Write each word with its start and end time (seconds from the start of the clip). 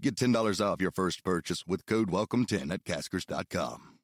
Get 0.00 0.16
$10 0.16 0.60
off 0.60 0.80
your 0.80 0.90
first 0.90 1.24
purchase 1.24 1.64
with 1.66 1.86
code 1.86 2.10
WELCOME10 2.10 2.72
at 2.72 2.84
caskers.com. 2.84 3.94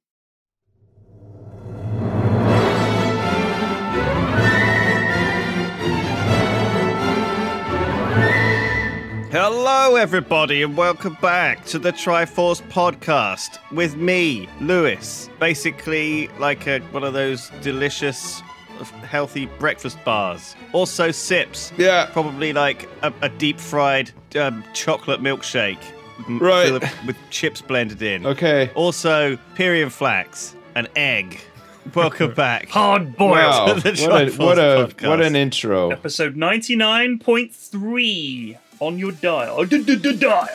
Hello, 9.33 9.95
everybody, 9.95 10.65
and 10.65 10.77
welcome 10.77 11.17
back 11.23 11.65
to 11.67 11.79
the 11.79 11.93
Triforce 11.93 12.61
podcast 12.69 13.59
with 13.71 13.95
me, 13.95 14.49
Lewis. 14.61 15.31
Basically, 15.39 16.27
like 16.41 16.67
a, 16.67 16.81
one 16.91 17.05
of 17.05 17.13
those 17.13 17.49
delicious, 17.63 18.43
healthy 18.89 19.47
breakfast 19.59 19.99
bars. 20.05 20.55
Also, 20.73 21.11
sips. 21.11 21.73
Yeah. 21.77 22.07
Probably 22.13 22.53
like 22.53 22.89
a, 23.03 23.13
a 23.23 23.29
deep 23.29 23.59
fried 23.61 24.11
um, 24.39 24.63
chocolate 24.75 25.21
milkshake. 25.21 25.79
Right. 26.29 26.69
filled 26.69 26.85
With 27.07 27.17
chips 27.31 27.63
blended 27.63 28.03
in. 28.03 28.27
Okay. 28.27 28.71
Also, 28.75 29.39
Pyrean 29.55 29.91
flax, 29.91 30.55
an 30.75 30.87
egg. 30.97 31.41
Welcome 31.95 32.35
back. 32.35 32.69
Hard 32.69 33.17
boiled. 33.17 33.31
Wow. 33.33 33.73
the 33.75 34.07
What 34.07 34.29
a, 34.29 34.37
what 34.37 34.59
a 34.59 34.91
what 35.09 35.23
an 35.23 35.35
intro. 35.35 35.89
Episode 35.91 36.37
99.3 36.37 38.59
on 38.81 38.99
your 38.99 39.13
dial. 39.13 39.65
D-d-d-dial. 39.65 40.49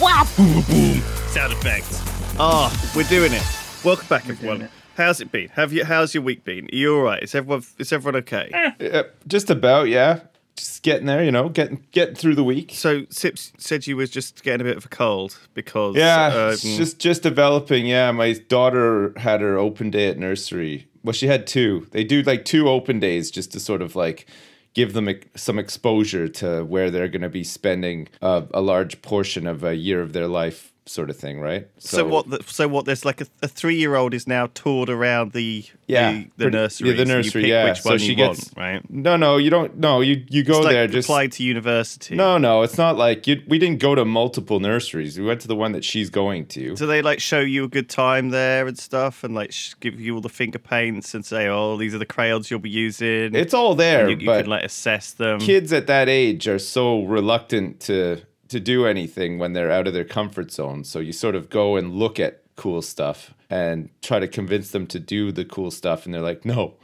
Wow, 0.00 0.26
boom, 0.36 0.62
boom. 0.62 1.00
Sound 1.28 1.52
effects. 1.52 2.02
Ah, 2.38 2.70
we're 2.94 3.04
doing 3.04 3.32
it. 3.32 3.42
Welcome 3.84 4.06
back, 4.08 4.28
everyone. 4.28 4.68
How's 4.96 5.20
it 5.20 5.30
been? 5.30 5.48
Have 5.50 5.72
you? 5.72 5.84
How's 5.84 6.14
your 6.14 6.22
week 6.22 6.44
been? 6.44 6.64
Are 6.72 6.76
you 6.76 6.96
all 6.96 7.02
right? 7.02 7.22
Is 7.22 7.34
everyone? 7.34 7.62
Is 7.78 7.92
everyone 7.92 8.16
okay? 8.22 8.74
Yeah, 8.80 9.02
just 9.26 9.50
about, 9.50 9.88
yeah. 9.88 10.20
Just 10.56 10.82
getting 10.82 11.06
there, 11.06 11.22
you 11.22 11.30
know, 11.30 11.50
getting 11.50 11.84
getting 11.92 12.14
through 12.14 12.34
the 12.34 12.44
week. 12.44 12.72
So 12.74 13.04
Sips 13.10 13.52
said 13.58 13.86
you 13.86 13.96
was 13.98 14.08
just 14.08 14.42
getting 14.42 14.62
a 14.62 14.64
bit 14.64 14.78
of 14.78 14.86
a 14.86 14.88
cold 14.88 15.38
because 15.52 15.96
Yeah, 15.96 16.48
um, 16.52 16.56
just 16.56 16.98
just 16.98 17.22
developing. 17.22 17.86
Yeah, 17.86 18.10
my 18.12 18.32
daughter 18.32 19.12
had 19.18 19.42
her 19.42 19.58
open 19.58 19.90
day 19.90 20.08
at 20.08 20.18
nursery. 20.18 20.88
Well, 21.04 21.12
she 21.12 21.26
had 21.26 21.46
two. 21.46 21.86
They 21.90 22.04
do 22.04 22.22
like 22.22 22.46
two 22.46 22.68
open 22.70 22.98
days 22.98 23.30
just 23.30 23.52
to 23.52 23.60
sort 23.60 23.82
of 23.82 23.96
like 23.96 24.26
give 24.72 24.94
them 24.94 25.08
some 25.34 25.58
exposure 25.58 26.26
to 26.28 26.64
where 26.64 26.90
they're 26.90 27.08
going 27.08 27.22
to 27.22 27.28
be 27.28 27.44
spending 27.44 28.08
uh, 28.22 28.42
a 28.52 28.60
large 28.60 29.00
portion 29.02 29.46
of 29.46 29.62
a 29.62 29.74
year 29.74 30.00
of 30.00 30.12
their 30.12 30.26
life, 30.26 30.72
sort 30.88 31.10
of 31.10 31.16
thing, 31.16 31.40
right? 31.40 31.68
so, 31.78 32.06
what? 32.06 32.30
The, 32.30 32.42
so 32.46 32.68
what? 32.68 32.84
There's 32.84 33.04
like 33.04 33.20
a, 33.20 33.26
a 33.42 33.48
three-year-old 33.48 34.14
is 34.14 34.26
now 34.26 34.46
toured 34.54 34.88
around 34.88 35.32
the 35.32 35.64
Yeah, 35.86 36.12
the, 36.12 36.18
the 36.18 36.30
pretty- 36.44 36.56
nursery. 36.56 36.90
yeah, 36.90 36.96
the 36.96 37.04
nursery, 37.04 37.48
yeah. 37.50 37.64
Which 37.70 37.80
So 37.82 37.98
she 37.98 38.10
you 38.10 38.14
gets- 38.14 38.52
want, 38.56 38.56
right? 38.56 38.90
No, 38.90 39.16
no, 39.16 39.36
you 39.36 39.50
don't. 39.50 39.76
No, 39.78 40.00
you 40.00 40.24
you 40.28 40.44
go 40.44 40.60
like 40.60 40.72
there 40.72 40.86
just. 40.86 41.08
applied 41.08 41.32
to 41.32 41.42
university. 41.42 42.14
No, 42.14 42.38
no, 42.38 42.62
it's 42.62 42.78
not 42.78 42.96
like 42.96 43.26
you, 43.26 43.42
we 43.48 43.58
didn't 43.58 43.80
go 43.80 43.94
to 43.94 44.04
multiple 44.04 44.60
nurseries. 44.60 45.18
We 45.18 45.24
went 45.26 45.40
to 45.42 45.48
the 45.48 45.56
one 45.56 45.72
that 45.72 45.84
she's 45.84 46.08
going 46.10 46.46
to. 46.46 46.74
Do 46.76 46.86
they 46.86 47.02
like 47.02 47.20
show 47.20 47.40
you 47.40 47.64
a 47.64 47.68
good 47.68 47.88
time 47.88 48.30
there 48.30 48.66
and 48.66 48.78
stuff, 48.78 49.24
and 49.24 49.34
like 49.34 49.52
give 49.80 50.00
you 50.00 50.14
all 50.14 50.20
the 50.20 50.28
finger 50.28 50.58
paints 50.58 51.14
and 51.14 51.24
say, 51.24 51.48
"Oh, 51.48 51.76
these 51.76 51.94
are 51.94 51.98
the 51.98 52.06
crayons 52.06 52.50
you'll 52.50 52.60
be 52.60 52.70
using." 52.70 53.34
It's 53.34 53.54
all 53.54 53.74
there, 53.74 54.08
and 54.08 54.10
you, 54.10 54.16
you 54.18 54.26
but 54.26 54.42
can 54.42 54.50
like 54.50 54.64
assess 54.64 55.12
them. 55.12 55.40
kids 55.40 55.72
at 55.72 55.86
that 55.88 56.08
age 56.08 56.46
are 56.48 56.58
so 56.58 57.02
reluctant 57.04 57.80
to 57.80 58.22
to 58.48 58.60
do 58.60 58.86
anything 58.86 59.38
when 59.38 59.52
they're 59.52 59.70
out 59.70 59.86
of 59.86 59.94
their 59.94 60.04
comfort 60.04 60.50
zone. 60.50 60.84
So 60.84 60.98
you 60.98 61.12
sort 61.12 61.34
of 61.34 61.50
go 61.50 61.76
and 61.76 61.94
look 61.94 62.20
at 62.20 62.42
cool 62.56 62.82
stuff 62.82 63.34
and 63.50 63.90
try 64.02 64.18
to 64.18 64.28
convince 64.28 64.70
them 64.70 64.86
to 64.88 64.98
do 64.98 65.30
the 65.32 65.44
cool 65.44 65.70
stuff, 65.70 66.04
and 66.04 66.14
they're 66.14 66.22
like, 66.22 66.44
"No, 66.44 66.74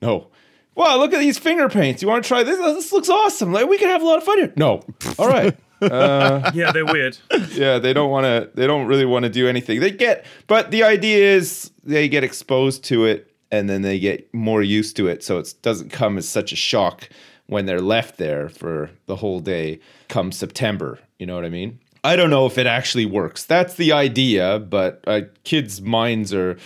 no." 0.00 0.28
Wow, 0.74 0.98
look 0.98 1.14
at 1.14 1.20
these 1.20 1.38
finger 1.38 1.70
paints. 1.70 2.02
You 2.02 2.08
want 2.08 2.22
to 2.22 2.28
try 2.28 2.42
this? 2.42 2.58
This 2.58 2.92
looks 2.92 3.08
awesome. 3.08 3.52
Like 3.52 3.66
we 3.66 3.78
can 3.78 3.88
have 3.88 4.02
a 4.02 4.04
lot 4.04 4.18
of 4.18 4.24
fun 4.24 4.38
here. 4.38 4.52
No, 4.56 4.82
all 5.18 5.28
right. 5.28 5.56
Uh, 5.80 6.50
yeah, 6.54 6.70
they're 6.72 6.86
weird. 6.86 7.18
yeah, 7.50 7.78
they 7.78 7.92
don't 7.92 8.10
want 8.10 8.24
to. 8.24 8.50
They 8.54 8.66
don't 8.66 8.86
really 8.86 9.06
want 9.06 9.24
to 9.24 9.30
do 9.30 9.48
anything. 9.48 9.80
They 9.80 9.90
get, 9.90 10.24
but 10.46 10.70
the 10.70 10.82
idea 10.82 11.34
is 11.34 11.70
they 11.82 12.08
get 12.08 12.24
exposed 12.24 12.84
to 12.84 13.04
it, 13.06 13.32
and 13.50 13.68
then 13.68 13.82
they 13.82 13.98
get 13.98 14.32
more 14.34 14.62
used 14.62 14.96
to 14.96 15.08
it, 15.08 15.24
so 15.24 15.38
it 15.38 15.54
doesn't 15.62 15.90
come 15.90 16.18
as 16.18 16.28
such 16.28 16.52
a 16.52 16.56
shock 16.56 17.08
when 17.46 17.66
they're 17.66 17.80
left 17.80 18.16
there 18.18 18.48
for 18.48 18.90
the 19.06 19.16
whole 19.16 19.40
day. 19.40 19.80
Come 20.08 20.32
September, 20.32 20.98
you 21.18 21.26
know 21.26 21.34
what 21.34 21.44
I 21.44 21.50
mean? 21.50 21.78
I 22.04 22.14
don't 22.16 22.30
know 22.30 22.46
if 22.46 22.56
it 22.56 22.66
actually 22.66 23.06
works. 23.06 23.44
That's 23.44 23.74
the 23.74 23.92
idea, 23.92 24.60
but 24.60 25.02
uh, 25.06 25.22
kids' 25.42 25.80
minds 25.80 26.32
are 26.32 26.56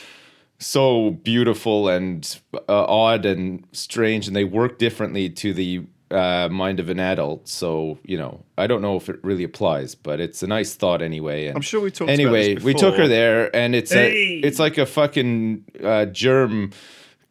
so 0.59 1.13
beautiful 1.13 1.89
and 1.89 2.39
uh, 2.55 2.59
odd 2.69 3.25
and 3.25 3.67
strange, 3.73 4.27
and 4.27 4.37
they 4.37 4.45
work 4.45 4.79
differently 4.79 5.31
to 5.31 5.55
the 5.55 5.83
uh, 6.11 6.49
mind 6.51 6.81
of 6.81 6.91
an 6.91 7.01
adult. 7.01 7.49
So 7.49 7.99
you 8.05 8.19
know, 8.19 8.45
I 8.59 8.67
don't 8.67 8.83
know 8.83 8.97
if 8.97 9.09
it 9.09 9.19
really 9.23 9.45
applies, 9.45 9.95
but 9.95 10.21
it's 10.21 10.43
a 10.43 10.47
nice 10.47 10.75
thought 10.75 11.01
anyway. 11.01 11.47
And 11.47 11.57
I'm 11.57 11.63
sure 11.63 11.81
we 11.81 11.91
talked 11.91 12.11
Anyway, 12.11 12.57
we 12.57 12.75
took 12.75 12.97
her 12.97 13.09
there, 13.09 13.55
and 13.57 13.75
it's 13.75 13.93
Hey! 13.93 14.41
a 14.43 14.47
it's 14.47 14.59
like 14.59 14.77
a 14.77 14.85
fucking 14.87 15.65
uh, 15.83 16.05
germ 16.07 16.73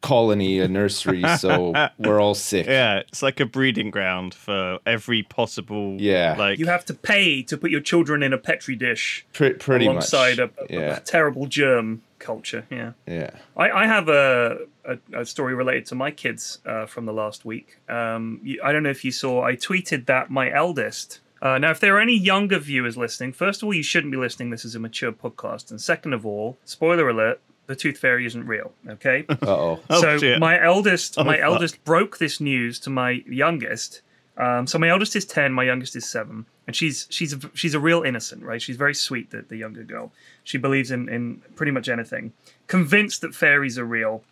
colony, 0.02 0.60
a 0.60 0.68
nursery. 0.68 1.24
so 1.38 1.74
we're 2.00 2.20
all 2.20 2.36
sick. 2.36 2.68
Yeah, 2.68 3.00
it's 3.00 3.22
like 3.22 3.40
a 3.40 3.46
breeding 3.46 3.92
ground 3.92 4.34
for 4.34 4.80
every 4.86 5.24
possible. 5.24 5.96
Yeah. 6.00 6.36
like 6.38 6.60
You 6.60 6.68
have 6.68 6.86
to 6.86 6.94
pay 6.94 7.44
to 7.44 7.58
put 7.58 7.72
your 7.72 7.82
children 7.82 8.24
in 8.24 8.34
a 8.34 8.38
petri 8.38 8.76
dish 8.76 9.26
Pre- 9.34 9.54
pretty 9.54 9.86
alongside 9.86 10.40
much. 10.40 10.52
a, 10.58 10.64
a- 10.64 10.80
yeah, 10.80 10.98
a 10.98 11.00
terrible 11.02 11.46
germ 11.48 12.02
culture. 12.20 12.66
Yeah. 12.70 12.92
yeah. 13.08 13.32
I, 13.58 13.72
I 13.72 13.86
have 13.88 14.10
a, 14.10 14.60
a, 14.86 14.98
a 15.14 15.26
story 15.26 15.54
related 15.56 15.86
to 15.88 15.96
my 15.96 16.12
kids 16.12 16.60
uh, 16.66 16.86
from 16.86 17.06
the 17.06 17.14
last 17.14 17.46
week. 17.46 17.78
Um, 17.90 18.40
you, 18.44 18.62
I 18.64 18.72
don't 18.72 18.84
know 18.84 18.90
if 18.90 19.04
you 19.06 19.12
saw, 19.12 19.44
I 19.44 19.56
tweeted 19.56 20.06
that 20.08 20.30
my 20.30 20.52
eldest. 20.52 21.20
Uh, 21.42 21.58
now, 21.58 21.72
if 21.72 21.80
there 21.80 21.96
are 21.96 22.02
any 22.02 22.18
younger 22.18 22.60
viewers 22.60 22.98
listening, 22.98 23.32
first 23.32 23.62
of 23.62 23.68
all, 23.68 23.74
you 23.74 23.84
shouldn't 23.84 24.12
be 24.12 24.18
listening. 24.18 24.50
This 24.50 24.66
is 24.66 24.76
a 24.76 24.80
mature 24.80 25.14
podcast. 25.14 25.72
And 25.72 25.80
second 25.80 26.12
of 26.14 26.26
all, 26.26 26.58
spoiler 26.66 27.08
alert, 27.08 27.40
the 27.70 27.76
tooth 27.76 28.00
fairy 28.00 28.26
isn't 28.26 28.48
real. 28.48 28.74
Okay. 28.90 29.26
Uh 29.30 29.38
oh. 29.48 29.80
Oh, 29.90 30.02
so 30.02 30.18
shit. 30.18 30.40
my 30.40 30.62
eldest, 30.62 31.18
my 31.18 31.36
fuck. 31.36 31.44
eldest 31.44 31.84
broke 31.86 32.18
this 32.18 32.42
news 32.42 32.80
to 32.80 32.90
my 32.90 33.24
youngest. 33.28 34.02
Um, 34.38 34.66
so 34.68 34.80
my 34.80 34.90
eldest 34.90 35.16
is 35.16 35.24
ten, 35.24 35.54
my 35.54 35.64
youngest 35.64 35.96
is 35.96 36.10
seven, 36.10 36.46
and 36.66 36.76
she's 36.76 37.08
she's 37.10 37.34
a, 37.34 37.40
she's 37.54 37.74
a 37.76 37.80
real 37.80 38.02
innocent, 38.02 38.44
right? 38.44 38.62
She's 38.62 38.76
very 38.76 38.96
sweet, 38.96 39.30
the, 39.30 39.44
the 39.44 39.56
younger 39.56 39.84
girl. 39.84 40.12
She 40.44 40.58
believes 40.58 40.92
in 40.92 41.08
in 41.10 41.42
pretty 41.56 41.72
much 41.72 41.88
anything, 41.90 42.34
convinced 42.68 43.22
that 43.22 43.36
fairies 43.36 43.78
are 43.78 43.86
real. 43.86 44.24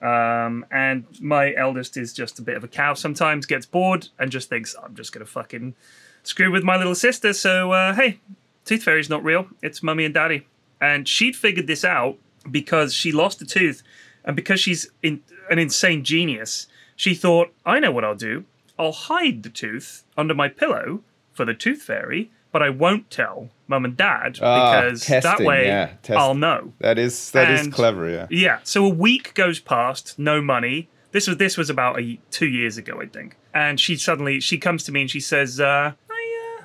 Um, 0.00 0.64
and 0.70 1.04
my 1.20 1.54
eldest 1.54 1.96
is 1.96 2.12
just 2.12 2.38
a 2.38 2.42
bit 2.42 2.56
of 2.56 2.62
a 2.64 2.68
cow. 2.68 2.94
Sometimes 2.94 3.46
gets 3.46 3.66
bored 3.66 4.08
and 4.18 4.30
just 4.30 4.48
thinks, 4.48 4.76
I'm 4.82 4.94
just 4.94 5.12
gonna 5.12 5.26
fucking 5.26 5.74
screw 6.22 6.50
with 6.52 6.62
my 6.62 6.76
little 6.76 6.94
sister. 6.94 7.32
So 7.32 7.72
uh, 7.72 7.94
hey, 7.94 8.20
tooth 8.64 8.84
fairy's 8.84 9.10
not 9.10 9.24
real. 9.24 9.48
It's 9.62 9.82
mummy 9.82 10.04
and 10.04 10.14
daddy. 10.14 10.46
And 10.80 11.08
she'd 11.08 11.36
figured 11.36 11.66
this 11.66 11.84
out 11.84 12.18
because 12.50 12.94
she 12.94 13.12
lost 13.12 13.40
a 13.42 13.46
tooth, 13.46 13.82
and 14.24 14.34
because 14.36 14.60
she's 14.60 14.88
in, 15.02 15.22
an 15.50 15.58
insane 15.58 16.04
genius, 16.04 16.66
she 16.96 17.14
thought, 17.14 17.52
I 17.66 17.78
know 17.80 17.90
what 17.92 18.04
I'll 18.04 18.14
do. 18.14 18.44
I'll 18.78 18.92
hide 18.92 19.42
the 19.42 19.50
tooth 19.50 20.04
under 20.16 20.34
my 20.34 20.48
pillow 20.48 21.02
for 21.32 21.44
the 21.44 21.54
tooth 21.54 21.82
fairy, 21.82 22.30
but 22.52 22.62
I 22.62 22.70
won't 22.70 23.10
tell 23.10 23.50
mum 23.66 23.84
and 23.84 23.96
dad 23.96 24.38
Ah, 24.42 24.80
because 24.82 25.06
that 25.06 25.22
testing, 25.22 25.46
way 25.46 25.66
yeah, 25.66 25.90
I'll 26.10 26.34
know. 26.34 26.72
That 26.80 26.98
is 26.98 27.30
that 27.32 27.50
is 27.50 27.62
And- 27.62 27.72
clever. 27.72 28.08
Yeah. 28.08 28.26
Yeah. 28.30 28.58
So 28.62 28.84
a 28.84 28.88
week 28.88 29.34
goes 29.34 29.58
past, 29.60 30.18
no 30.18 30.40
money. 30.40 30.88
This 31.12 31.26
was 31.28 31.36
this 31.36 31.56
was 31.56 31.70
about 31.70 32.00
a, 32.00 32.18
two 32.30 32.48
years 32.48 32.76
ago, 32.76 33.00
I 33.00 33.06
think. 33.06 33.36
And 33.52 33.78
she 33.80 33.96
suddenly 33.96 34.40
she 34.40 34.58
comes 34.58 34.82
to 34.84 34.92
me 34.92 35.02
and 35.02 35.10
she 35.10 35.20
says, 35.20 35.60
uh, 35.60 35.92
"I 36.10 36.58
uh, 36.58 36.64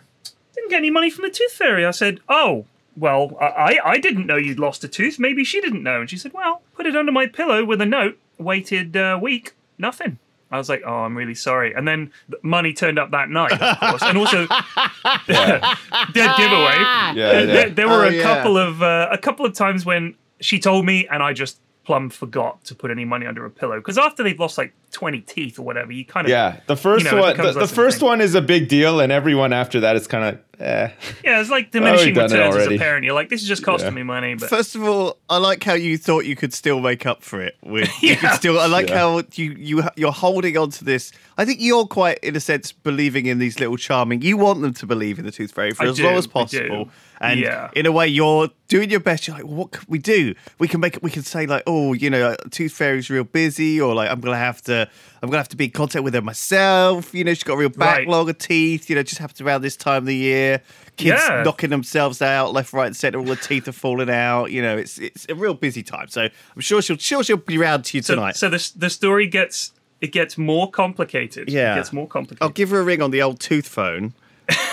didn't 0.56 0.70
get 0.72 0.78
any 0.78 0.90
money 0.90 1.10
from 1.12 1.24
the 1.26 1.30
tooth 1.32 1.54
fairy." 1.54 1.86
I 1.86 1.92
said, 1.92 2.20
"Oh, 2.28 2.66
well, 2.98 3.38
I 3.40 3.80
I 3.84 3.98
didn't 4.00 4.26
know 4.26 4.36
you'd 4.38 4.60
lost 4.60 4.84
a 4.84 4.88
tooth. 4.88 5.20
Maybe 5.20 5.44
she 5.44 5.62
didn't 5.62 5.84
know." 5.84 6.02
And 6.02 6.10
she 6.10 6.18
said, 6.18 6.34
"Well, 6.34 6.62
put 6.76 6.86
it 6.86 6.96
under 6.96 7.12
my 7.12 7.28
pillow 7.28 7.64
with 7.66 7.82
a 7.82 7.86
note. 7.86 8.18
Waited 8.38 8.96
a 8.96 9.18
week, 9.18 9.54
nothing." 9.78 10.18
I 10.52 10.58
was 10.58 10.68
like, 10.70 10.82
"Oh, 10.86 11.04
I'm 11.06 11.16
really 11.16 11.36
sorry." 11.36 11.74
And 11.74 11.88
then 11.88 12.12
money 12.42 12.74
turned 12.74 12.98
up 12.98 13.12
that 13.12 13.30
night, 13.30 13.52
of 13.62 13.80
course, 13.80 14.02
and 14.02 14.18
also 14.18 14.48
dead 15.28 16.32
giveaway. 16.38 16.78
Yeah, 16.80 17.10
Uh, 17.10 17.14
yeah. 17.14 17.46
There, 17.46 17.70
there 17.70 17.88
were 17.88 18.06
Oh, 18.06 18.10
a 18.10 18.14
yeah. 18.14 18.24
couple 18.24 18.58
of 18.58 18.82
uh, 18.82 19.08
a 19.12 19.18
couple 19.18 19.46
of 19.46 19.54
times 19.54 19.86
when 19.86 20.16
she 20.42 20.60
told 20.60 20.86
me, 20.86 21.08
and 21.08 21.22
I 21.22 21.34
just 21.34 21.60
plumb 21.86 22.10
forgot 22.10 22.64
to 22.66 22.76
put 22.76 22.92
any 22.92 23.04
money 23.06 23.26
under 23.26 23.46
a 23.46 23.50
pillow 23.50 23.78
because 23.78 23.98
after 23.98 24.22
they've 24.24 24.40
lost 24.40 24.58
like 24.58 24.74
twenty 24.92 25.22
teeth 25.22 25.60
or 25.60 25.64
whatever, 25.64 25.92
you 25.92 26.06
kind 26.06 26.26
of 26.28 26.32
Yeah, 26.32 26.60
the 26.68 26.76
first 26.76 27.06
You 27.06 27.12
know, 27.12 27.22
one, 27.22 27.38
the, 27.38 27.52
the 27.54 27.68
first 27.68 27.98
insane. 27.98 28.08
one 28.10 28.22
is 28.22 28.36
a 28.36 28.42
big 28.42 28.68
deal, 28.68 29.00
and 29.00 29.12
everyone 29.12 29.54
after 29.54 29.80
that 29.82 29.96
is 29.96 30.08
kind 30.08 30.24
of 30.36 30.40
eh. 30.60 30.90
Yeah, 31.24 31.40
it's 31.42 31.50
like 31.50 31.72
diminishing 31.72 32.14
done 32.14 32.30
returns 32.32 32.56
as 32.56 32.68
a 32.68 32.78
parent. 32.78 33.06
You're 33.06 33.14
like, 33.14 33.30
this 33.30 33.42
is 33.42 33.48
just 33.48 33.64
costing 33.64 33.90
Yeah. 33.90 33.96
me 33.96 34.04
money, 34.04 34.36
but 34.36 34.50
First 34.50 34.76
of 34.76 34.84
all, 34.84 35.18
I 35.30 35.38
like 35.38 35.64
how 35.64 35.74
you 35.74 35.98
thought 35.98 36.26
you 36.26 36.36
could 36.36 36.54
still 36.54 36.80
make 36.80 37.06
up 37.06 37.24
for 37.24 37.42
it. 37.42 37.56
With 37.64 37.90
you 38.04 38.16
could 38.16 38.32
still, 38.32 38.60
I 38.60 38.68
like 38.68 38.90
Yeah. 38.90 38.98
how 39.00 39.22
you 39.36 39.56
you 39.58 39.84
you're 39.96 40.12
holding 40.12 40.58
on 40.58 40.70
to 40.72 40.84
this. 40.86 41.12
I 41.38 41.46
think 41.46 41.60
you're 41.62 41.86
quite, 41.86 42.20
in 42.20 42.36
a 42.36 42.40
sense, 42.42 42.72
believing 42.74 43.26
in 43.26 43.40
these 43.40 43.60
little 43.60 43.78
charming. 43.78 44.22
You 44.22 44.36
want 44.38 44.62
them 44.62 44.74
to 44.74 44.86
believe 44.86 45.20
in 45.20 45.26
the 45.26 45.32
Tooth 45.32 45.52
Fairy 45.54 45.72
for 45.72 45.84
I 45.84 45.88
as 45.88 45.96
do, 45.98 46.04
long 46.04 46.16
as 46.16 46.28
possible, 46.28 46.90
and 47.22 47.40
Yeah. 47.40 47.70
in 47.74 47.86
a 47.86 47.92
way, 47.94 48.08
you're 48.08 48.50
doing 48.68 48.90
your 48.90 49.00
best. 49.00 49.26
You're 49.28 49.38
like, 49.38 49.46
what 49.46 49.72
can 49.72 49.86
we 49.88 50.00
do? 50.00 50.36
We 50.60 50.68
can 50.68 50.80
make. 50.82 50.98
it. 50.98 51.04
We 51.04 51.10
can 51.12 51.24
say 51.24 51.46
like, 51.46 51.64
oh, 51.66 51.94
you 51.94 52.10
know, 52.10 52.36
Tooth 52.52 52.74
Fairy's 52.74 53.10
real 53.10 53.24
busy, 53.24 53.80
or 53.80 53.94
like, 53.96 54.10
I'm 54.12 54.20
gonna 54.20 54.36
have 54.38 54.62
to. 54.64 54.90
I'm 55.22 55.28
gonna 55.30 55.38
have 55.40 55.50
to 55.50 55.58
be 55.58 55.66
in 55.66 55.72
contact 55.72 56.04
with 56.04 56.14
her 56.14 56.22
myself. 56.22 57.14
You 57.14 57.24
know, 57.26 57.34
she's 57.34 57.44
got 57.44 57.54
a 57.54 57.58
real 57.58 57.70
Right. 57.76 58.00
backlog 58.06 58.30
of 58.30 58.38
teeth. 58.38 58.90
You 58.90 58.96
know, 58.96 59.04
just 59.04 59.20
happens 59.20 59.42
around 59.42 59.62
this 59.62 59.76
time 59.76 60.04
of 60.04 60.06
the 60.06 60.16
year. 60.16 60.49
Kids 60.98 61.22
Yeah. 61.30 61.44
knocking 61.44 61.70
themselves 61.70 62.22
out 62.22 62.52
left, 62.52 62.74
right, 62.74 62.88
and 62.88 62.96
centre. 62.96 63.20
All 63.20 63.26
the 63.26 63.36
teeth 63.38 63.68
are 63.68 63.72
falling 63.72 64.10
out. 64.10 64.52
You 64.52 64.62
know, 64.62 64.76
it's 64.78 64.98
it's 64.98 65.26
a 65.30 65.36
real 65.36 65.54
busy 65.54 65.82
time. 65.84 66.08
So 66.10 66.24
I'm 66.24 66.62
sure 66.62 66.82
she'll 66.82 66.98
sure 66.98 67.24
she'll 67.24 67.38
be 67.38 67.58
round 67.58 67.86
to 67.86 67.98
you 67.98 68.04
so, 68.04 68.16
tonight. 68.16 68.36
so 68.36 68.50
the 68.50 68.72
the 68.76 68.90
story 68.90 69.28
gets 69.28 69.72
it 70.02 70.12
gets 70.12 70.38
more 70.38 70.70
complicated. 70.70 71.50
Yeah. 71.50 71.74
it 71.74 71.76
gets 71.78 71.94
more 71.94 72.08
complicated. 72.08 72.42
I'll 72.44 72.50
give 72.50 72.70
her 72.72 72.80
a 72.80 72.84
ring 72.84 73.02
on 73.02 73.12
the 73.12 73.22
old 73.22 73.40
tooth 73.40 73.68
phone. 73.68 74.14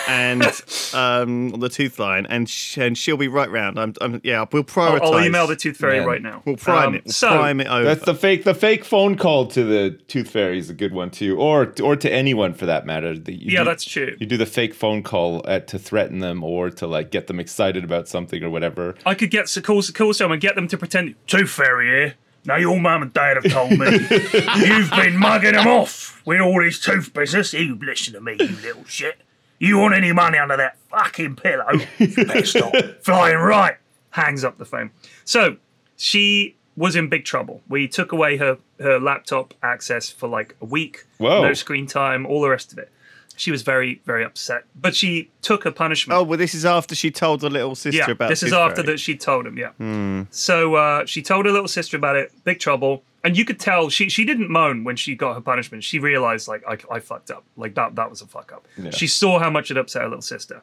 And 0.09 0.43
um, 0.95 1.53
on 1.55 1.61
the 1.61 1.69
tooth 1.69 1.99
line, 1.99 2.27
and 2.27 2.49
sh- 2.49 2.79
and 2.79 2.97
she'll 2.97 3.17
be 3.17 3.29
right 3.29 3.51
round. 3.51 3.79
I'm, 3.79 3.95
I'm 4.01 4.21
yeah. 4.25 4.45
We'll 4.53 4.65
prioritize. 4.65 5.01
I'll, 5.03 5.15
I'll 5.15 5.25
email 5.25 5.47
the 5.47 5.57
Tooth 5.57 5.77
Fairy 5.77 5.99
Man. 5.99 6.07
right 6.07 6.23
now. 6.23 6.43
We'll 6.45 6.57
prime 6.57 6.89
Um, 6.89 6.95
it. 6.97 7.05
We'll 7.07 7.13
so 7.13 7.29
prime 7.29 7.61
it 7.61 7.67
over. 7.67 7.85
That's 7.85 8.05
the 8.05 8.15
fake 8.15 8.45
the 8.45 8.55
fake 8.55 8.85
phone 8.85 9.17
call 9.17 9.47
to 9.49 9.65
the 9.65 9.91
tooth 10.09 10.31
fairy 10.31 10.59
is 10.59 10.71
a 10.71 10.75
good 10.75 10.93
one 10.93 11.11
too, 11.11 11.37
or 11.39 11.73
or 11.83 11.97
to 11.97 12.13
anyone 12.13 12.55
for 12.55 12.67
that 12.67 12.87
matter. 12.87 13.19
The- 13.19 13.33
you 13.35 13.53
yeah, 13.53 13.61
do- 13.61 13.65
that's 13.67 13.85
true. 13.85 14.17
You 14.19 14.27
do 14.27 14.37
the 14.37 14.47
fake 14.47 14.75
phone 14.75 15.03
call 15.03 15.43
at, 15.49 15.69
to 15.69 15.79
threaten 15.79 16.19
them 16.21 16.43
or 16.45 16.71
to 16.71 16.87
like 16.87 17.11
get 17.11 17.27
them 17.27 17.41
excited 17.41 17.85
about 17.85 18.09
something 18.09 18.43
or 18.43 18.51
whatever. 18.51 18.95
I 19.05 19.15
could 19.15 19.31
get 19.31 19.49
so 19.49 19.61
call, 19.61 19.83
call 19.95 20.13
someone, 20.15 20.39
get 20.39 20.55
them 20.55 20.69
to 20.69 20.79
pretend 20.79 21.15
Tooth 21.27 21.51
Fairy 21.51 21.87
here. 21.87 22.15
Now 22.45 22.55
your 22.57 22.79
mum 22.79 23.03
and 23.03 23.13
dad 23.13 23.37
have 23.43 23.53
told 23.53 23.73
me 23.73 23.87
you've 23.91 24.91
been 24.91 25.17
mugging 25.17 25.55
them 25.55 25.67
off 25.67 26.23
with 26.25 26.41
all 26.41 26.63
this 26.63 26.79
tooth 26.81 27.13
business. 27.13 27.53
You 27.53 27.75
listen 27.75 28.13
to 28.15 28.21
me, 28.21 28.37
you 28.39 28.47
little 28.63 28.85
shit. 28.85 29.17
You 29.59 29.79
want 29.79 29.95
any 29.95 30.13
money 30.13 30.39
under 30.39 30.57
that 30.57 30.77
fucking 30.91 31.37
pillow? 31.37 31.71
You 31.99 32.15
better 32.27 32.45
stop 32.47 32.75
flying 33.03 33.39
right. 33.39 33.77
Hangs 34.11 34.45
up 34.45 34.59
the 34.59 34.65
phone. 34.65 34.91
So 35.25 35.57
she 35.97 36.57
was 36.77 36.95
in 36.97 37.09
big 37.09 37.25
trouble. 37.25 37.63
We 37.69 37.89
took 37.89 38.13
away 38.13 38.37
her 38.37 38.59
her 38.81 38.99
laptop 39.01 39.55
access 39.63 40.11
for 40.11 40.29
like 40.29 40.55
a 40.61 40.65
week. 40.67 41.07
Whoa. 41.19 41.43
No 41.43 41.55
screen 41.55 41.87
time, 41.87 42.27
all 42.27 42.41
the 42.43 42.51
rest 42.51 42.73
of 42.73 42.79
it. 42.79 42.91
She 43.39 43.51
was 43.51 43.63
very 43.63 44.01
very 44.07 44.25
upset, 44.25 44.65
but 44.75 44.95
she 44.97 45.31
took 45.43 45.65
her 45.65 45.71
punishment. 45.71 46.19
oh, 46.19 46.23
well, 46.23 46.39
this 46.39 46.55
is 46.55 46.65
after 46.65 46.95
she 46.95 47.11
told 47.11 47.43
her 47.43 47.51
little 47.51 47.75
sister 47.75 47.99
Yeah, 47.99 48.11
about. 48.11 48.29
this 48.31 48.43
is 48.43 48.53
after 48.55 48.77
Fairy. 48.83 48.95
that 48.95 49.01
she 49.01 49.17
told 49.17 49.47
him. 49.47 49.59
Yeah. 49.59 50.25
So 50.31 50.75
uh, 50.75 51.05
she 51.07 51.21
told 51.23 51.45
her 51.47 51.53
little 51.53 51.69
sister 51.69 51.97
about 51.99 52.17
it. 52.17 52.33
Big 52.45 52.59
trouble. 52.59 53.03
And 53.27 53.37
you 53.37 53.45
could 53.45 53.59
tell 53.59 53.91
she 53.91 54.09
she 54.09 54.25
didn't 54.25 54.51
moan 54.51 54.85
when 54.85 54.95
she 54.95 55.17
got 55.17 55.35
her 55.35 55.41
punishment. 55.41 55.83
She 55.83 55.99
realized 55.99 56.47
like 56.47 56.63
I, 56.69 56.79
I 56.89 57.01
fucked 57.01 57.33
up. 57.33 57.45
Like 57.57 57.75
that 57.75 57.97
that 57.97 58.09
was 58.09 58.23
a 58.23 58.27
fuck 58.27 58.53
up. 58.53 58.69
She 58.93 59.09
saw 59.09 59.41
how 59.41 59.51
much 59.51 59.69
it 59.73 59.77
upset 59.77 60.03
her 60.03 60.09
little 60.09 60.23
sister. 60.23 60.63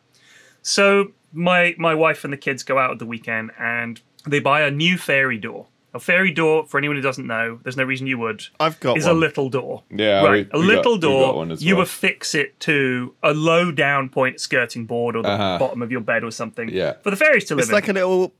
So 0.61 1.11
my 1.33 1.75
my 1.77 1.93
wife 1.93 2.23
and 2.23 2.31
the 2.31 2.37
kids 2.37 2.63
go 2.63 2.77
out 2.77 2.89
at 2.91 2.99
the 2.99 3.05
weekend 3.05 3.51
and 3.59 3.99
they 4.25 4.39
buy 4.39 4.61
a 4.61 4.71
new 4.71 4.97
fairy 4.97 5.37
door. 5.37 5.67
A 5.95 5.99
fairy 5.99 6.31
door, 6.31 6.65
for 6.65 6.79
anyone 6.79 6.95
who 6.97 7.03
doesn't 7.03 7.27
know, 7.27 7.59
there's 7.63 7.77
no 7.77 7.83
reason 7.83 8.07
you 8.07 8.17
would. 8.17 8.43
I've 8.59 8.79
got 8.79 8.97
is 8.97 9.05
one. 9.05 9.15
a 9.15 9.19
little 9.19 9.49
door. 9.49 9.83
Yeah, 9.91 10.23
right. 10.23 10.47
we- 10.51 10.59
a 10.59 10.61
we 10.61 10.65
little 10.67 10.97
got 10.97 11.01
door. 11.01 11.35
one 11.35 11.51
as 11.51 11.63
you 11.63 11.75
well. 11.75 11.83
affix 11.83 12.33
it 12.33 12.59
to 12.61 13.13
a 13.21 13.33
low 13.33 13.71
down 13.71 14.09
point 14.09 14.39
skirting 14.39 14.85
board 14.85 15.15
or 15.15 15.21
the 15.21 15.29
Uh-huh. 15.29 15.59
bottom 15.59 15.81
of 15.83 15.91
your 15.91 16.01
bed 16.01 16.23
or 16.23 16.31
something. 16.31 16.69
Yeah. 16.69 16.93
For 17.03 17.11
the 17.11 17.15
fairies 17.15 17.45
to 17.45 17.55
live 17.55 17.63
It's 17.63 17.69
in. 17.69 17.75
like 17.75 17.87
a 17.89 17.93
little. 17.93 18.33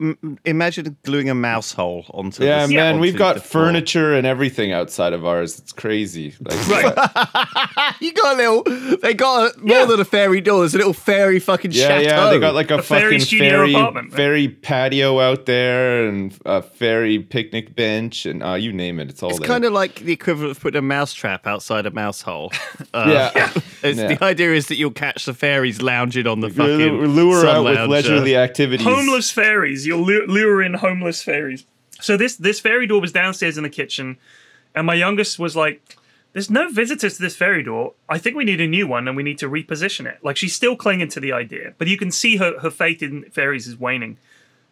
Imagine 0.44 0.96
gluing 1.04 1.30
a 1.30 1.34
mouse 1.34 1.72
hole 1.72 2.04
onto. 2.12 2.44
Yeah, 2.44 2.66
the, 2.66 2.74
man, 2.74 2.94
onto 2.94 3.00
we've 3.02 3.16
got 3.16 3.34
the 3.36 3.40
floor. 3.40 3.66
furniture 3.66 4.14
and 4.14 4.26
everything 4.26 4.72
outside 4.72 5.12
of 5.12 5.24
ours. 5.24 5.56
It's 5.60 5.72
crazy. 5.72 6.34
Like, 6.40 6.68
right. 6.68 7.94
You 8.00 8.12
got 8.12 8.34
a 8.34 8.36
little. 8.36 8.96
They 8.98 9.14
got 9.14 9.54
a, 9.54 9.58
more 9.60 9.76
Yeah. 9.78 9.84
than 9.84 10.00
a 10.00 10.04
fairy 10.04 10.40
door. 10.40 10.60
There's 10.60 10.74
a 10.74 10.78
little 10.78 10.92
fairy 10.92 11.38
fucking 11.38 11.70
Yeah, 11.70 11.86
chateau. 11.86 12.02
yeah, 12.02 12.30
they 12.30 12.40
got 12.40 12.54
like 12.54 12.70
a, 12.72 12.78
A 12.78 12.82
fairy 12.82 13.12
fucking 13.18 13.20
studio 13.20 13.50
fairy 13.50 13.74
apartment, 13.74 14.12
fairy 14.12 14.48
patio 14.48 15.20
out 15.20 15.46
there 15.46 16.08
and 16.08 16.36
a 16.44 16.60
fairy 16.60 17.20
picnic 17.20 17.43
bench 17.50 18.26
and 18.26 18.42
uh, 18.42 18.54
you 18.54 18.72
name 18.72 19.00
it, 19.00 19.08
it's 19.10 19.22
all 19.22 19.30
It's 19.30 19.38
there. 19.38 19.48
kind 19.48 19.64
of 19.64 19.72
like 19.72 19.96
the 19.96 20.12
equivalent 20.12 20.50
of 20.52 20.60
putting 20.60 20.78
a 20.78 20.82
mouse 20.82 21.12
trap 21.14 21.46
outside 21.46 21.86
a 21.86 21.90
mouse 21.90 22.22
hole. 22.22 22.52
Uh, 22.94 23.30
yeah, 23.34 23.52
It's, 23.82 23.98
Yeah. 23.98 24.14
The 24.14 24.22
idea 24.24 24.52
is 24.54 24.68
that 24.68 24.76
you'll 24.76 24.90
catch 24.92 25.24
the 25.24 25.34
fairies 25.34 25.82
lounging 25.82 26.26
on 26.28 26.40
the 26.40 26.48
Lure- 26.48 26.78
fucking 26.78 27.06
lure 27.06 27.40
sun 27.42 27.56
out 27.56 27.64
with 27.64 27.90
leisurely 27.90 28.36
activities. 28.36 28.86
homeless 28.86 29.30
fairies. 29.32 29.84
You'll 29.86 30.02
lu- 30.04 30.26
lure 30.26 30.62
in 30.62 30.74
homeless 30.74 31.20
fairies. 31.22 31.64
So 32.00 32.16
this 32.16 32.36
this 32.36 32.60
fairy 32.60 32.86
door 32.86 33.00
was 33.00 33.10
downstairs 33.12 33.56
in 33.56 33.62
the 33.64 33.70
kitchen, 33.70 34.16
and 34.76 34.86
my 34.86 34.94
youngest 34.94 35.38
was 35.40 35.56
like, 35.56 35.96
"There's 36.34 36.50
no 36.50 36.68
visitors 36.70 37.16
to 37.16 37.22
this 37.22 37.34
fairy 37.36 37.62
door. 37.64 37.94
I 38.08 38.18
think 38.18 38.36
we 38.36 38.44
need 38.44 38.60
a 38.60 38.66
new 38.66 38.86
one, 38.86 39.08
and 39.08 39.16
we 39.16 39.22
need 39.24 39.38
to 39.38 39.48
reposition 39.48 40.06
it." 40.06 40.18
Like 40.22 40.36
she's 40.36 40.54
still 40.54 40.76
clinging 40.76 41.08
to 41.08 41.20
the 41.20 41.32
idea, 41.32 41.74
but 41.78 41.88
you 41.88 41.96
can 41.96 42.10
see 42.12 42.36
her 42.36 42.58
her 42.60 42.70
faith 42.70 43.02
in 43.02 43.24
fairies 43.30 43.66
is 43.66 43.76
waning. 43.78 44.18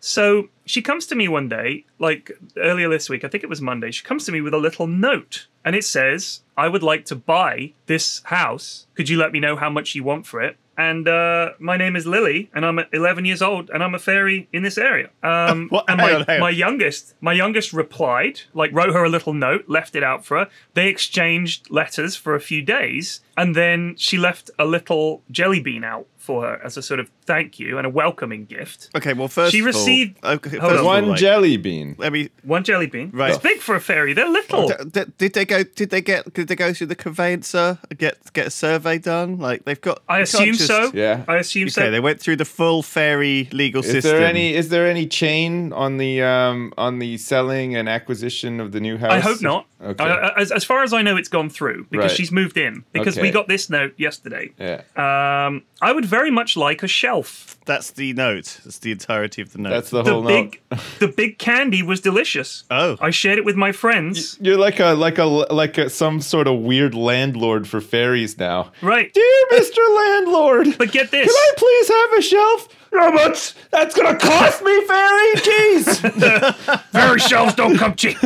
So 0.04 0.49
she 0.66 0.82
comes 0.82 1.06
to 1.06 1.14
me 1.14 1.28
one 1.28 1.49
day, 1.49 1.84
like 2.00 2.32
earlier 2.56 2.88
this 2.88 3.08
week, 3.08 3.22
I 3.22 3.28
think 3.28 3.44
it 3.44 3.49
was 3.49 3.60
Monday. 3.60 3.93
She 3.93 4.02
comes 4.02 4.25
to 4.26 4.32
me 4.32 4.40
with 4.40 4.52
a 4.52 4.58
little 4.58 4.88
note, 4.88 5.46
and 5.64 5.76
it 5.76 5.84
says, 5.84 6.40
"I 6.56 6.66
would 6.66 6.82
like 6.82 7.04
to 7.06 7.14
buy 7.14 7.72
this 7.87 8.20
house. 8.25 8.88
Could 8.96 9.08
you 9.08 9.16
let 9.16 9.31
me 9.31 9.38
know 9.38 9.54
how 9.54 9.70
much 9.70 9.94
you 9.94 10.02
want 10.02 10.26
for 10.26 10.43
it?" 10.43 10.56
And 10.76 11.06
uh, 11.06 11.50
my 11.60 11.76
name 11.76 11.94
is 11.94 12.04
Lily, 12.04 12.50
and 12.52 12.66
I'm 12.66 12.81
11 12.93 13.25
years 13.26 13.43
old, 13.43 13.70
and 13.70 13.81
I'm 13.84 13.94
a 13.94 13.99
fairy 14.00 14.49
in 14.52 14.64
this 14.64 14.76
area. 14.76 15.10
Um, 15.22 15.69
What? 15.70 15.84
and 15.88 15.99
my, 15.99 16.14
on. 16.14 16.40
my 16.40 16.50
youngest, 16.50 17.14
my 17.20 17.34
youngest 17.34 17.72
replied, 17.72 18.40
like 18.55 18.72
wrote 18.72 18.93
her 18.94 19.05
a 19.05 19.08
little 19.08 19.34
note, 19.34 19.66
left 19.69 19.94
it 19.94 20.02
out 20.02 20.25
for 20.25 20.38
her. 20.38 20.48
They 20.75 20.88
exchanged 20.88 21.70
letters 21.70 22.16
for 22.16 22.34
a 22.34 22.40
few 22.40 22.62
days, 22.62 23.20
and 23.37 23.55
then 23.55 23.94
she 23.96 24.16
left 24.19 24.50
a 24.58 24.64
little 24.64 25.22
jelly 25.31 25.60
bean 25.60 25.84
out 25.84 26.06
for 26.22 26.42
her 26.42 26.60
as 26.64 26.76
a 26.76 26.82
sort 26.82 27.00
of 27.00 27.10
thank 27.26 27.58
you 27.58 27.76
and 27.78 27.86
a 27.86 27.90
welcoming 27.90 28.44
gift. 28.44 28.88
Okay, 28.96 29.12
well, 29.12 29.28
first 29.28 29.52
She 29.52 29.58
of 29.60 29.66
all- 29.66 29.72
received- 29.72 30.19
okay, 30.24 30.56
hold 30.58 30.70
first 30.72 30.78
on. 30.80 30.84
One 30.86 31.08
like, 31.08 31.19
jelly 31.20 31.56
bean. 31.56 31.96
Let 31.98 32.12
me. 32.12 32.30
One 32.44 32.62
jelly 32.64 32.86
bean. 32.86 33.10
Right. 33.12 33.30
It's 33.34 33.42
big 33.42 33.58
for 33.58 33.74
a 33.74 33.80
fairy. 33.80 34.12
They're 34.12 34.28
little. 34.28 34.69
D- 34.69 34.74
d- 34.90 35.04
did 35.19 35.34
they 35.34 35.44
go? 35.44 35.62
Did 35.64 35.90
they 35.90 36.00
get? 36.00 36.32
Did 36.32 36.48
they 36.48 36.56
go 36.56 36.72
through 36.72 36.86
the 36.88 36.94
conveyancer? 36.94 37.78
Get 37.98 38.19
get 38.32 38.46
a 38.46 38.50
survey 38.50 38.98
done? 38.98 39.38
Like 39.38 39.64
they've 39.64 39.80
got. 39.80 40.02
I 40.08 40.20
you 40.20 40.26
can't 40.26 40.28
assume 40.34 40.54
just- 40.54 40.66
so. 40.66 40.90
Yeah. 40.94 41.24
I 41.28 41.36
assume 41.36 41.69
so. 41.69 41.90
They 41.90 42.00
went 42.00 42.20
through 42.20 42.36
the 42.36 42.44
full 42.44 42.82
fairy 42.82 43.48
legal 43.52 43.82
Is 43.84 43.91
system. 43.91 44.12
there 44.19 44.26
any 44.26 44.55
is 44.55 44.69
there 44.69 44.86
any 44.86 45.06
chain 45.06 45.72
on 45.72 45.96
the 45.98 46.22
um 46.22 46.72
on 46.79 46.98
the 46.98 47.17
selling 47.19 47.74
and 47.76 47.88
acquisition 47.88 48.60
of 48.60 48.72
the 48.72 48.81
new 48.81 48.96
house? 48.96 49.12
I 49.12 49.19
hope 49.20 49.43
not. 49.43 49.67
Okay. 49.82 50.05
I- 50.05 50.29
I- 50.29 50.41
as, 50.41 50.53
as 50.53 50.65
far 50.65 50.82
as 50.82 50.93
I 50.93 51.03
know, 51.03 51.17
it's 51.17 51.29
gone 51.29 51.51
through 51.51 51.86
because 51.91 52.10
Right. 52.10 52.17
she's 52.17 52.31
moved 52.32 52.56
in. 52.56 52.84
Because 52.93 53.19
we 53.19 53.31
got 53.31 53.48
this 53.48 53.69
note 53.69 53.94
yesterday. 53.96 54.51
yeah. 54.58 54.82
Um, 54.96 55.62
I 55.81 55.93
would 55.93 56.05
very 56.05 56.31
much 56.31 56.56
like 56.56 56.82
a 56.82 56.89
shelf. 56.89 57.56
That's 57.67 57.91
the 57.93 58.12
note. 58.12 58.60
That's 58.65 58.79
the 58.79 58.93
entirety 58.93 59.43
of 59.43 59.53
the 59.53 59.58
note. 59.58 59.70
That's 59.70 59.91
the 59.91 60.03
The 60.03 60.12
whole 60.12 60.22
big, 60.22 60.60
note. 60.70 60.81
the 61.01 61.08
big 61.08 61.39
candy 61.39 61.82
was 61.82 62.01
delicious. 62.01 62.65
Oh. 62.70 62.96
I 63.01 63.10
shared 63.10 63.39
it 63.39 63.44
with 63.44 63.56
my 63.56 63.72
friends. 63.72 64.39
You're 64.41 64.56
like 64.58 64.79
a 64.81 64.93
like 64.94 65.19
a 65.19 65.24
like 65.24 65.79
a, 65.79 65.91
some 65.91 66.20
sort 66.20 66.46
of 66.46 66.60
weird 66.60 66.94
landlord 66.94 67.67
for 67.69 67.81
fairies 67.81 68.39
now. 68.39 68.70
Right. 68.82 69.12
Dear 69.12 69.44
Mr. 69.53 69.79
Landlord, 69.96 70.79
But 70.79 70.93
get 70.93 71.10
this. 71.10 71.27
can 71.27 71.34
I 71.34 71.53
please 71.56 71.89
have 71.89 72.12
a 72.19 72.22
shelf? 72.22 72.69
How 72.93 73.11
much? 73.11 73.55
That's 73.70 73.94
gonna 73.96 74.19
cost 74.19 74.63
me, 74.63 74.84
fairy. 74.87 75.32
Jeez. 75.37 76.82
Fairy 76.93 77.19
shelves 77.20 77.55
don't 77.55 77.77
come 77.77 77.94
cheap. 77.94 78.19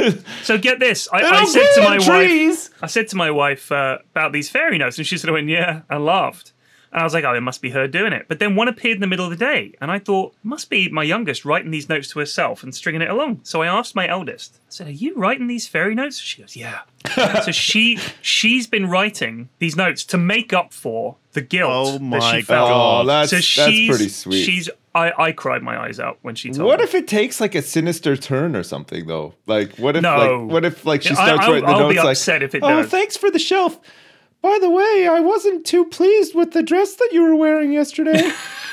So 0.43 0.59
get 0.59 0.81
this. 0.81 1.09
I, 1.13 1.19
I 1.23 1.37
It'll 1.37 1.47
said 1.47 1.67
to 1.75 1.81
grow 1.81 1.89
my 1.89 1.97
wife. 1.99 2.07
trees. 2.07 2.71
I 2.83 2.87
said 2.89 3.09
to 3.09 3.17
my 3.17 3.31
wife 3.31 3.71
uh, 3.71 3.99
about 4.11 4.33
these 4.33 4.51
fairy 4.51 4.77
notes, 4.79 4.99
and 4.99 5.07
she 5.07 5.17
sort 5.19 5.29
of 5.31 5.35
went, 5.35 5.49
"Yeah," 5.49 5.83
and 5.89 6.05
laughed. 6.05 6.53
And 6.97 7.03
I 7.03 7.05
was 7.05 7.12
like, 7.12 7.25
"Oh, 7.25 7.35
it 7.35 7.43
must 7.43 7.61
be 7.61 7.69
her 7.71 7.87
doing 7.87 8.15
it." 8.15 8.25
But 8.26 8.38
then 8.38 8.57
one 8.57 8.69
appeared 8.69 8.95
in 8.95 9.00
the 9.03 9.07
middle 9.07 9.26
of 9.26 9.31
the 9.31 9.37
day, 9.37 9.75
and 9.83 9.91
I 9.91 9.99
thought, 9.99 10.35
"Must 10.43 10.71
be 10.71 10.88
my 10.88 11.03
youngest 11.03 11.45
writing 11.45 11.71
these 11.71 11.91
notes 11.91 12.09
to 12.12 12.19
herself 12.21 12.62
and 12.62 12.75
stringing 12.75 13.03
it 13.03 13.11
along." 13.11 13.41
So 13.43 13.61
I 13.61 13.67
asked 13.67 13.95
my 13.95 14.09
eldest. 14.09 14.55
I 14.62 14.71
said, 14.71 14.87
"Are 14.87 14.91
you 14.93 15.15
writing 15.15 15.47
these 15.47 15.69
fairy 15.69 15.95
notes?" 15.95 16.19
She 16.19 16.41
goes, 16.41 16.57
"Yeah." 16.57 16.81
so 17.45 17.53
she 17.53 17.99
she's 18.23 18.67
been 18.67 18.87
writing 18.88 19.50
these 19.59 19.76
notes 19.76 20.05
to 20.05 20.17
make 20.17 20.55
up 20.55 20.73
for 20.73 21.17
the 21.35 21.43
guilt 21.43 21.71
Oh 21.71 21.99
that 22.11 22.23
she 22.35 22.41
felt. 22.41 22.71
God. 22.71 23.03
Oh, 23.03 23.07
that's 23.07 23.29
so 23.31 23.37
that's 23.37 23.45
she's 23.47 23.91
pretty 23.91 24.09
sweet. 24.09 24.43
she's 24.45 24.71
I, 24.95 25.12
I 25.19 25.33
cried 25.33 25.62
my 25.62 25.79
eyes 25.79 26.00
out 26.00 26.17
when 26.23 26.35
she 26.35 26.49
told 26.49 26.61
me. 26.61 26.65
What 26.65 26.79
me. 26.79 26.85
if 26.85 26.95
it 26.95 27.07
takes 27.07 27.43
like 27.43 27.55
a 27.55 27.61
sinister 27.61 28.17
turn 28.17 28.57
or 28.57 28.62
something 28.62 29.07
though? 29.07 29.35
Like 29.45 29.76
what 29.76 29.97
if 29.97 30.03
No. 30.03 30.17
like 30.45 30.50
what 30.50 30.65
if 30.65 30.87
like 30.87 31.03
she 31.03 31.11
Yeah, 31.12 31.21
I- 31.21 31.26
starts 31.26 31.43
I'll- 31.45 31.53
writing 31.53 31.67
the 31.69 31.73
I'll 31.75 31.88
be 31.91 31.95
notes 31.97 32.05
like 32.07 32.12
upset 32.12 32.43
if 32.43 32.55
it 32.55 32.62
Oh, 32.62 32.81
does." 32.81 32.91
thanks 32.91 33.19
for 33.19 33.31
the 33.31 33.38
shelf. 33.38 33.79
By 34.43 34.59
the 34.61 34.71
way, 34.71 35.09
I 35.11 35.21
wasn't 35.21 35.66
too 35.66 35.85
pleased 35.87 36.35
with 36.35 36.52
the 36.52 36.62
dress 36.62 36.95
that 36.95 37.11
you 37.12 37.23
were 37.23 37.35
wearing 37.35 37.73
yesterday. 37.73 38.31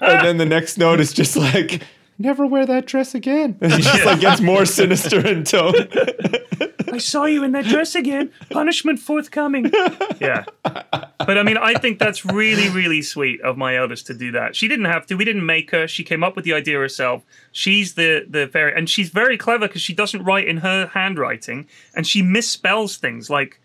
and 0.00 0.26
then 0.26 0.38
the 0.38 0.46
next 0.46 0.78
note 0.78 1.00
is 1.00 1.12
just 1.12 1.36
like 1.36 1.82
never 2.20 2.46
wear 2.46 2.66
that 2.66 2.86
dress 2.86 3.14
again. 3.14 3.56
It 3.62 3.82
just 3.82 4.04
like 4.04 4.20
gets 4.20 4.40
more 4.40 4.64
sinister 4.64 5.26
in 5.26 5.44
tone. 5.44 5.74
I 6.92 6.98
saw 6.98 7.24
you 7.24 7.44
in 7.44 7.52
that 7.52 7.64
dress 7.64 7.94
again. 7.94 8.30
Punishment 8.50 8.98
forthcoming. 8.98 9.70
Yeah. 10.20 10.44
But 10.62 11.38
I 11.38 11.42
mean, 11.42 11.56
I 11.56 11.74
think 11.74 11.98
that's 11.98 12.24
really, 12.24 12.68
really 12.68 13.02
sweet 13.02 13.40
of 13.40 13.56
my 13.56 13.76
eldest 13.76 14.06
to 14.08 14.14
do 14.14 14.32
that. 14.32 14.56
She 14.56 14.68
didn't 14.68 14.86
have 14.86 15.06
to. 15.06 15.14
We 15.14 15.24
didn't 15.24 15.46
make 15.46 15.70
her. 15.70 15.86
She 15.86 16.04
came 16.04 16.24
up 16.24 16.36
with 16.36 16.44
the 16.44 16.52
idea 16.52 16.78
herself. 16.78 17.22
She's 17.52 17.94
the 17.94 18.26
the 18.28 18.48
fairy, 18.48 18.74
and 18.76 18.88
she's 18.88 19.10
very 19.10 19.36
clever 19.38 19.68
because 19.68 19.82
she 19.82 19.94
doesn't 19.94 20.22
write 20.24 20.46
in 20.46 20.58
her 20.58 20.88
handwriting, 20.88 21.68
and 21.94 22.06
she 22.06 22.22
misspells 22.22 22.98
things 22.98 23.30
like 23.30 23.59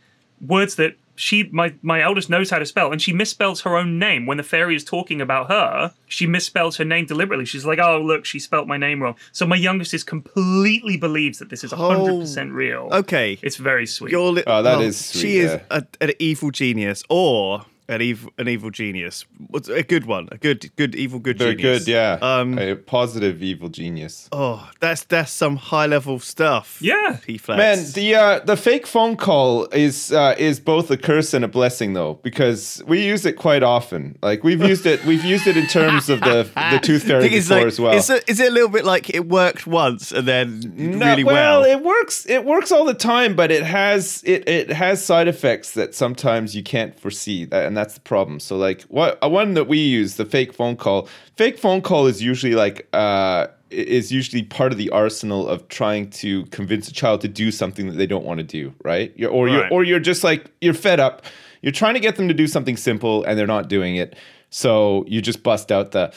words 0.47 0.75
that 0.75 0.95
she 1.17 1.43
my 1.51 1.73
my 1.81 2.01
eldest 2.01 2.29
knows 2.29 2.49
how 2.49 2.59
to 2.59 2.65
spell 2.65 2.91
and 2.91 3.01
she 3.01 3.13
misspells 3.13 3.61
her 3.63 3.77
own 3.77 3.97
name. 3.97 4.25
When 4.25 4.35
the 4.37 4.43
fairy 4.43 4.75
is 4.75 4.83
talking 4.83 5.21
about 5.21 5.47
her 5.49 5.93
she 6.07 6.27
misspells 6.27 6.77
her 6.77 6.83
name 6.83 7.05
deliberately. 7.05 7.45
She's 7.45 7.65
like 7.65 7.79
oh 7.79 8.01
look 8.01 8.25
she 8.25 8.37
spelt 8.39 8.67
my 8.67 8.75
name 8.77 9.01
wrong. 9.01 9.15
So 9.31 9.45
my 9.45 9.55
youngest 9.55 9.93
is 9.93 10.03
completely 10.03 10.97
believes 10.97 11.39
that 11.39 11.49
this 11.49 11.63
is 11.63 11.71
100% 11.71 12.51
real. 12.53 12.89
Oh, 12.91 12.97
okay. 12.99 13.39
it's 13.41 13.55
very 13.55 13.85
sweet. 13.85 14.11
You're 14.11 14.31
li- 14.31 14.43
Oh, 14.45 14.61
that 14.61 14.77
well, 14.79 14.81
is 14.87 15.05
sweet, 15.05 15.21
She 15.21 15.37
is 15.37 15.51
a, 15.71 15.85
an 16.01 16.11
evil 16.19 16.51
genius, 16.51 17.03
or 17.09 17.65
an 17.88 18.01
evil 18.01 18.32
an 18.38 18.48
evil 18.48 18.70
genius. 18.72 19.25
What's 19.50 19.70
a 19.70 19.84
good 19.84 20.06
one? 20.06 20.27
A 20.32 20.38
good 20.38 20.75
good 20.75 20.96
evil 20.96 21.20
good 21.20 21.38
Very 21.38 21.56
genius. 21.56 21.86
good, 21.86 21.92
yeah. 21.92 22.18
Um. 22.22 22.58
a 22.58 22.75
positive 22.75 23.42
evil 23.44 23.70
genius. 23.70 24.27
Oh, 24.32 24.70
that's 24.80 25.04
that's 25.04 25.32
some 25.32 25.56
high 25.58 25.86
level 25.86 26.20
stuff. 26.20 26.77
Yeah. 26.82 27.18
P 27.24 27.38
flex. 27.38 27.58
Man, 27.58 27.92
the 27.94 28.15
uh, 28.15 28.39
the 28.39 28.58
fake 28.58 28.88
phone 28.88 29.15
call 29.15 29.65
is 29.68 30.12
uh, 30.12 30.36
is 30.38 30.60
both 30.60 30.89
a 30.92 30.98
curse 30.98 31.34
and 31.34 31.46
a 31.46 31.48
blessing 31.48 31.94
though, 31.94 32.15
because 32.24 32.82
we 32.88 33.06
use 33.06 33.25
it 33.25 33.34
quite 33.34 33.63
often. 33.63 34.18
Like 34.22 34.44
we've 34.44 34.62
used 34.68 34.86
it, 34.86 35.04
we've 35.06 35.24
used 35.24 35.48
it 35.48 35.58
in 35.58 35.68
terms 35.68 36.10
of 36.10 36.20
the 36.22 36.50
the 36.72 36.80
tooth 36.82 37.04
fairy 37.04 37.30
before 37.30 37.58
like, 37.58 37.68
as 37.68 37.80
well. 37.80 37.94
Is 37.94 38.10
it, 38.10 38.24
is 38.27 38.39
it 38.39 38.50
a 38.50 38.51
little 38.51 38.70
bit 38.70 38.86
like 38.86 39.13
it 39.13 39.27
worked 39.27 39.68
once 39.68 40.12
and 40.12 40.27
then 40.27 40.74
No, 40.75 41.06
really 41.06 41.24
well? 41.24 41.63
it 41.63 41.84
works. 41.84 42.25
It 42.27 42.46
works 42.46 42.72
all 42.72 42.86
the 42.86 42.94
time, 42.94 43.36
but 43.36 43.51
it 43.51 43.63
has 43.63 44.24
it 44.25 44.48
it 44.48 44.72
has 44.72 45.04
side 45.04 45.27
effects 45.27 45.72
that 45.74 45.94
sometimes 45.94 46.56
you 46.56 46.63
can't 46.63 46.98
foresee. 47.00 47.46
That 47.46 47.65
and 47.65 47.75
that's 47.75 47.94
the 47.96 48.00
problem. 48.00 48.39
So 48.39 48.58
like 48.58 48.82
what 48.84 49.17
uh, 49.24 49.29
one 49.29 49.53
that 49.53 49.67
we 49.67 49.79
use, 49.79 50.15
the 50.15 50.25
fake 50.25 50.53
phone 50.53 50.75
call. 50.75 51.08
Fake 51.36 51.58
phone 51.58 51.82
call 51.82 52.08
is 52.08 52.22
usually 52.22 52.55
like 52.55 52.88
uh 52.94 53.48
is 53.72 54.12
usually 54.12 54.44
part 54.44 54.72
of 54.72 54.77
the 54.77 54.89
arsenal 54.91 55.48
of 55.48 55.67
trying 55.67 56.10
to 56.10 56.46
convince 56.46 56.88
a 56.88 56.94
child 56.94 57.22
to 57.22 57.27
do 57.27 57.51
something 57.51 57.88
that 57.88 57.98
they 57.98 58.08
don't 58.08 58.25
want 58.25 58.38
to 58.38 58.44
do, 58.44 58.74
right? 58.84 59.12
You're, 59.15 59.32
or 59.32 59.50
you're 59.50 59.72
or 59.72 59.84
you're 59.84 60.00
just 60.00 60.24
like 60.24 60.51
you're 60.62 60.74
fed 60.74 61.00
up. 61.00 61.24
You're 61.62 61.72
trying 61.72 61.96
to 61.96 62.00
get 62.00 62.15
them 62.15 62.27
to 62.27 62.34
do 62.34 62.48
something 62.48 62.77
simple 62.77 63.24
and 63.24 63.38
they're 63.38 63.48
not 63.48 63.70
doing 63.70 63.96
it. 63.96 64.15
So 64.50 65.03
you 65.08 65.22
just 65.22 65.44
bust 65.44 65.72
out 65.72 65.91
the 65.91 66.13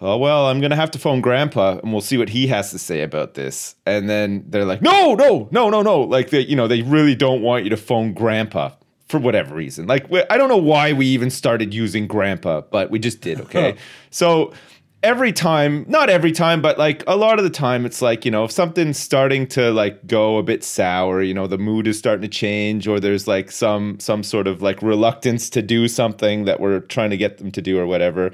oh 0.00 0.16
well 0.16 0.46
i'm 0.46 0.60
gonna 0.60 0.76
have 0.76 0.90
to 0.90 0.98
phone 0.98 1.20
grandpa 1.20 1.78
and 1.78 1.92
we'll 1.92 2.00
see 2.00 2.18
what 2.18 2.28
he 2.28 2.46
has 2.46 2.70
to 2.70 2.78
say 2.78 3.02
about 3.02 3.34
this 3.34 3.76
and 3.86 4.08
then 4.08 4.44
they're 4.48 4.64
like 4.64 4.82
no 4.82 5.14
no 5.14 5.48
no 5.50 5.70
no 5.70 5.82
no 5.82 6.00
like 6.00 6.30
they 6.30 6.40
you 6.40 6.54
know 6.54 6.68
they 6.68 6.82
really 6.82 7.14
don't 7.14 7.42
want 7.42 7.64
you 7.64 7.70
to 7.70 7.76
phone 7.76 8.12
grandpa 8.12 8.70
for 9.08 9.18
whatever 9.18 9.54
reason. 9.54 9.86
Like 9.86 10.06
i 10.30 10.36
don't 10.36 10.48
know 10.48 10.56
why 10.56 10.92
we 10.92 11.06
even 11.06 11.30
started 11.30 11.72
using 11.72 12.06
grandpa 12.06 12.62
but 12.62 12.90
we 12.90 12.98
just 12.98 13.20
did 13.20 13.40
okay? 13.40 13.76
So 14.10 14.52
every 15.02 15.32
time 15.32 15.84
not 15.88 16.10
every 16.10 16.32
time 16.32 16.60
but 16.60 16.78
like 16.78 17.04
a 17.06 17.16
lot 17.16 17.38
of 17.38 17.44
the 17.44 17.50
time 17.50 17.84
it's 17.86 18.00
like 18.02 18.24
you 18.24 18.30
know 18.30 18.44
if 18.44 18.50
something's 18.50 18.98
starting 18.98 19.46
to 19.46 19.70
like 19.70 20.04
go 20.06 20.38
a 20.38 20.42
bit 20.42 20.64
sour 20.64 21.22
you 21.22 21.34
know 21.34 21.46
the 21.46 21.58
mood 21.58 21.86
is 21.86 21.98
starting 21.98 22.22
to 22.22 22.28
change 22.28 22.88
or 22.88 22.98
there's 22.98 23.28
like 23.28 23.50
some 23.50 24.00
some 24.00 24.22
sort 24.22 24.48
of 24.48 24.62
like 24.62 24.82
reluctance 24.82 25.50
to 25.50 25.62
do 25.62 25.86
something 25.86 26.44
that 26.44 26.58
we're 26.60 26.80
trying 26.80 27.10
to 27.10 27.16
get 27.16 27.38
them 27.38 27.52
to 27.52 27.62
do 27.62 27.78
or 27.78 27.86
whatever 27.86 28.32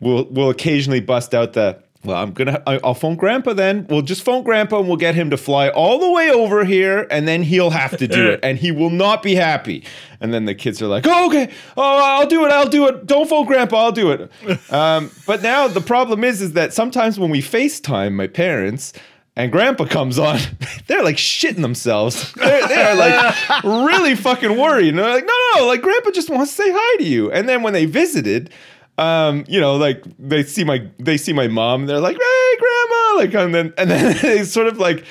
we'll 0.00 0.24
we'll 0.30 0.50
occasionally 0.50 1.00
bust 1.00 1.34
out 1.34 1.52
the 1.52 1.80
well 2.04 2.22
i'm 2.22 2.32
gonna 2.32 2.62
i'll 2.66 2.94
phone 2.94 3.16
grandpa 3.16 3.52
then. 3.52 3.86
We'll 3.88 4.02
just 4.02 4.22
phone 4.22 4.42
grandpa 4.44 4.78
and 4.78 4.88
we'll 4.88 4.96
get 4.96 5.14
him 5.14 5.30
to 5.30 5.36
fly 5.36 5.68
all 5.68 5.98
the 5.98 6.10
way 6.10 6.30
over 6.30 6.64
here 6.64 7.06
and 7.10 7.26
then 7.26 7.42
he'll 7.42 7.70
have 7.70 7.96
to 7.98 8.06
do 8.08 8.28
it 8.30 8.40
and 8.42 8.58
he 8.58 8.70
will 8.70 8.90
not 8.90 9.22
be 9.22 9.34
happy. 9.34 9.84
And 10.20 10.32
then 10.34 10.44
the 10.46 10.54
kids 10.54 10.80
are 10.82 10.86
like 10.86 11.06
oh 11.06 11.26
okay. 11.28 11.50
Oh 11.76 12.00
i'll 12.02 12.26
do 12.26 12.44
it. 12.46 12.52
I'll 12.52 12.68
do 12.68 12.86
it. 12.88 13.06
Don't 13.06 13.28
phone 13.28 13.46
grandpa. 13.46 13.84
I'll 13.84 13.92
do 13.92 14.10
it. 14.12 14.30
Um, 14.70 15.10
but 15.26 15.42
now 15.42 15.66
the 15.66 15.80
problem 15.80 16.24
is 16.24 16.42
is 16.42 16.52
that 16.52 16.72
sometimes 16.74 17.18
when 17.18 17.30
we 17.30 17.40
facetime 17.40 18.12
my 18.12 18.26
parents 18.26 18.92
and 19.34 19.50
grandpa 19.52 19.84
comes 19.86 20.18
on, 20.18 20.38
they're 20.88 21.02
like 21.04 21.16
shitting 21.16 21.62
themselves. 21.62 22.32
They're, 22.34 22.66
they're 22.68 22.94
like 22.96 23.64
really 23.64 24.14
fucking 24.14 24.58
worried. 24.58 24.88
And 24.88 24.98
they're 24.98 25.14
like, 25.14 25.24
no, 25.24 25.32
no, 25.56 25.66
like 25.66 25.80
grandpa 25.80 26.10
just 26.10 26.28
wants 26.28 26.54
to 26.56 26.62
say 26.62 26.70
hi 26.72 26.96
to 26.98 27.04
you. 27.04 27.30
And 27.30 27.48
then 27.48 27.62
when 27.62 27.72
they 27.72 27.86
visited, 27.86 28.50
um, 28.98 29.44
you 29.48 29.60
know, 29.60 29.76
like 29.76 30.04
they 30.18 30.42
see 30.42 30.64
my 30.64 30.86
they 30.98 31.16
see 31.16 31.32
my 31.32 31.48
mom, 31.48 31.82
and 31.82 31.88
they're 31.88 32.00
like, 32.00 32.16
hey, 32.16 32.56
grandma, 32.58 33.16
like, 33.16 33.34
and 33.34 33.54
then 33.54 33.74
and 33.78 33.90
then 33.90 34.16
they 34.22 34.44
sort 34.44 34.66
of 34.66 34.78
like 34.78 35.04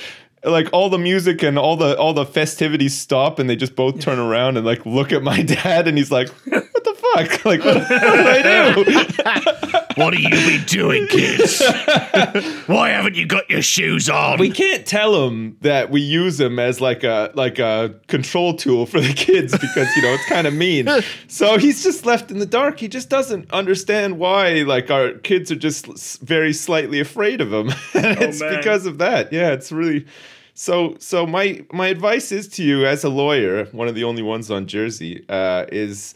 like 0.43 0.69
all 0.71 0.89
the 0.89 0.97
music 0.97 1.41
and 1.43 1.57
all 1.57 1.75
the 1.75 1.97
all 1.97 2.13
the 2.13 2.25
festivities 2.25 2.97
stop 2.97 3.39
and 3.39 3.49
they 3.49 3.55
just 3.55 3.75
both 3.75 3.99
turn 3.99 4.19
around 4.19 4.57
and 4.57 4.65
like 4.65 4.85
look 4.85 5.11
at 5.11 5.23
my 5.23 5.41
dad 5.63 5.87
and 5.87 5.97
he's 5.97 6.11
like 6.11 6.29
fuck 7.15 7.45
like 7.45 7.63
what, 7.63 7.77
what 7.77 7.87
did 7.87 8.45
i 8.45 8.73
do 8.73 9.77
what 9.97 10.13
have 10.13 10.21
you 10.21 10.29
been 10.29 10.65
doing, 10.65 11.07
kids? 11.07 11.61
Why 12.67 12.89
haven't 12.89 13.15
you 13.15 13.25
got 13.25 13.49
your 13.49 13.63
shoes 13.63 14.09
on? 14.09 14.39
we 14.39 14.51
can't 14.51 14.85
tell 14.85 15.27
him 15.27 15.57
that 15.61 15.89
we 15.89 16.01
use 16.01 16.39
him 16.39 16.59
as 16.59 16.79
like 16.79 17.03
a 17.03 17.31
like 17.33 17.57
a 17.59 17.95
control 18.07 18.53
tool 18.53 18.85
for 18.85 19.01
the 19.01 19.13
kids 19.13 19.53
because 19.53 19.87
you 19.95 20.03
know 20.03 20.13
it's 20.13 20.25
kind 20.29 20.45
of 20.45 20.53
mean. 20.53 20.87
So 21.27 21.57
he's 21.57 21.83
just 21.83 22.05
left 22.05 22.29
in 22.31 22.37
the 22.39 22.45
dark. 22.45 22.79
He 22.79 22.87
just 22.87 23.09
doesn't 23.09 23.51
understand 23.51 24.19
why 24.19 24.61
like 24.61 24.91
our 24.91 25.13
kids 25.13 25.51
are 25.51 25.55
just 25.55 25.87
very 26.21 26.53
slightly 26.53 26.99
afraid 26.99 27.41
of 27.41 27.51
him. 27.51 27.69
and 27.95 28.21
it's 28.21 28.39
man. 28.39 28.55
because 28.55 28.85
of 28.85 28.99
that. 28.99 29.33
Yeah, 29.33 29.51
it's 29.51 29.71
really 29.71 30.05
so 30.53 30.95
so 30.99 31.25
my 31.25 31.63
my 31.71 31.87
advice 31.87 32.31
is 32.31 32.47
to 32.49 32.63
you 32.63 32.85
as 32.85 33.03
a 33.03 33.09
lawyer, 33.09 33.65
one 33.65 33.87
of 33.87 33.95
the 33.95 34.03
only 34.03 34.23
ones 34.23 34.49
on 34.49 34.67
Jersey, 34.67 35.23
uh, 35.29 35.65
is 35.71 36.15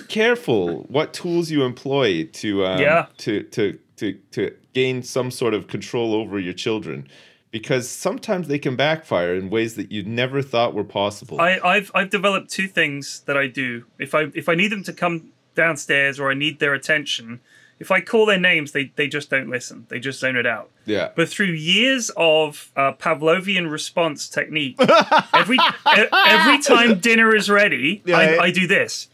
be 0.00 0.06
careful 0.06 0.84
what 0.88 1.12
tools 1.14 1.50
you 1.50 1.64
employ 1.64 2.24
to 2.24 2.64
um, 2.66 2.80
Yeah. 2.80 3.06
to 3.18 3.42
to 3.44 3.78
to 3.96 4.12
to 4.32 4.54
gain 4.74 5.02
some 5.02 5.30
sort 5.30 5.54
of 5.54 5.66
control 5.66 6.14
over 6.14 6.38
your 6.38 6.54
children 6.54 7.06
because 7.50 7.88
sometimes 7.88 8.46
they 8.48 8.58
can 8.58 8.76
backfire 8.76 9.34
in 9.34 9.48
ways 9.50 9.74
that 9.76 9.90
you 9.90 10.02
never 10.04 10.42
thought 10.42 10.74
were 10.74 10.84
possible. 10.84 11.40
I, 11.40 11.58
I've 11.64 11.90
I've 11.94 12.10
developed 12.10 12.50
two 12.50 12.68
things 12.68 13.20
that 13.26 13.36
I 13.36 13.46
do. 13.46 13.84
If 13.98 14.14
I 14.14 14.26
if 14.34 14.48
I 14.48 14.54
need 14.54 14.68
them 14.68 14.82
to 14.84 14.92
come 14.92 15.32
downstairs 15.54 16.20
or 16.20 16.30
I 16.30 16.34
need 16.34 16.58
their 16.60 16.74
attention, 16.74 17.40
if 17.80 17.90
I 17.90 18.00
call 18.00 18.26
their 18.26 18.38
names, 18.38 18.72
they 18.72 18.92
they 18.96 19.08
just 19.08 19.30
don't 19.30 19.48
listen. 19.48 19.86
They 19.88 19.98
just 19.98 20.20
zone 20.20 20.36
it 20.36 20.46
out. 20.46 20.70
yeah. 20.84 21.10
But 21.16 21.28
through 21.28 21.46
years 21.46 22.10
of 22.16 22.70
uh, 22.76 22.92
Pavlovian 22.92 23.70
response 23.70 24.28
technique, 24.28 24.76
every 25.34 25.58
every 25.86 26.58
time 26.58 26.98
dinner 27.00 27.34
is 27.34 27.48
ready, 27.50 28.02
Yeah. 28.04 28.18
I, 28.18 28.38
I 28.44 28.50
do 28.50 28.66
this. 28.66 29.08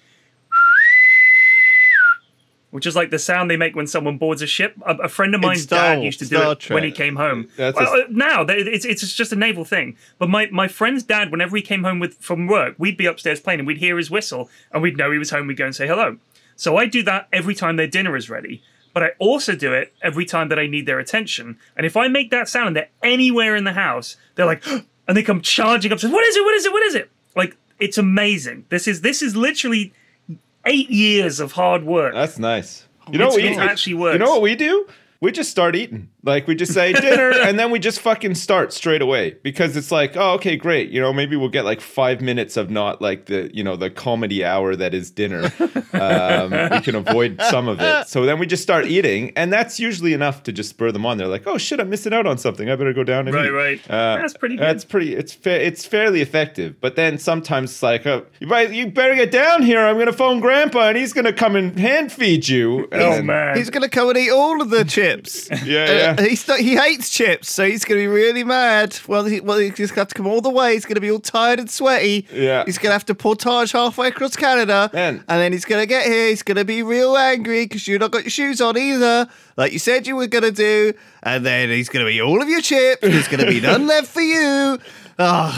Which 2.75 2.87
is 2.87 2.97
like 2.97 3.11
the 3.11 3.21
sound 3.21 3.49
they 3.49 3.57
make 3.57 3.77
when 3.77 3.87
someone 3.87 4.19
boards 4.19 4.43
a 4.43 4.49
ship. 4.49 4.75
A, 4.85 4.95
a 4.97 5.09
friend 5.09 5.33
of 5.33 5.41
mine's 5.41 5.63
Star- 5.63 5.95
dad 5.95 6.03
used 6.03 6.19
to 6.19 6.25
do 6.25 6.35
Star 6.39 6.53
it 6.55 6.71
when 6.71 6.83
he 6.83 6.91
came 6.91 7.15
home. 7.15 7.49
That's 7.57 7.77
Well, 7.77 7.95
a- 7.95 8.03
uh, 8.03 8.07
now 8.11 8.45
it's 8.49 8.85
it's 8.85 9.13
just 9.13 9.33
a 9.33 9.37
naval 9.37 9.65
thing. 9.65 9.97
But 10.19 10.29
my, 10.29 10.49
my 10.51 10.67
friend's 10.67 11.05
dad, 11.05 11.31
whenever 11.31 11.55
he 11.57 11.63
came 11.63 11.85
home 11.85 12.01
with 12.01 12.15
from 12.17 12.49
work, 12.49 12.75
we'd 12.77 12.97
be 12.97 13.07
upstairs 13.07 13.39
playing 13.39 13.61
and 13.61 13.67
we'd 13.69 13.79
hear 13.79 13.97
his 13.97 14.11
whistle 14.11 14.51
and 14.73 14.83
we'd 14.83 14.97
know 14.97 15.13
he 15.13 15.19
was 15.19 15.31
home. 15.31 15.47
We'd 15.47 15.57
go 15.57 15.67
and 15.67 15.77
say 15.77 15.87
hello. 15.87 16.17
So 16.57 16.77
I 16.77 16.87
do 16.87 17.05
that 17.05 17.29
every 17.33 17.55
time 17.55 17.77
their 17.77 17.87
dinner 17.87 18.17
is 18.17 18.29
ready. 18.29 18.61
But 18.93 19.05
I 19.05 19.11
also 19.21 19.55
do 19.55 19.73
it 19.73 19.93
every 20.03 20.25
time 20.25 20.49
that 20.49 20.59
I 20.59 20.67
need 20.67 20.87
their 20.87 20.99
attention. 20.99 21.59
And 21.77 21.87
if 21.87 21.97
I 21.97 22.09
make 22.09 22.31
that 22.33 22.49
sound 22.49 22.67
and 22.69 22.77
they're 22.77 22.89
anywhere 23.05 23.55
in 23.55 23.63
the 23.63 23.75
house, 23.75 24.17
they're 24.35 24.47
like, 24.47 24.67
and 25.07 25.17
they 25.17 25.23
come 25.23 25.41
charging 25.43 25.93
up. 25.93 26.01
Says, 26.01 26.11
"What 26.11 26.25
is 26.25 26.35
it? 26.37 26.43
What 26.43 26.55
is 26.57 26.67
it? 26.67 26.73
What 26.73 26.83
is 26.83 26.95
it?" 26.97 27.11
Like 27.37 27.57
it's 27.79 27.99
amazing. 27.99 28.65
This 28.69 28.89
is 28.89 29.03
this 29.03 29.23
is 29.23 29.37
literally 29.37 29.93
eight 30.67 30.91
years 30.91 31.41
of 31.41 31.53
hard 31.53 31.85
work. 31.85 32.15
That's 32.15 32.39
nice. 32.39 32.87
You 33.11 33.19
know 33.19 33.29
what 33.29 33.37
we 33.37 33.57
actually 33.57 33.95
works. 33.95 34.15
You 34.15 34.19
know 34.19 34.31
what 34.31 34.43
we 34.43 34.55
do? 34.55 34.87
We 35.21 35.33
just 35.33 35.51
start 35.51 35.75
eating. 35.75 36.11
Like 36.23 36.47
we 36.47 36.55
just 36.55 36.73
say 36.75 36.93
dinner 37.01 37.31
and 37.33 37.59
then 37.59 37.71
we 37.71 37.79
just 37.79 38.01
fucking 38.01 38.35
start 38.35 38.73
straight 38.73 39.01
away 39.03 39.37
because 39.43 39.77
it's 39.77 39.91
like, 39.91 40.17
oh, 40.17 40.33
okay, 40.35 40.57
great. 40.57 40.91
You 40.91 41.01
know, 41.01 41.13
maybe 41.13 41.37
we'll 41.37 41.49
get 41.49 41.65
like 41.65 41.81
five 41.81 42.21
minutes 42.21 42.57
of 42.57 42.71
not 42.71 43.01
like 43.01 43.27
the, 43.27 43.51
you 43.55 43.63
know, 43.65 43.77
the 43.77 43.89
comedy 43.91 44.45
hour 44.45 44.77
that 44.77 44.93
is 44.95 45.11
dinner. 45.11 45.53
Um, 45.95 46.51
we 46.51 46.81
can 46.81 46.97
avoid 46.97 47.41
some 47.41 47.69
of 47.69 47.81
it. 47.81 48.09
So 48.09 48.27
then 48.27 48.41
we 48.41 48.47
just 48.47 48.65
start 48.65 48.87
eating 48.87 49.33
and 49.37 49.53
that's 49.53 49.79
usually 49.79 50.13
enough 50.13 50.43
to 50.43 50.53
just 50.53 50.71
spur 50.71 50.91
them 50.91 51.07
on. 51.07 51.19
They're 51.19 51.29
like, 51.29 51.47
oh 51.47 51.57
shit, 51.57 51.79
I'm 51.79 51.89
missing 51.89 52.13
out 52.13 52.27
on 52.27 52.37
something. 52.37 52.69
I 52.69 52.75
better 52.75 52.93
go 52.93 53.05
down 53.05 53.29
and 53.29 53.35
Right, 53.35 53.47
eat. 53.47 53.51
right. 53.51 53.81
Uh, 53.91 54.17
That's 54.17 54.37
pretty 54.37 54.57
good. 54.57 54.65
That's 54.65 54.85
pretty. 54.85 55.15
It's 55.15 55.33
fa- 55.33 55.65
it's 55.65 55.87
fairly 55.87 56.21
effective. 56.21 56.81
But 56.81 56.97
then 56.97 57.17
sometimes 57.19 57.71
it's 57.71 57.83
like, 57.83 58.07
oh, 58.07 58.27
you, 58.41 58.49
better, 58.49 58.73
you 58.73 58.87
better 58.89 59.15
get 59.15 59.31
down 59.31 59.63
here. 59.63 59.79
I'm 59.87 59.97
gonna 59.97 60.13
phone 60.13 60.41
Grandpa, 60.41 60.89
and 60.89 60.99
he's 60.99 61.13
gonna 61.13 61.33
come 61.33 61.55
and 61.55 61.79
hand 61.79 62.11
feed 62.11 62.49
you. 62.49 62.89
And 62.91 63.03
oh 63.03 63.11
then- 63.13 63.27
man. 63.27 63.57
He's 63.57 63.71
going 63.71 63.83
to 63.85 63.89
come 63.89 64.09
and 64.09 64.19
eat 64.19 64.31
all 64.33 64.61
of 64.61 64.71
the 64.71 64.85
chicken. 64.85 65.04
chips. 65.05 65.49
Yeah, 65.65 66.15
Uh, 66.19 66.23
he's 66.23 66.47
not, 66.47 66.61
he 66.61 66.77
hates 66.77 67.09
chips, 67.11 67.53
so 67.53 67.65
he's 67.65 67.85
going 67.85 68.01
to 68.01 68.03
be 68.05 68.07
really 68.09 68.45
mad. 68.45 68.99
Well, 69.09 69.25
he, 69.25 69.41
well, 69.41 69.59
he's 69.59 69.73
going 69.73 69.89
to 69.89 69.95
have 69.95 70.09
to 70.09 70.15
come 70.15 70.27
all 70.27 70.41
the 70.41 70.51
way. 70.51 70.75
He's 70.75 70.85
going 70.85 70.97
to 70.97 71.01
be 71.01 71.11
all 71.11 71.21
tired 71.21 71.59
and 71.59 71.71
sweaty. 71.71 72.27
Yeah. 72.33 72.65
He's 72.65 72.79
going 72.79 72.91
to 72.91 72.95
have 72.95 73.07
to 73.07 73.15
portage 73.15 73.73
halfway 73.73 74.09
across 74.09 74.37
Canada. 74.37 74.91
Man. 74.93 75.25
And 75.29 75.41
then 75.41 75.53
he's 75.53 75.65
going 75.65 75.81
to 75.83 75.87
get 75.87 76.07
here. 76.07 76.29
He's 76.29 76.43
going 76.43 76.57
to 76.57 76.65
be 76.65 76.83
real 76.83 77.17
angry 77.17 77.65
because 77.65 77.87
you've 77.89 78.01
not 78.01 78.11
got 78.11 78.25
your 78.25 78.31
shoes 78.31 78.61
on 78.61 78.77
either, 78.77 79.29
like 79.57 79.73
you 79.73 79.79
said 79.79 80.07
you 80.07 80.17
were 80.17 80.27
going 80.27 80.45
to 80.45 80.53
do. 80.53 80.93
And 81.23 81.45
then 81.47 81.69
he's 81.71 81.89
going 81.89 82.05
to 82.05 82.11
eat 82.13 82.21
all 82.21 82.43
of 82.43 82.49
your 82.49 82.61
chips. 82.61 83.01
There's 83.03 83.29
going 83.29 83.41
to 83.41 83.47
be 83.47 83.61
none 83.61 83.87
left 83.95 84.09
for 84.09 84.23
you. 84.23 84.79
Oh, 85.17 85.55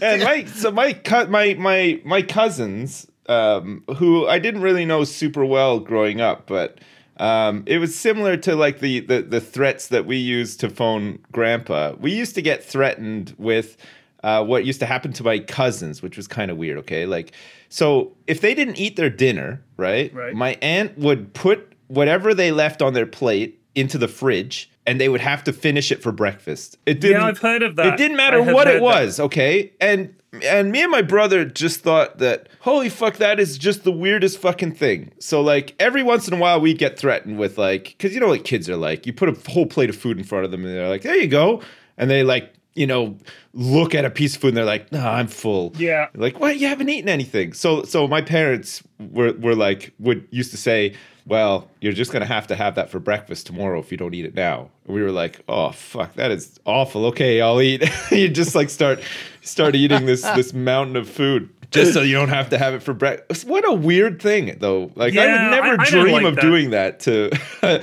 and 0.00 0.22
my 0.22 0.44
so 0.46 0.70
my 0.70 0.94
cut 0.94 1.28
my 1.30 1.52
my 1.54 2.00
my 2.04 2.22
cousins 2.22 3.06
um 3.28 3.84
who 3.98 4.26
I 4.26 4.38
didn't 4.38 4.62
really 4.62 4.86
know 4.86 5.04
super 5.04 5.44
well 5.44 5.78
growing 5.80 6.22
up 6.22 6.46
but 6.46 6.78
um 7.22 7.62
it 7.66 7.78
was 7.78 7.94
similar 7.94 8.36
to 8.36 8.54
like 8.56 8.80
the 8.80 9.00
the, 9.00 9.22
the 9.22 9.40
threats 9.40 9.88
that 9.88 10.04
we 10.06 10.16
used 10.16 10.60
to 10.60 10.68
phone 10.68 11.18
grandpa 11.30 11.92
we 12.00 12.12
used 12.22 12.34
to 12.34 12.42
get 12.42 12.62
threatened 12.64 13.34
with 13.38 13.76
uh, 14.24 14.44
what 14.44 14.64
used 14.64 14.78
to 14.80 14.86
happen 14.86 15.12
to 15.12 15.22
my 15.24 15.38
cousins 15.38 16.02
which 16.02 16.16
was 16.16 16.26
kind 16.28 16.50
of 16.50 16.56
weird 16.56 16.78
okay 16.78 17.06
like 17.06 17.32
so 17.68 18.12
if 18.26 18.40
they 18.40 18.54
didn't 18.54 18.76
eat 18.78 18.96
their 18.96 19.10
dinner 19.10 19.62
right, 19.76 20.12
Right. 20.14 20.34
my 20.34 20.56
aunt 20.62 20.96
would 20.98 21.32
put 21.34 21.72
whatever 21.88 22.32
they 22.34 22.50
left 22.52 22.82
on 22.82 22.92
their 22.94 23.06
plate 23.06 23.60
into 23.74 23.98
the 23.98 24.08
fridge 24.08 24.70
and 24.86 25.00
they 25.00 25.08
would 25.08 25.20
have 25.20 25.42
to 25.44 25.52
finish 25.52 25.90
it 25.92 26.02
for 26.02 26.12
breakfast 26.12 26.76
it 26.86 27.00
didn't 27.00 27.20
Yeah, 27.20 27.26
I've 27.28 27.38
heard 27.38 27.62
of 27.62 27.76
that. 27.76 27.86
it 27.86 27.96
didn't 27.96 28.16
matter 28.16 28.42
what 28.42 28.66
it 28.68 28.74
that. 28.74 28.82
was, 28.82 29.18
okay? 29.20 29.72
And 29.80 30.14
and 30.40 30.72
me 30.72 30.82
and 30.82 30.90
my 30.90 31.02
brother 31.02 31.44
just 31.44 31.80
thought 31.80 32.18
that 32.18 32.48
holy 32.60 32.88
fuck 32.88 33.16
that 33.16 33.38
is 33.38 33.58
just 33.58 33.84
the 33.84 33.92
weirdest 33.92 34.38
fucking 34.38 34.74
thing. 34.74 35.12
So 35.18 35.40
like 35.42 35.74
every 35.78 36.02
once 36.02 36.26
in 36.26 36.34
a 36.34 36.38
while 36.38 36.60
we'd 36.60 36.78
get 36.78 36.98
threatened 36.98 37.38
with 37.38 37.58
like 37.58 37.96
cuz 37.98 38.14
you 38.14 38.20
know 38.20 38.28
what 38.28 38.44
kids 38.44 38.68
are 38.70 38.76
like. 38.76 39.06
You 39.06 39.12
put 39.12 39.28
a 39.28 39.50
whole 39.50 39.66
plate 39.66 39.90
of 39.90 39.96
food 39.96 40.18
in 40.18 40.24
front 40.24 40.44
of 40.44 40.50
them 40.50 40.64
and 40.64 40.74
they're 40.74 40.88
like, 40.88 41.02
"There 41.02 41.16
you 41.16 41.28
go." 41.28 41.60
And 41.98 42.10
they 42.10 42.22
like, 42.22 42.52
you 42.74 42.86
know, 42.86 43.18
look 43.52 43.94
at 43.94 44.06
a 44.06 44.10
piece 44.10 44.34
of 44.34 44.40
food 44.40 44.48
and 44.48 44.56
they're 44.56 44.64
like, 44.64 44.90
"No, 44.90 45.06
I'm 45.06 45.26
full." 45.26 45.74
Yeah. 45.76 46.08
Like, 46.14 46.40
"What? 46.40 46.58
You 46.58 46.68
haven't 46.68 46.88
eaten 46.88 47.10
anything." 47.10 47.52
So 47.52 47.82
so 47.82 48.08
my 48.08 48.22
parents 48.22 48.82
were 48.98 49.32
were 49.34 49.54
like 49.54 49.92
would 49.98 50.26
used 50.30 50.50
to 50.52 50.56
say, 50.56 50.94
"Well, 51.26 51.68
you're 51.82 51.92
just 51.92 52.10
going 52.10 52.22
to 52.22 52.32
have 52.32 52.46
to 52.46 52.56
have 52.56 52.74
that 52.76 52.88
for 52.90 52.98
breakfast 52.98 53.46
tomorrow 53.46 53.80
if 53.80 53.90
you 53.92 53.98
don't 53.98 54.14
eat 54.14 54.24
it 54.24 54.34
now." 54.34 54.70
We 54.86 55.02
were 55.02 55.12
like, 55.12 55.42
"Oh, 55.46 55.72
fuck, 55.72 56.14
that 56.14 56.30
is 56.30 56.58
awful. 56.64 57.04
Okay, 57.06 57.42
I'll 57.42 57.60
eat." 57.60 57.84
you 58.10 58.28
just 58.30 58.54
like 58.54 58.70
start 58.70 59.00
start 59.42 59.74
eating 59.74 60.06
this 60.06 60.22
this 60.22 60.52
mountain 60.70 60.96
of 60.96 61.08
food 61.08 61.48
just 61.70 61.94
so 61.94 62.02
you 62.02 62.14
don't 62.14 62.28
have 62.28 62.50
to 62.50 62.58
have 62.58 62.74
it 62.74 62.82
for 62.82 62.92
breakfast. 62.94 63.46
What 63.46 63.66
a 63.66 63.72
weird 63.72 64.20
thing 64.20 64.56
though. 64.60 64.90
Like 64.94 65.16
I 65.16 65.26
would 65.26 65.50
never 65.50 65.80
I- 65.80 65.84
I 65.84 65.90
dream 65.90 66.12
like 66.12 66.24
of 66.24 66.34
that. 66.36 66.40
doing 66.42 66.70
that 66.70 67.00
to 67.00 67.30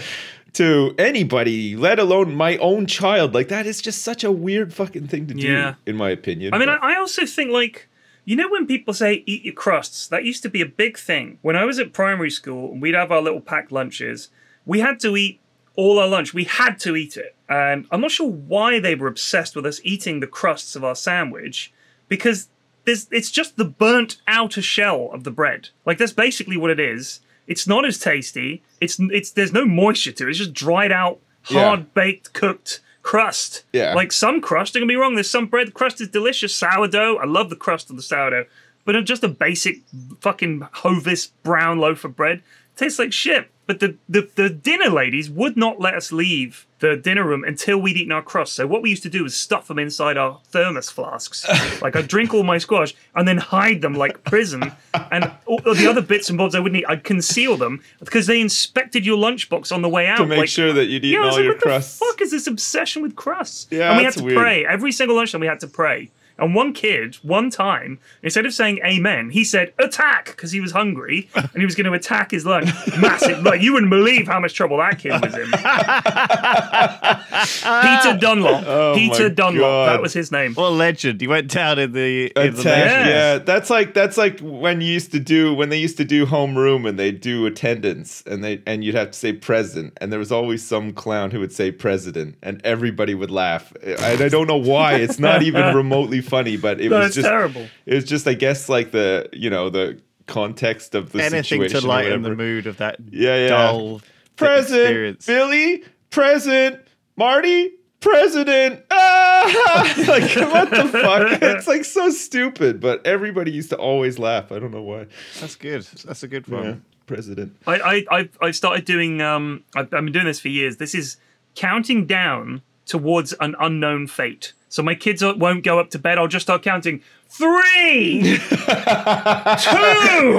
to 0.53 0.95
anybody, 0.97 1.75
let 1.75 1.99
alone 1.99 2.35
my 2.35 2.57
own 2.57 2.85
child. 2.87 3.33
Like 3.33 3.47
that 3.49 3.65
is 3.65 3.81
just 3.81 4.01
such 4.01 4.23
a 4.23 4.31
weird 4.31 4.73
fucking 4.73 5.07
thing 5.07 5.27
to 5.27 5.33
do 5.33 5.47
Yeah. 5.47 5.75
in 5.85 5.95
my 5.95 6.09
opinion. 6.09 6.53
I 6.53 6.57
mean, 6.57 6.67
But- 6.67 6.83
I 6.83 6.97
also 6.97 7.25
think 7.25 7.51
like 7.51 7.87
you 8.25 8.35
know 8.35 8.47
when 8.49 8.67
people 8.67 8.93
say 8.93 9.23
eat 9.25 9.43
your 9.43 9.53
crusts, 9.55 10.07
that 10.07 10.23
used 10.23 10.43
to 10.43 10.49
be 10.49 10.61
a 10.61 10.65
big 10.65 10.97
thing. 10.97 11.39
When 11.41 11.55
I 11.55 11.65
was 11.65 11.79
at 11.79 11.93
primary 11.93 12.29
school 12.29 12.71
and 12.71 12.81
we'd 12.81 12.93
have 12.95 13.11
our 13.11 13.21
little 13.21 13.41
packed 13.41 13.71
lunches, 13.71 14.29
we 14.65 14.81
had 14.81 14.99
to 14.99 15.17
eat 15.17 15.39
all 15.75 15.99
our 15.99 16.07
lunch. 16.07 16.33
We 16.33 16.43
had 16.45 16.79
to 16.81 16.95
eat 16.95 17.17
it, 17.17 17.35
and 17.47 17.85
I'm 17.91 18.01
not 18.01 18.11
sure 18.11 18.29
why 18.29 18.79
they 18.79 18.95
were 18.95 19.07
obsessed 19.07 19.55
with 19.55 19.65
us 19.65 19.79
eating 19.83 20.19
the 20.19 20.27
crusts 20.27 20.75
of 20.75 20.83
our 20.83 20.95
sandwich 20.95 21.73
because 22.07 22.47
there's 22.85 23.07
it's 23.11 23.31
just 23.31 23.57
the 23.57 23.65
burnt 23.65 24.17
outer 24.27 24.61
shell 24.61 25.09
of 25.13 25.23
the 25.23 25.31
bread. 25.31 25.69
Like 25.85 25.97
that's 25.97 26.13
basically 26.13 26.57
what 26.57 26.71
it 26.71 26.79
is. 26.79 27.21
It's 27.47 27.67
not 27.67 27.85
as 27.85 27.97
tasty. 27.99 28.61
It's 28.81 28.97
it's 28.99 29.31
there's 29.31 29.53
no 29.53 29.65
moisture 29.65 30.11
to 30.13 30.27
it. 30.27 30.29
It's 30.29 30.39
just 30.39 30.53
dried 30.53 30.91
out, 30.91 31.19
Yeah. 31.49 31.65
hard 31.65 31.93
baked, 31.93 32.33
cooked 32.33 32.81
crust. 33.01 33.63
Yeah. 33.73 33.93
Like 33.93 34.11
some 34.11 34.39
crust, 34.41 34.73
don't 34.73 34.81
get 34.81 34.87
me 34.87 34.95
wrong, 34.95 35.15
there's 35.15 35.29
some 35.29 35.47
bread 35.47 35.73
crust 35.73 35.99
is 36.01 36.09
delicious. 36.09 36.53
Sourdough, 36.53 37.17
I 37.17 37.25
love 37.25 37.49
the 37.49 37.55
crust 37.55 37.89
of 37.89 37.95
the 37.95 38.01
sourdough. 38.03 38.45
But 38.85 39.03
just 39.05 39.23
a 39.23 39.27
basic 39.27 39.81
fucking 40.21 40.61
Hovis 40.73 41.31
brown 41.43 41.79
loaf 41.79 42.03
of 42.05 42.15
bread 42.15 42.41
tastes 42.75 42.97
like 42.99 43.13
shit. 43.13 43.49
But 43.69 43.81
the, 43.81 43.97
the, 44.09 44.27
the 44.33 44.49
dinner 44.49 44.89
ladies 44.89 45.29
would 45.29 45.55
not 45.55 45.79
let 45.79 45.93
us 45.93 46.11
leave 46.11 46.65
the 46.79 46.97
dinner 46.97 47.23
room 47.23 47.43
until 47.43 47.77
we'd 47.77 47.97
eaten 47.97 48.11
our 48.11 48.23
crust. 48.23 48.55
So 48.55 48.65
what 48.65 48.81
we 48.81 48.89
used 48.89 49.03
to 49.03 49.11
do 49.11 49.21
was 49.21 49.37
stuff 49.37 49.67
them 49.67 49.77
inside 49.77 50.17
our 50.17 50.39
thermos 50.45 50.89
flasks. 50.89 51.47
like 51.83 51.95
I'd 51.95 52.07
drink 52.07 52.33
all 52.33 52.41
my 52.41 52.57
squash 52.57 52.95
and 53.13 53.27
then 53.27 53.37
hide 53.37 53.83
them 53.83 53.93
like 53.93 54.23
prison. 54.23 54.71
And 55.11 55.31
all 55.45 55.59
the 55.59 55.85
other 55.87 56.01
bits 56.01 56.29
and 56.29 56.37
bobs 56.39 56.55
I 56.55 56.59
wouldn't 56.59 56.81
eat, 56.81 56.85
I'd 56.87 57.03
conceal 57.03 57.57
them 57.57 57.83
because 57.99 58.25
they 58.25 58.41
inspected 58.41 59.05
your 59.05 59.19
lunchbox 59.19 59.71
on 59.71 59.83
the 59.83 59.89
way 59.89 60.07
out. 60.07 60.17
to 60.17 60.25
make 60.25 60.39
like, 60.39 60.49
sure 60.49 60.73
that 60.73 60.85
you'd 60.85 61.05
eaten 61.05 61.21
yeah, 61.21 61.27
all 61.27 61.35
like, 61.35 61.43
your 61.43 61.53
what 61.53 61.61
crusts. 61.61 61.99
the 61.99 62.05
fuck 62.05 62.21
is 62.21 62.31
this 62.31 62.47
obsession 62.47 63.03
with 63.03 63.15
crusts? 63.15 63.67
Yeah, 63.69 63.89
and 63.89 63.99
we 63.99 64.03
had 64.03 64.13
to 64.13 64.23
weird. 64.23 64.39
pray 64.39 64.65
every 64.65 64.91
single 64.91 65.15
lunchtime. 65.15 65.41
We 65.41 65.47
had 65.47 65.59
to 65.59 65.67
pray. 65.67 66.09
And 66.39 66.55
one 66.55 66.73
kid, 66.73 67.15
one 67.21 67.49
time, 67.49 67.99
instead 68.23 68.45
of 68.45 68.53
saying 68.53 68.79
"Amen," 68.85 69.29
he 69.31 69.43
said 69.43 69.73
"attack" 69.79 70.27
because 70.27 70.51
he 70.51 70.59
was 70.59 70.71
hungry 70.71 71.29
and 71.35 71.49
he 71.55 71.65
was 71.65 71.75
going 71.75 71.85
to 71.85 71.93
attack 71.93 72.31
his 72.31 72.45
lunch. 72.45 72.69
Massive, 72.99 73.43
like 73.43 73.61
you 73.61 73.73
wouldn't 73.73 73.89
believe 73.89 74.27
how 74.27 74.39
much 74.39 74.53
trouble 74.53 74.77
that 74.77 74.99
kid 74.99 75.11
was 75.21 75.35
in. 75.35 75.51
Peter 77.81 78.17
Dunlop. 78.17 78.63
Oh 78.67 78.93
Peter 78.95 79.29
Dunlop. 79.29 79.61
God. 79.61 79.89
That 79.89 80.01
was 80.01 80.13
his 80.13 80.31
name. 80.31 80.53
what 80.53 80.67
a 80.69 80.69
legend. 80.69 81.21
He 81.21 81.27
went 81.27 81.51
down 81.51 81.79
in 81.79 81.91
the. 81.93 82.31
In 82.35 82.53
the 82.53 82.59
Attack, 82.61 82.65
Yeah. 82.65 83.07
yeah, 83.07 83.37
that's 83.39 83.69
like 83.69 83.93
that's 83.93 84.17
like 84.17 84.39
when 84.39 84.81
you 84.81 84.91
used 84.91 85.11
to 85.11 85.19
do 85.19 85.53
when 85.53 85.69
they 85.69 85.79
used 85.79 85.97
to 85.97 86.05
do 86.05 86.25
homeroom 86.25 86.87
and 86.87 86.97
they 86.97 87.11
do 87.11 87.45
attendance 87.45 88.23
and 88.25 88.43
they 88.43 88.61
and 88.65 88.83
you'd 88.83 88.95
have 88.95 89.11
to 89.11 89.17
say 89.17 89.33
present 89.33 89.93
and 90.01 90.11
there 90.11 90.19
was 90.19 90.31
always 90.31 90.65
some 90.65 90.93
clown 90.93 91.31
who 91.31 91.39
would 91.39 91.51
say 91.53 91.71
president 91.71 92.35
and 92.41 92.61
everybody 92.65 93.13
would 93.13 93.31
laugh 93.31 93.71
and 93.83 93.99
I 94.21 94.29
don't 94.29 94.47
know 94.47 94.57
why 94.57 94.95
it's 94.95 95.19
not 95.19 95.43
even 95.43 95.75
remotely 95.75 96.21
funny 96.29 96.57
but 96.57 96.79
it 96.79 96.89
No, 96.89 96.99
was 96.99 97.07
it's 97.07 97.15
just 97.15 97.27
terrible. 97.27 97.67
it 97.85 97.95
was 97.95 98.03
just 98.05 98.27
I 98.27 98.33
guess 98.33 98.69
like 98.69 98.91
the 98.91 99.27
you 99.33 99.49
know 99.49 99.69
the 99.69 99.99
context 100.27 100.93
of 100.95 101.11
the 101.11 101.19
Anything 101.23 101.43
situation 101.43 101.81
to 101.81 101.85
or 101.85 101.89
lighten 101.89 102.21
the 102.21 102.35
mood 102.35 102.67
of 102.67 102.77
that 102.77 102.97
Yeah, 103.11 103.35
yeah. 103.37 103.47
dull 103.49 104.01
present 104.35 104.81
experience. 104.81 105.25
Billy 105.25 105.83
present 106.11 106.79
Marty 107.17 107.71
president 107.99 108.81
ah! 108.91 109.93
like 110.07 110.21
what 110.35 110.69
the 110.69 110.87
fuck 110.89 111.41
it's 111.41 111.67
like 111.67 111.83
so 111.83 112.09
stupid 112.09 112.79
but 112.79 113.05
everybody 113.05 113.51
used 113.51 113.69
to 113.71 113.75
always 113.77 114.17
laugh 114.17 114.51
I 114.53 114.59
don't 114.59 114.71
know 114.71 114.81
why 114.83 115.07
That's 115.41 115.55
good. 115.55 115.81
That's 116.05 116.23
a 116.23 116.27
good 116.27 116.47
one. 116.47 116.63
yeah. 116.63 116.75
president 117.07 117.57
I, 117.67 117.75
I, 117.79 118.05
I've, 118.19 118.37
I've 118.41 118.55
started 118.55 118.85
doing. 118.85 119.19
Um, 119.21 119.63
I've, 119.75 119.85
I've 119.93 120.03
been 120.05 120.11
doing 120.11 120.25
this 120.25 120.39
for 120.39 120.47
years. 120.49 120.77
This 120.77 120.93
is 120.95 121.17
counting 121.55 122.05
down 122.05 122.61
towards 122.89 123.33
an 123.39 123.55
unknown 123.59 124.07
fate. 124.07 124.53
So 124.67 124.83
my 124.83 124.93
kids 124.93 125.23
won't 125.23 125.63
go 125.63 125.79
up 125.79 125.89
to 125.91 125.99
bed. 125.99 126.17
I'll 126.17 126.27
just 126.27 126.45
start 126.45 126.61
counting 126.61 127.01
three, 127.29 128.21
two, 128.49 128.67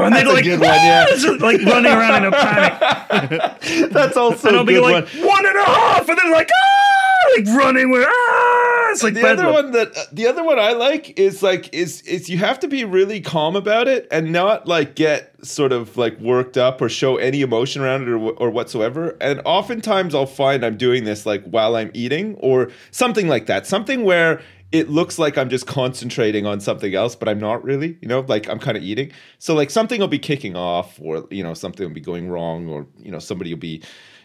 and 0.02 0.14
they're 0.14 0.24
like, 0.26 0.44
one, 0.44 0.60
yeah. 0.60 1.06
Like 1.40 1.62
running 1.62 1.92
around 1.92 2.24
in 2.24 2.32
a 2.32 2.36
panic. 2.36 3.90
that's 3.92 4.16
also 4.16 4.48
And 4.48 4.56
I'll 4.56 4.64
be 4.64 4.78
like, 4.78 5.08
one 5.08 5.26
one 5.26 5.46
and 5.46 5.56
a 5.56 5.64
half, 5.64 6.08
and 6.08 6.18
they're 6.18 6.30
like, 6.32 6.50
ah, 6.52 6.99
like 7.36 7.46
running 7.56 7.90
with 7.90 8.06
ah. 8.08 8.88
It's 8.92 9.02
like 9.04 9.14
the 9.14 9.28
other 9.28 9.52
one 9.52 9.70
that 9.72 9.96
uh, 9.96 10.04
the 10.12 10.26
other 10.26 10.42
one 10.42 10.58
I 10.58 10.72
like 10.72 11.18
is 11.18 11.42
like 11.42 11.72
is 11.72 12.02
is 12.02 12.28
you 12.28 12.38
have 12.38 12.58
to 12.60 12.68
be 12.68 12.84
really 12.84 13.20
calm 13.20 13.54
about 13.54 13.86
it 13.88 14.08
and 14.10 14.32
not 14.32 14.66
like 14.66 14.96
get 14.96 15.32
sort 15.44 15.72
of 15.72 15.96
like 15.96 16.18
worked 16.18 16.56
up 16.56 16.80
or 16.82 16.88
show 16.88 17.16
any 17.16 17.42
emotion 17.42 17.82
around 17.82 18.02
it 18.02 18.08
or, 18.08 18.32
or 18.32 18.50
whatsoever. 18.50 19.16
And 19.20 19.40
oftentimes 19.44 20.14
I'll 20.14 20.26
find 20.26 20.64
I'm 20.64 20.76
doing 20.76 21.04
this 21.04 21.24
like 21.24 21.44
while 21.44 21.76
I'm 21.76 21.90
eating 21.94 22.34
or 22.40 22.70
something 22.90 23.28
like 23.28 23.46
that. 23.46 23.66
Something 23.66 24.04
where 24.04 24.42
it 24.72 24.88
looks 24.88 25.18
like 25.18 25.36
I'm 25.36 25.48
just 25.50 25.66
concentrating 25.66 26.46
on 26.46 26.60
something 26.60 26.94
else, 26.94 27.16
but 27.16 27.28
I'm 27.28 27.40
not 27.40 27.64
really, 27.64 27.98
you 28.00 28.08
know, 28.08 28.20
like 28.20 28.48
I'm 28.48 28.60
kind 28.60 28.76
of 28.76 28.82
eating. 28.82 29.10
So 29.38 29.54
like 29.54 29.70
something 29.70 30.00
will 30.00 30.08
be 30.08 30.18
kicking 30.18 30.56
off 30.56 30.98
or, 31.00 31.26
you 31.30 31.42
know, 31.42 31.54
something 31.54 31.86
will 31.86 31.94
be 31.94 32.00
going 32.00 32.28
wrong 32.28 32.68
or, 32.68 32.86
you 32.96 33.10
know, 33.10 33.18
somebody 33.18 33.52
will 33.52 33.60
be 33.60 33.82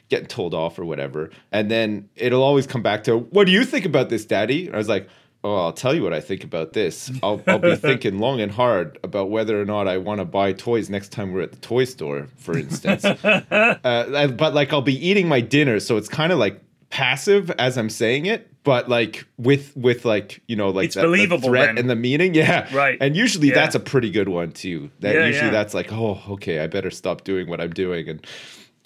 getting 0.10 0.28
told 0.28 0.54
off 0.54 0.78
or 0.80 0.86
whatever. 0.86 1.30
And 1.52 1.70
then 1.72 2.10
it'll 2.16 2.44
always 2.44 2.68
come 2.68 2.82
back 2.84 3.04
to, 3.06 3.18
what 3.18 3.46
do 3.48 3.52
you 3.52 3.66
think 3.66 3.86
about 3.86 4.10
this, 4.10 4.26
daddy? 4.26 4.68
And 4.68 4.76
I 4.76 4.78
was 4.78 4.88
like, 4.90 5.08
oh, 5.44 5.56
I'll 5.58 5.74
tell 5.74 5.94
you 5.94 6.02
what 6.04 6.14
I 6.14 6.22
think 6.22 6.44
about 6.44 6.74
this. 6.74 7.12
I'll, 7.22 7.42
I'll 7.48 7.60
be 7.60 7.76
thinking 7.90 8.20
long 8.20 8.42
and 8.42 8.52
hard 8.52 8.98
about 9.04 9.30
whether 9.30 9.60
or 9.62 9.66
not 9.66 9.88
I 9.88 9.98
want 9.98 10.20
to 10.20 10.26
buy 10.26 10.54
toys 10.54 10.90
next 10.90 11.12
time 11.12 11.34
we're 11.34 11.42
at 11.42 11.52
the 11.52 11.60
toy 11.60 11.86
store, 11.86 12.28
for 12.38 12.58
instance. 12.58 13.04
uh, 13.06 13.46
I- 13.84 14.28
but 14.28 14.54
like 14.54 14.74
I'll 14.74 14.82
be 14.82 15.08
eating 15.08 15.28
my 15.28 15.42
dinner. 15.42 15.80
So 15.80 15.98
it's 15.98 16.08
kind 16.10 16.32
of 16.32 16.40
like 16.40 16.62
passive 16.90 17.52
as 17.52 17.78
I'm 17.78 17.90
saying 17.90 18.26
it. 18.26 18.50
But 18.64 18.90
like 18.90 19.28
with 19.38 19.78
with 19.78 20.06
like 20.06 20.42
you 20.48 20.56
know 20.56 20.70
like 20.72 20.86
It's 20.86 20.96
that- 20.96 21.02
the 21.02 21.08
believable 21.10 21.50
threat 21.50 21.68
then. 21.68 21.78
and 21.78 21.90
the 21.90 21.96
meaning, 21.96 22.34
yeah, 22.34 22.68
Right. 22.76 22.98
And 23.00 23.16
usually 23.16 23.50
Yeah. 23.50 23.54
that's 23.56 23.76
a 23.76 23.80
pretty 23.80 24.10
good 24.10 24.28
one 24.30 24.52
too. 24.52 24.90
That 25.02 25.14
Yeah, 25.14 25.28
usually 25.28 25.46
yeah. 25.48 25.52
that's 25.52 25.76
like, 25.76 25.94
oh, 25.94 26.20
okay, 26.30 26.60
I 26.60 26.66
better 26.66 26.90
stop 26.90 27.24
doing 27.24 27.48
what 27.48 27.62
I'm 27.62 27.70
doing 27.74 28.10
and 28.10 28.26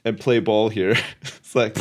and 0.05 0.19
play 0.19 0.39
ball 0.39 0.69
here. 0.69 0.95
it's 1.21 1.55
like, 1.55 1.75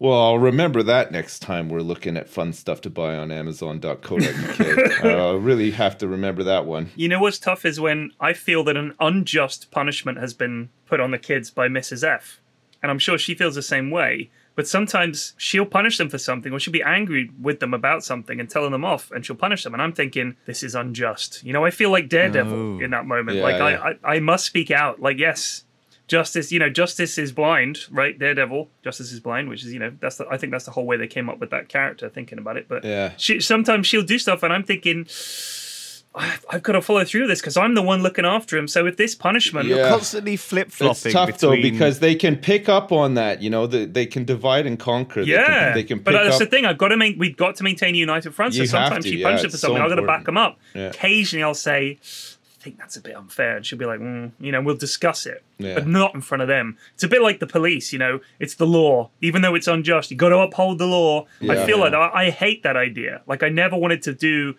well, 0.00 0.20
I'll 0.20 0.38
remember 0.38 0.82
that 0.82 1.12
next 1.12 1.40
time 1.40 1.68
we're 1.68 1.80
looking 1.80 2.16
at 2.16 2.28
fun 2.28 2.52
stuff 2.52 2.80
to 2.82 2.90
buy 2.90 3.16
on 3.16 3.30
Amazon.co.uk. 3.32 5.04
I'll 5.04 5.36
really 5.36 5.70
have 5.72 5.98
to 5.98 6.08
remember 6.08 6.42
that 6.44 6.66
one. 6.66 6.90
You 6.96 7.08
know 7.08 7.20
what's 7.20 7.38
tough 7.38 7.64
is 7.64 7.80
when 7.80 8.10
I 8.20 8.32
feel 8.32 8.64
that 8.64 8.76
an 8.76 8.94
unjust 9.00 9.70
punishment 9.70 10.18
has 10.18 10.34
been 10.34 10.70
put 10.86 11.00
on 11.00 11.10
the 11.10 11.18
kids 11.18 11.50
by 11.50 11.68
Mrs. 11.68 12.06
F. 12.06 12.40
And 12.82 12.90
I'm 12.90 12.98
sure 12.98 13.16
she 13.18 13.34
feels 13.34 13.54
the 13.54 13.62
same 13.62 13.90
way. 13.90 14.30
But 14.56 14.68
sometimes 14.68 15.34
she'll 15.36 15.66
punish 15.66 15.98
them 15.98 16.08
for 16.08 16.18
something, 16.18 16.52
or 16.52 16.60
she'll 16.60 16.72
be 16.72 16.82
angry 16.82 17.28
with 17.40 17.58
them 17.58 17.74
about 17.74 18.04
something 18.04 18.38
and 18.38 18.48
telling 18.48 18.70
them 18.70 18.84
off, 18.84 19.10
and 19.10 19.26
she'll 19.26 19.34
punish 19.34 19.64
them. 19.64 19.72
And 19.72 19.82
I'm 19.82 19.92
thinking, 19.92 20.36
this 20.46 20.62
is 20.62 20.76
unjust. 20.76 21.42
You 21.42 21.52
know, 21.52 21.64
I 21.64 21.70
feel 21.72 21.90
like 21.90 22.08
Daredevil 22.08 22.52
Oh. 22.76 22.78
in 22.80 22.90
that 22.92 23.04
moment. 23.04 23.38
Yeah, 23.38 23.42
like 23.42 23.56
yeah. 23.58 23.80
I, 23.80 23.88
I, 24.12 24.14
I 24.16 24.20
must 24.20 24.44
speak 24.46 24.70
out. 24.70 25.00
Like 25.00 25.18
yes, 25.18 25.64
justice. 26.08 26.52
You 26.52 26.58
know, 26.58 26.70
justice 26.70 27.18
is 27.18 27.32
blind, 27.32 27.80
right? 27.90 28.18
Daredevil, 28.18 28.70
justice 28.82 29.12
is 29.12 29.20
blind, 29.20 29.48
which 29.48 29.64
is 29.64 29.72
you 29.72 29.78
know 29.78 29.92
that's 30.00 30.16
the, 30.16 30.26
I 30.30 30.36
think 30.36 30.52
that's 30.52 30.64
the 30.64 30.70
whole 30.72 30.86
way 30.86 30.96
they 30.96 31.06
came 31.08 31.28
up 31.30 31.38
with 31.38 31.50
that 31.50 31.68
character. 31.68 32.08
Thinking 32.08 32.38
about 32.38 32.56
it, 32.56 32.68
but 32.68 32.84
Yeah. 32.84 33.12
she 33.16 33.40
sometimes 33.40 33.86
she'll 33.86 34.02
do 34.02 34.18
stuff, 34.18 34.42
and 34.42 34.52
I'm 34.52 34.64
thinking. 34.64 35.06
I've, 36.16 36.46
I've 36.48 36.62
got 36.62 36.74
to 36.74 36.80
follow 36.80 37.04
through 37.04 37.22
with 37.22 37.30
this 37.30 37.40
because 37.40 37.56
I'm 37.56 37.74
the 37.74 37.82
one 37.82 38.00
looking 38.00 38.24
after 38.24 38.56
him. 38.56 38.68
So 38.68 38.84
with 38.84 38.96
this 38.96 39.16
punishment, 39.16 39.66
Yeah. 39.66 39.76
You're 39.78 39.88
constantly 39.88 40.36
flip 40.36 40.68
It's 40.68 40.76
flopping. 40.76 41.10
tough 41.10 41.38
though 41.38 41.50
between... 41.56 41.72
because 41.72 41.98
they 41.98 42.14
can 42.14 42.36
pick 42.36 42.68
up 42.68 42.92
on 42.92 43.14
that. 43.14 43.42
You 43.42 43.50
know, 43.50 43.66
the, 43.66 43.84
they 43.84 44.06
can 44.06 44.24
divide 44.24 44.64
and 44.64 44.78
conquer. 44.78 45.24
They 45.24 45.32
Yeah, 45.32 45.44
can, 45.44 45.74
they 45.74 45.82
can 45.82 45.98
pick 45.98 46.04
but 46.04 46.12
that's 46.12 46.36
up. 46.36 46.38
the 46.38 46.46
thing. 46.46 46.66
I've 46.66 46.78
got 46.78 46.88
to 46.88 46.96
make. 46.96 47.18
We've 47.18 47.36
got 47.36 47.56
to 47.56 47.64
maintain 47.64 47.96
a 47.96 47.98
united 47.98 48.32
front. 48.32 48.54
So 48.54 48.60
You 48.60 48.68
sometimes 48.68 49.04
to, 49.06 49.10
she 49.10 49.16
yeah, 49.16 49.26
punishes 49.26 49.44
it 49.46 49.48
for 49.48 49.54
it's 49.54 49.60
so 49.62 49.66
something. 49.68 49.82
I've 49.82 49.88
got 49.88 49.96
to 49.96 50.06
back 50.06 50.28
him 50.28 50.36
up. 50.36 50.60
Yeah. 50.72 50.82
Occasionally, 50.90 51.42
I'll 51.42 51.52
say, 51.52 51.98
"I 52.00 52.33
think 52.64 52.78
that's 52.78 52.96
a 52.96 53.00
bit 53.00 53.14
unfair," 53.14 53.56
and 53.56 53.64
she'll 53.66 53.78
be 53.78 53.84
like, 53.84 54.00
mm, 54.00 54.32
"You 54.40 54.50
know, 54.52 54.60
we'll 54.62 54.76
discuss 54.76 55.26
it, 55.26 55.42
Yeah. 55.58 55.74
but 55.74 55.86
not 55.86 56.14
in 56.14 56.20
front 56.22 56.42
of 56.42 56.48
them." 56.48 56.76
It's 56.94 57.04
a 57.04 57.08
bit 57.08 57.22
like 57.22 57.38
the 57.38 57.46
police. 57.46 57.92
You 57.92 57.98
know, 58.00 58.20
it's 58.40 58.54
the 58.54 58.66
law. 58.66 59.10
Even 59.20 59.42
though 59.42 59.54
it's 59.54 59.68
unjust, 59.68 60.10
you 60.10 60.16
got 60.16 60.30
to 60.30 60.38
uphold 60.38 60.78
the 60.78 60.86
law. 60.86 61.26
I 61.42 61.44
Yeah. 61.54 61.66
feel 61.66 61.78
like 61.78 61.92
I, 61.92 62.10
I 62.12 62.30
hate 62.30 62.62
that 62.64 62.76
idea. 62.76 63.22
Like 63.26 63.42
I 63.42 63.48
never 63.50 63.76
wanted 63.76 64.02
to 64.02 64.12
do 64.14 64.54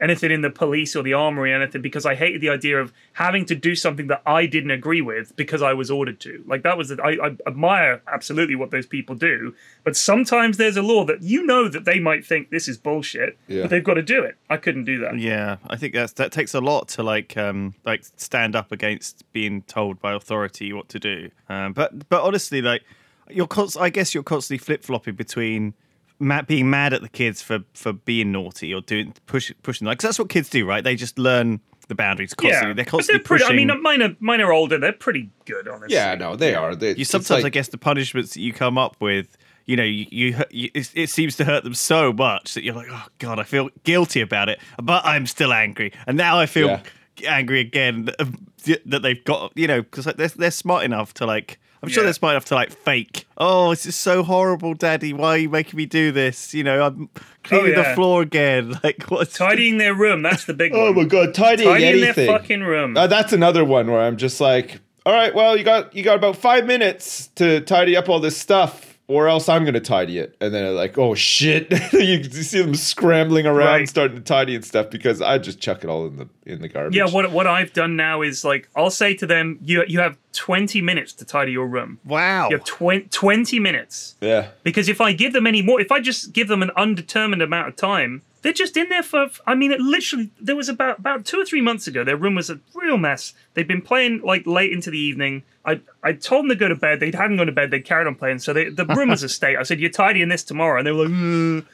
anything 0.00 0.30
in 0.30 0.42
the 0.42 0.50
police 0.50 0.94
or 0.94 1.02
the 1.02 1.14
armory 1.14 1.52
or 1.52 1.56
anything 1.62 1.80
because 1.80 2.04
I 2.04 2.14
hated 2.14 2.40
the 2.42 2.50
idea 2.50 2.78
of 2.80 2.92
having 3.14 3.46
to 3.46 3.54
do 3.54 3.74
something 3.74 4.08
that 4.08 4.20
I 4.26 4.44
didn't 4.44 4.70
agree 4.70 5.00
with 5.00 5.34
because 5.36 5.62
I 5.62 5.72
was 5.72 5.90
ordered 5.90 6.20
to. 6.20 6.44
Like 6.46 6.62
that 6.64 6.76
was, 6.76 6.90
the, 6.90 7.02
I, 7.02 7.12
I 7.28 7.36
admire 7.46 8.02
absolutely 8.12 8.56
what 8.56 8.70
those 8.70 8.86
people 8.86 9.14
do, 9.14 9.54
but 9.84 9.96
sometimes 9.96 10.58
there's 10.58 10.76
a 10.76 10.82
law 10.82 11.04
that 11.06 11.22
you 11.22 11.46
know 11.46 11.68
that 11.68 11.86
they 11.86 11.98
might 11.98 12.26
think 12.26 12.50
this 12.50 12.68
is 12.68 12.76
bullshit, 12.76 13.38
Yeah. 13.48 13.62
but 13.62 13.70
they've 13.70 13.82
got 13.84 13.94
to 13.94 14.02
do 14.02 14.22
it. 14.22 14.36
I 14.50 14.58
couldn't 14.58 14.84
do 14.84 14.98
that. 14.98 15.18
Yeah, 15.18 15.56
I 15.66 15.76
think 15.76 15.94
that's 15.94 16.12
that 16.14 16.30
takes 16.30 16.52
a 16.52 16.60
lot 16.60 16.88
to 16.88 17.02
like 17.02 17.36
um 17.38 17.74
like 17.84 18.04
stand 18.16 18.54
up 18.54 18.72
against 18.72 19.24
being 19.32 19.62
told 19.62 20.00
by 20.00 20.12
authority 20.14 20.72
what 20.74 20.88
to 20.90 20.98
do. 20.98 21.30
Um, 21.48 21.72
but 21.72 22.08
but 22.10 22.22
honestly, 22.22 22.60
like 22.60 22.82
you're 23.30 23.46
const- 23.46 23.78
I 23.78 23.88
guess 23.88 24.12
you're 24.14 24.22
constantly 24.22 24.58
flip 24.62 24.82
flopping 24.84 25.14
between. 25.14 25.72
Ma- 26.18 26.42
being 26.42 26.70
mad 26.70 26.92
at 26.94 27.02
the 27.02 27.08
kids 27.10 27.42
for, 27.42 27.60
for 27.74 27.92
being 27.92 28.32
naughty 28.32 28.72
or 28.72 28.80
doing 28.80 29.12
push, 29.26 29.52
pushing 29.62 29.86
like 29.86 29.98
'cause 29.98 30.08
that's 30.08 30.18
what 30.18 30.30
kids 30.30 30.48
do 30.48 30.64
right 30.64 30.82
they 30.82 30.96
just 30.96 31.18
learn 31.18 31.60
the 31.88 31.94
boundaries 31.94 32.32
constantly 32.34 32.68
Yeah, 32.70 32.74
they're 32.74 32.84
but 32.86 32.90
constantly 32.90 33.22
pretty. 33.22 33.44
pushing 33.44 33.54
I 33.54 33.56
mean, 33.56 33.70
uh, 33.70 33.74
mine 33.76 34.02
are 34.02 34.16
mine 34.18 34.40
are 34.40 34.50
older. 34.52 34.76
They're 34.78 34.92
pretty 34.92 35.28
good, 35.44 35.68
honestly. 35.68 35.94
yeah, 35.94 36.14
no, 36.16 36.34
they 36.34 36.54
are. 36.54 36.74
They, 36.74 36.94
you 36.96 37.04
sometimes 37.04 37.42
like- 37.44 37.44
I 37.44 37.48
guess 37.50 37.68
the 37.68 37.78
punishments 37.78 38.34
that 38.34 38.40
you 38.40 38.52
come 38.52 38.76
up 38.78 38.96
with, 38.98 39.36
you 39.66 39.76
know, 39.76 39.84
you, 39.84 40.06
you, 40.10 40.36
you 40.50 40.70
it, 40.74 40.90
it 40.94 41.10
seems 41.10 41.36
to 41.36 41.44
hurt 41.44 41.62
them 41.64 41.74
so 41.74 42.12
much 42.12 42.54
that 42.54 42.64
you're 42.64 42.74
like, 42.74 42.88
oh 42.90 43.04
god, 43.18 43.38
I 43.38 43.44
feel 43.44 43.68
guilty 43.84 44.20
about 44.20 44.48
it, 44.48 44.58
but 44.82 45.04
I'm 45.04 45.26
still 45.26 45.52
angry, 45.52 45.92
and 46.08 46.16
now 46.16 46.38
I 46.40 46.46
feel 46.46 46.68
Yeah. 46.68 46.80
Angry 47.26 47.60
again 47.60 48.06
that, 48.06 48.80
that 48.86 49.02
they've 49.02 49.22
got, 49.24 49.52
you 49.54 49.66
know, 49.66 49.82
because 49.82 50.04
they're 50.04 50.28
they're 50.28 50.50
smart 50.50 50.84
enough 50.84 51.14
to 51.14 51.26
like. 51.26 51.58
I'm 51.82 51.90
sure 51.90 52.02
Yeah. 52.02 52.06
they're 52.06 52.14
smart 52.14 52.32
enough 52.32 52.46
to 52.46 52.54
like 52.54 52.72
fake. 52.72 53.26
Oh, 53.36 53.70
this 53.70 53.84
is 53.86 53.94
so 53.94 54.22
horrible, 54.22 54.74
Daddy. 54.74 55.12
Why 55.12 55.28
are 55.30 55.36
you 55.38 55.50
making 55.50 55.76
me 55.76 55.84
do 55.86 56.10
this? 56.10 56.54
You 56.54 56.64
know, 56.64 56.82
I'm 56.86 57.10
cleaning 57.44 57.74
the 57.74 57.82
yeah. 57.82 57.94
floor 57.94 58.22
again. 58.22 58.74
Like 58.82 59.04
what's 59.04 59.36
Tidying 59.36 59.76
their 59.78 59.94
room. 59.94 60.22
That's 60.22 60.46
the 60.46 60.54
big 60.54 60.72
Oh 60.74 60.86
one. 60.86 60.94
my 60.96 61.04
god, 61.04 61.34
tidying 61.34 61.68
Tidying 61.68 61.96
their 62.00 62.04
anything. 62.06 62.26
fucking 62.28 62.62
room. 62.62 62.96
Uh, 62.96 63.06
that's 63.06 63.32
another 63.32 63.64
one 63.64 63.90
where 63.90 64.00
I'm 64.00 64.16
just 64.16 64.40
like, 64.40 64.80
all 65.04 65.12
right, 65.12 65.34
well, 65.34 65.56
you 65.56 65.62
got 65.64 65.94
you 65.94 66.02
got 66.02 66.16
about 66.16 66.36
five 66.36 66.66
minutes 66.66 67.28
to 67.36 67.60
tidy 67.60 67.94
up 67.96 68.08
all 68.08 68.20
this 68.20 68.36
stuff, 68.38 68.95
or 69.08 69.28
else 69.28 69.48
I'm 69.48 69.64
gonna 69.64 69.80
tidy 69.80 70.18
it. 70.18 70.36
And 70.40 70.52
then 70.52 70.64
they're 70.64 70.72
like, 70.72 70.98
oh 70.98 71.14
shit, 71.14 71.70
you, 71.92 71.98
you 72.00 72.24
see 72.24 72.60
them 72.62 72.74
scrambling 72.74 73.46
around, 73.46 73.66
Right. 73.66 73.88
starting 73.88 74.16
to 74.16 74.22
tidy 74.22 74.54
and 74.54 74.64
stuff 74.64 74.90
because 74.90 75.22
I 75.22 75.38
just 75.38 75.60
chuck 75.60 75.84
it 75.84 75.90
all 75.90 76.06
in 76.06 76.16
the 76.16 76.28
in 76.44 76.60
the 76.62 76.68
garbage. 76.68 76.96
Yeah, 76.96 77.08
what 77.08 77.30
what 77.32 77.46
I've 77.46 77.72
done 77.72 77.96
now 77.96 78.22
is 78.22 78.44
like 78.44 78.68
I'll 78.74 78.90
say 78.90 79.14
to 79.14 79.26
them, 79.26 79.58
you 79.62 79.84
you 79.86 80.00
have 80.00 80.16
20 80.32 80.80
minutes 80.82 81.12
to 81.14 81.24
tidy 81.24 81.52
your 81.52 81.66
room. 81.66 81.98
wow. 82.04 82.48
You 82.50 82.56
have 82.56 82.64
20, 82.66 83.06
20 83.08 83.58
minutes. 83.58 84.16
yeah, 84.20 84.48
Because 84.64 84.88
if 84.88 85.00
I 85.00 85.12
give 85.12 85.32
them 85.32 85.46
any 85.46 85.62
more, 85.62 85.80
if 85.80 85.90
I 85.90 86.00
just 86.00 86.32
give 86.32 86.48
them 86.48 86.62
an 86.62 86.70
undetermined 86.76 87.40
amount 87.42 87.68
of 87.68 87.76
time, 87.76 88.20
they're 88.42 88.52
just 88.52 88.76
in 88.76 88.88
there 88.88 89.02
for. 89.02 89.28
I 89.46 89.54
mean, 89.54 89.72
it 89.72 89.80
literally. 89.80 90.30
There 90.40 90.56
was 90.56 90.68
about 90.68 90.98
about 90.98 91.24
two 91.24 91.40
or 91.40 91.44
three 91.44 91.60
months 91.60 91.86
ago. 91.86 92.04
Their 92.04 92.16
room 92.16 92.34
was 92.34 92.50
a 92.50 92.60
real 92.74 92.98
mess. 92.98 93.34
They'd 93.54 93.66
been 93.66 93.82
playing 93.82 94.22
like 94.22 94.46
late 94.46 94.72
into 94.72 94.90
the 94.90 94.98
evening. 94.98 95.42
I 95.64 95.80
I 96.02 96.12
told 96.12 96.44
them 96.44 96.50
to 96.50 96.54
go 96.54 96.68
to 96.68 96.76
bed. 96.76 97.00
They 97.00 97.10
hadn't 97.10 97.38
gone 97.38 97.46
to 97.46 97.52
bed. 97.52 97.70
They 97.70 97.80
carried 97.80 98.06
on 98.06 98.14
playing. 98.14 98.38
So 98.38 98.52
they, 98.52 98.68
the 98.68 98.84
room 98.84 99.08
was 99.08 99.22
a 99.22 99.28
state. 99.40 99.56
I 99.56 99.62
said, 99.62 99.80
"You're 99.80 99.90
tidying 99.90 100.28
this 100.28 100.44
tomorrow," 100.44 100.78
and 100.78 100.86
they 100.86 100.92
were 100.92 101.04
like. 101.04 101.12
"Mm." 101.12 101.66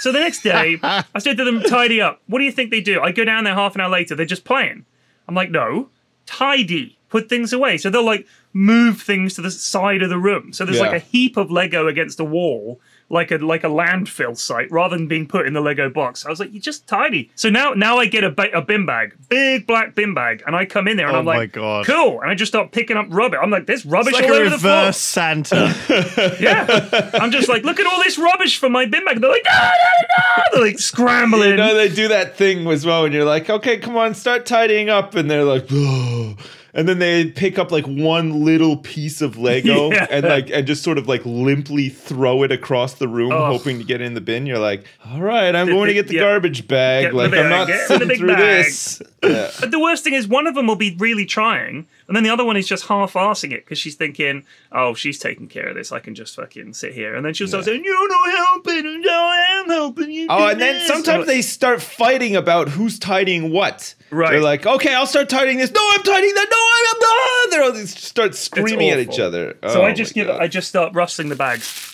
So 0.00 0.10
the 0.12 0.20
next 0.20 0.42
day, 0.42 0.78
I 0.82 1.18
said 1.18 1.36
to 1.36 1.44
them, 1.44 1.62
"Tidy 1.62 2.00
up." 2.00 2.20
What 2.26 2.38
do 2.38 2.44
you 2.44 2.52
think 2.52 2.70
they 2.70 2.80
do? 2.80 3.00
I 3.00 3.12
go 3.12 3.24
down 3.24 3.44
there 3.44 3.54
half 3.54 3.74
an 3.74 3.80
hour 3.80 3.90
later. 3.90 4.14
They're 4.14 4.26
just 4.26 4.44
playing. 4.44 4.84
I'm 5.28 5.34
like, 5.34 5.50
"No, 5.50 5.88
tidy. 6.26 6.98
Put 7.08 7.28
things 7.28 7.52
away." 7.52 7.78
So 7.78 7.90
they'll 7.90 8.04
like 8.04 8.26
move 8.52 9.00
things 9.00 9.34
to 9.34 9.42
the 9.42 9.50
side 9.50 10.02
of 10.02 10.10
the 10.10 10.18
room. 10.18 10.52
So 10.52 10.64
there's 10.64 10.80
like 10.80 10.92
a 11.02 11.04
heap 11.04 11.36
of 11.36 11.50
Lego 11.50 11.86
against 11.86 12.18
a 12.20 12.24
wall, 12.24 12.80
like 13.10 13.30
a 13.32 13.36
like 13.38 13.64
a 13.64 13.68
landfill 13.68 14.38
site, 14.38 14.70
rather 14.70 14.96
than 14.96 15.08
being 15.08 15.26
put 15.26 15.46
in 15.46 15.52
the 15.52 15.60
Lego 15.60 15.90
box. 15.90 16.24
I 16.24 16.30
was 16.30 16.38
like, 16.40 16.52
you're 16.52 16.62
just 16.62 16.86
tidy. 16.86 17.30
So 17.34 17.50
now 17.50 17.72
now 17.72 17.98
I 17.98 18.06
get 18.06 18.24
a, 18.24 18.30
ba- 18.30 18.56
a 18.56 18.62
bin 18.62 18.86
bag, 18.86 19.14
big 19.28 19.66
black 19.66 19.94
bin 19.94 20.14
bag, 20.14 20.42
and 20.46 20.54
I 20.56 20.64
come 20.64 20.86
in 20.88 20.96
there 20.96 21.08
and 21.08 21.16
Oh 21.16 21.20
I'm 21.20 21.24
like, 21.26 21.36
my 21.36 21.46
God. 21.46 21.86
cool, 21.86 22.20
and 22.20 22.30
I 22.30 22.34
just 22.34 22.50
start 22.52 22.70
picking 22.72 22.96
up 22.96 23.06
rubbish. 23.10 23.38
I'm 23.42 23.50
like, 23.50 23.66
there's 23.66 23.84
rubbish 23.84 24.14
It's 24.14 24.20
like 24.20 24.30
all 24.30 24.36
a 24.36 24.40
over 24.40 24.50
the 24.50 24.58
floor. 24.58 24.76
reverse 24.76 24.98
Santa. 24.98 25.74
Yeah, 26.40 27.10
I'm 27.14 27.30
just 27.30 27.48
like, 27.48 27.64
look 27.64 27.80
at 27.80 27.86
all 27.86 28.02
this 28.02 28.16
rubbish 28.18 28.58
from 28.58 28.72
my 28.72 28.86
bin 28.86 29.04
bag. 29.04 29.16
And 29.16 29.24
they're 29.24 29.30
like, 29.30 29.44
no, 29.44 29.52
no, 29.52 30.06
no. 30.38 30.42
They're 30.52 30.62
like 30.70 30.78
scrambling. 30.78 31.50
You 31.50 31.56
know, 31.56 31.74
they 31.74 31.88
do 31.88 32.08
that 32.08 32.36
thing 32.36 32.66
as 32.68 32.86
well 32.86 33.02
when 33.02 33.12
you're 33.12 33.24
like, 33.24 33.50
okay, 33.50 33.78
come 33.78 33.96
on, 33.96 34.14
start 34.14 34.46
tidying 34.46 34.88
up. 34.88 35.14
And 35.16 35.30
they're 35.30 35.44
like, 35.44 35.66
oh. 35.70 36.36
And 36.72 36.88
then 36.88 36.98
they 37.00 37.26
pick 37.26 37.58
up 37.58 37.72
like 37.72 37.84
one 37.86 38.44
little 38.44 38.76
piece 38.76 39.20
of 39.20 39.36
Lego 39.36 39.90
Yeah. 39.92 40.06
and 40.10 40.24
like 40.24 40.50
and 40.50 40.66
just 40.66 40.82
sort 40.82 40.98
of 40.98 41.08
like 41.08 41.22
limply 41.24 41.88
throw 41.88 42.42
it 42.42 42.52
across 42.52 42.94
the 42.94 43.08
room, 43.08 43.32
Oh. 43.32 43.46
hoping 43.46 43.78
to 43.78 43.84
get 43.84 44.00
in 44.00 44.14
the 44.14 44.20
bin. 44.20 44.46
You're 44.46 44.58
like, 44.58 44.84
all 45.04 45.20
right, 45.20 45.54
I'm 45.54 45.66
going 45.66 45.88
to 45.88 45.94
get 45.94 46.08
the 46.08 46.14
yeah. 46.14 46.20
garbage 46.22 46.68
bag. 46.68 47.04
Get 47.04 47.10
the 47.10 47.16
like 47.16 47.32
I'm 47.32 47.48
not 47.50 47.66
get 47.66 47.88
sitting 47.88 48.16
through 48.16 48.28
bag. 48.28 48.64
this. 48.64 49.02
Yeah. 49.22 49.50
But 49.60 49.70
the 49.70 49.78
worst 49.78 50.02
thing 50.02 50.14
is, 50.14 50.26
one 50.26 50.46
of 50.46 50.54
them 50.54 50.66
will 50.66 50.76
be 50.76 50.96
really 50.98 51.26
trying, 51.26 51.86
and 52.10 52.16
then 52.16 52.24
the 52.24 52.30
other 52.30 52.44
one 52.44 52.56
is 52.56 52.66
just 52.66 52.86
half-assing 52.88 53.52
it 53.52 53.64
because 53.64 53.78
she's 53.78 53.94
thinking, 53.94 54.44
"Oh, 54.72 54.94
she's 54.94 55.16
taking 55.18 55.46
care 55.46 55.68
of 55.68 55.76
this. 55.76 55.92
I 55.92 56.00
can 56.00 56.16
just 56.16 56.34
fucking 56.34 56.74
sit 56.74 56.92
here." 56.92 57.14
And 57.14 57.24
then 57.24 57.34
she'll 57.34 57.46
start 57.46 57.64
saying, 57.66 57.84
"You're 57.84 58.08
not 58.08 58.30
helping, 58.36 58.84
and 58.84 59.06
I 59.08 59.60
am 59.60 59.68
helping 59.68 60.10
you." 60.10 60.26
Oh, 60.28 60.38
do 60.38 60.44
and 60.50 60.60
then 60.60 60.74
this." 60.74 60.88
sometimes 60.88 61.26
they 61.28 61.40
start 61.40 61.80
fighting 61.80 62.34
about 62.34 62.68
who's 62.70 62.98
tidying 62.98 63.52
what. 63.52 63.94
Right. 64.10 64.32
They're 64.32 64.42
like, 64.42 64.66
okay, 64.66 64.92
I'll 64.92 65.06
start 65.06 65.28
tidying 65.28 65.58
this. 65.58 65.70
No, 65.70 65.80
I'm 65.92 66.02
tidying 66.02 66.34
that. 66.34 66.48
No, 66.50 66.56
I'm 66.58 67.00
not. 67.00 67.50
They're 67.52 67.62
all 67.62 67.72
they 67.72 67.86
start 67.86 68.34
screaming 68.34 68.90
at 68.90 68.98
each 68.98 69.20
other. 69.20 69.56
So 69.68 69.82
Oh 69.82 69.84
I 69.84 69.92
just 69.94 70.16
my 70.16 70.22
give, 70.22 70.26
God. 70.32 70.42
I 70.42 70.48
just 70.48 70.68
start 70.68 70.92
rustling 70.94 71.28
the 71.28 71.36
bags. 71.36 71.86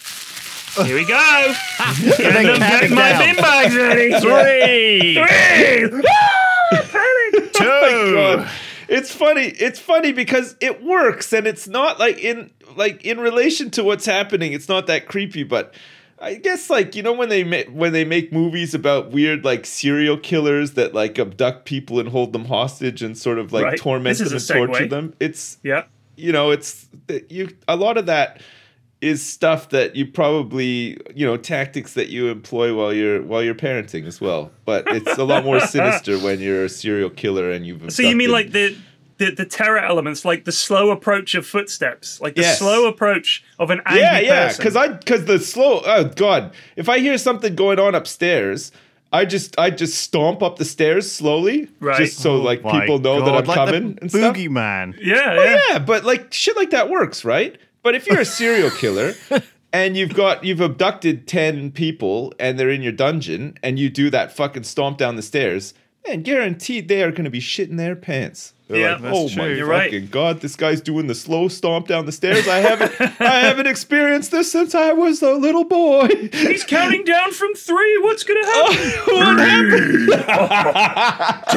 Here 0.76 0.94
we 0.96 1.04
go. 1.06 1.14
Get, 2.02 2.18
Then 2.18 2.44
them, 2.46 2.58
get 2.58 2.90
my 2.90 3.08
down. 3.10 3.20
bin 3.20 3.36
bags 3.36 3.74
ready. 3.86 4.10
Three, 4.20 5.14
Three. 5.90 6.00
Ah, 6.08 6.88
panic. 6.90 7.52
two. 7.52 7.64
Oh 7.64 8.36
my 8.36 8.44
God. 8.44 8.50
It's 8.88 9.12
funny. 9.14 9.46
It's 9.46 9.78
funny 9.78 10.12
because 10.12 10.56
it 10.60 10.82
works, 10.82 11.32
and 11.32 11.46
it's 11.46 11.66
not 11.66 11.98
like 11.98 12.18
in 12.18 12.50
like 12.76 13.04
in 13.04 13.18
relation 13.20 13.70
to 13.72 13.84
what's 13.84 14.06
happening. 14.06 14.52
It's 14.52 14.68
not 14.68 14.86
that 14.86 15.06
creepy, 15.06 15.42
but 15.42 15.74
I 16.18 16.34
guess 16.34 16.70
like 16.70 16.94
you 16.94 17.02
know 17.02 17.12
when 17.12 17.28
they 17.28 17.44
ma- 17.44 17.70
when 17.72 17.92
they 17.92 18.04
make 18.04 18.32
movies 18.32 18.74
about 18.74 19.10
weird 19.10 19.44
like 19.44 19.66
serial 19.66 20.16
killers 20.16 20.72
that 20.72 20.94
like 20.94 21.18
abduct 21.18 21.64
people 21.64 21.98
and 22.00 22.08
hold 22.08 22.32
them 22.32 22.44
hostage 22.46 23.02
and 23.02 23.18
sort 23.18 23.38
of 23.38 23.52
like 23.52 23.64
Right. 23.64 23.78
torment 23.78 24.18
them 24.18 24.32
and 24.32 24.46
torture 24.48 24.86
them. 24.86 25.14
It's 25.20 25.58
Yeah. 25.62 25.84
you 26.16 26.32
know 26.32 26.50
it's 26.52 26.86
you 27.28 27.48
a 27.68 27.76
lot 27.76 27.98
of 27.98 28.06
that 28.06 28.40
is 29.02 29.24
stuff 29.24 29.68
that 29.70 29.94
you 29.94 30.06
probably 30.06 30.96
you 31.14 31.26
know 31.26 31.36
tactics 31.36 31.92
that 31.94 32.08
you 32.08 32.28
employ 32.28 32.74
while 32.74 32.92
you're 32.94 33.22
while 33.22 33.42
you're 33.42 33.54
parenting 33.54 34.06
as 34.06 34.20
well 34.22 34.50
but 34.64 34.84
it's 34.88 35.18
a 35.18 35.24
lot 35.24 35.44
more 35.44 35.60
sinister 35.60 36.18
when 36.24 36.40
you're 36.40 36.64
a 36.64 36.68
serial 36.68 37.10
killer 37.10 37.50
and 37.50 37.66
you've 37.66 37.92
So 37.92 38.02
you 38.02 38.16
mean 38.16 38.30
like 38.30 38.52
the, 38.52 38.74
the 39.18 39.30
the 39.32 39.44
terror 39.46 39.78
elements, 39.78 40.24
like 40.24 40.44
the 40.44 40.52
slow 40.52 40.90
approach 40.90 41.34
of 41.34 41.46
footsteps, 41.46 42.20
like 42.20 42.34
the 42.36 42.42
Yes. 42.42 42.58
slow 42.58 42.86
approach 42.88 43.44
of 43.58 43.70
an 43.70 43.80
angry 43.86 44.00
yeah 44.02 44.18
yeah 44.20 44.56
because 44.56 44.76
i 44.76 44.88
because 44.88 45.26
the 45.26 45.38
slow 45.40 45.82
oh 45.84 46.04
god 46.04 46.52
if 46.76 46.88
i 46.88 46.98
hear 46.98 47.18
something 47.18 47.54
going 47.54 47.78
on 47.78 47.94
upstairs 47.94 48.72
I 49.12 49.24
just 49.24 49.56
I 49.58 49.70
just 49.70 49.98
stomp 50.02 50.42
up 50.42 50.56
the 50.56 50.64
stairs 50.64 51.10
slowly, 51.10 51.68
Right. 51.78 51.96
just 51.96 52.18
so 52.18 52.36
like 52.36 52.58
people 52.62 52.98
know 52.98 53.24
that 53.24 53.34
I'm 53.36 53.44
like 53.44 53.54
coming 53.54 53.94
the 53.94 54.00
and 54.02 54.10
stuff. 54.10 54.36
Boogeyman. 54.36 54.98
yeah, 55.00 55.34
Well, 55.36 55.46
yeah. 55.46 55.60
yeah, 55.70 55.78
but 55.78 56.04
like 56.04 56.32
shit 56.34 56.56
like 56.56 56.70
that 56.70 56.90
works, 56.90 57.24
right? 57.24 57.56
But 57.86 57.94
if 57.94 58.08
you're 58.08 58.18
a 58.18 58.24
serial 58.24 58.72
killer 58.72 59.14
and 59.72 59.96
you've 59.96 60.12
got 60.12 60.42
you've 60.42 60.60
abducted 60.60 61.28
10 61.28 61.70
people 61.70 62.34
and 62.36 62.58
they're 62.58 62.68
in 62.68 62.82
your 62.82 62.90
dungeon 62.90 63.56
and 63.62 63.78
you 63.78 63.90
do 63.90 64.10
that 64.10 64.32
fucking 64.32 64.64
stomp 64.64 64.98
down 64.98 65.14
the 65.14 65.22
stairs, 65.22 65.72
man, 66.04 66.22
guaranteed 66.22 66.88
they 66.88 67.04
are 67.04 67.12
going 67.12 67.26
to 67.26 67.30
be 67.30 67.38
shitting 67.38 67.76
their 67.76 67.94
pants. 67.94 68.54
They're 68.68 68.80
Yeah, 68.80 68.92
like, 68.94 69.02
that's 69.02 69.16
oh 69.16 69.28
true. 69.28 69.42
my 69.42 69.48
You're 69.50 69.66
right. 69.66 70.10
god, 70.10 70.40
this 70.40 70.56
guy's 70.56 70.80
doing 70.80 71.06
the 71.06 71.14
slow 71.14 71.46
stomp 71.48 71.86
down 71.86 72.04
the 72.06 72.12
stairs. 72.12 72.48
I 72.48 72.56
haven't, 72.58 73.00
I 73.20 73.40
haven't 73.46 73.66
experienced 73.68 74.30
this 74.32 74.50
since 74.50 74.74
I 74.74 74.92
was 74.92 75.22
a 75.22 75.32
little 75.32 75.64
boy. 75.64 76.08
He's 76.32 76.64
counting 76.64 77.04
down 77.04 77.30
from 77.32 77.54
three. 77.54 77.98
What's 78.02 78.24
gonna 78.24 78.40
uh, 78.40 78.72
happen? 78.72 79.14
what 79.14 79.38
happened? 79.38 80.08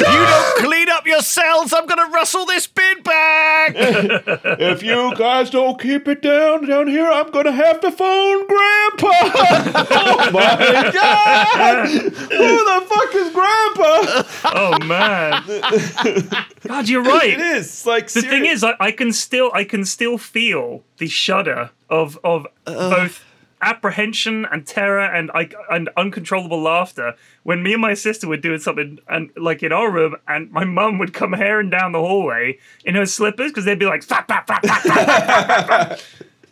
You 0.00 0.26
don't 0.26 0.58
clean 0.64 0.88
up 0.88 1.06
your 1.06 1.20
cells. 1.20 1.72
I'm 1.72 1.86
gonna 1.86 2.08
rustle 2.10 2.46
this 2.46 2.66
bin 2.66 3.02
back. 3.02 3.74
If 4.60 4.82
you 4.82 5.14
guys 5.16 5.50
don't 5.50 5.80
keep 5.80 6.06
it 6.08 6.22
down 6.22 6.66
down 6.68 6.86
here, 6.86 7.06
I'm 7.10 7.30
gonna 7.30 7.52
have 7.52 7.80
to 7.80 7.90
phone 7.90 8.46
Grandpa. 8.98 9.84
oh 9.90 10.30
my 10.32 10.90
god! 10.92 11.88
Who 11.88 12.64
the 12.64 12.86
fuck 12.88 13.14
is 13.14 13.30
Grandpa? 13.32 14.22
oh 14.54 14.78
man. 14.84 15.42
God, 16.66 16.88
you're 16.88 17.02
right. 17.02 17.30
It 17.30 17.40
is 17.40 17.86
like 17.86 18.08
The 18.10 18.22
thing 18.22 18.46
is, 18.46 18.64
I, 18.64 18.74
I 18.80 18.92
can 18.92 19.12
still 19.12 19.50
I 19.54 19.64
can 19.64 19.84
still 19.84 20.18
feel 20.18 20.82
the 20.98 21.08
shudder 21.08 21.70
of 21.88 22.18
of 22.24 22.46
both 22.64 23.24
apprehension 23.62 24.46
and 24.50 24.66
terror 24.66 25.04
and 25.04 25.30
I, 25.34 25.50
and 25.70 25.90
uncontrollable 25.96 26.62
laughter 26.62 27.14
when 27.42 27.62
me 27.62 27.74
and 27.74 27.82
my 27.82 27.94
sister 27.94 28.26
were 28.26 28.38
doing 28.38 28.58
something 28.58 28.98
and 29.06 29.30
like 29.36 29.62
in 29.62 29.70
our 29.70 29.90
room 29.90 30.16
and 30.26 30.50
my 30.50 30.64
mum 30.64 30.98
would 30.98 31.12
come 31.12 31.34
herring 31.34 31.68
down 31.68 31.92
the 31.92 31.98
hallway 31.98 32.58
in 32.84 32.94
her 32.94 33.04
slippers 33.04 33.50
because 33.50 33.66
they'd 33.66 33.78
be 33.78 33.84
like 33.86 34.02
"Flap, 34.02 34.26
flap, 34.26 34.46
flap, 34.46 36.00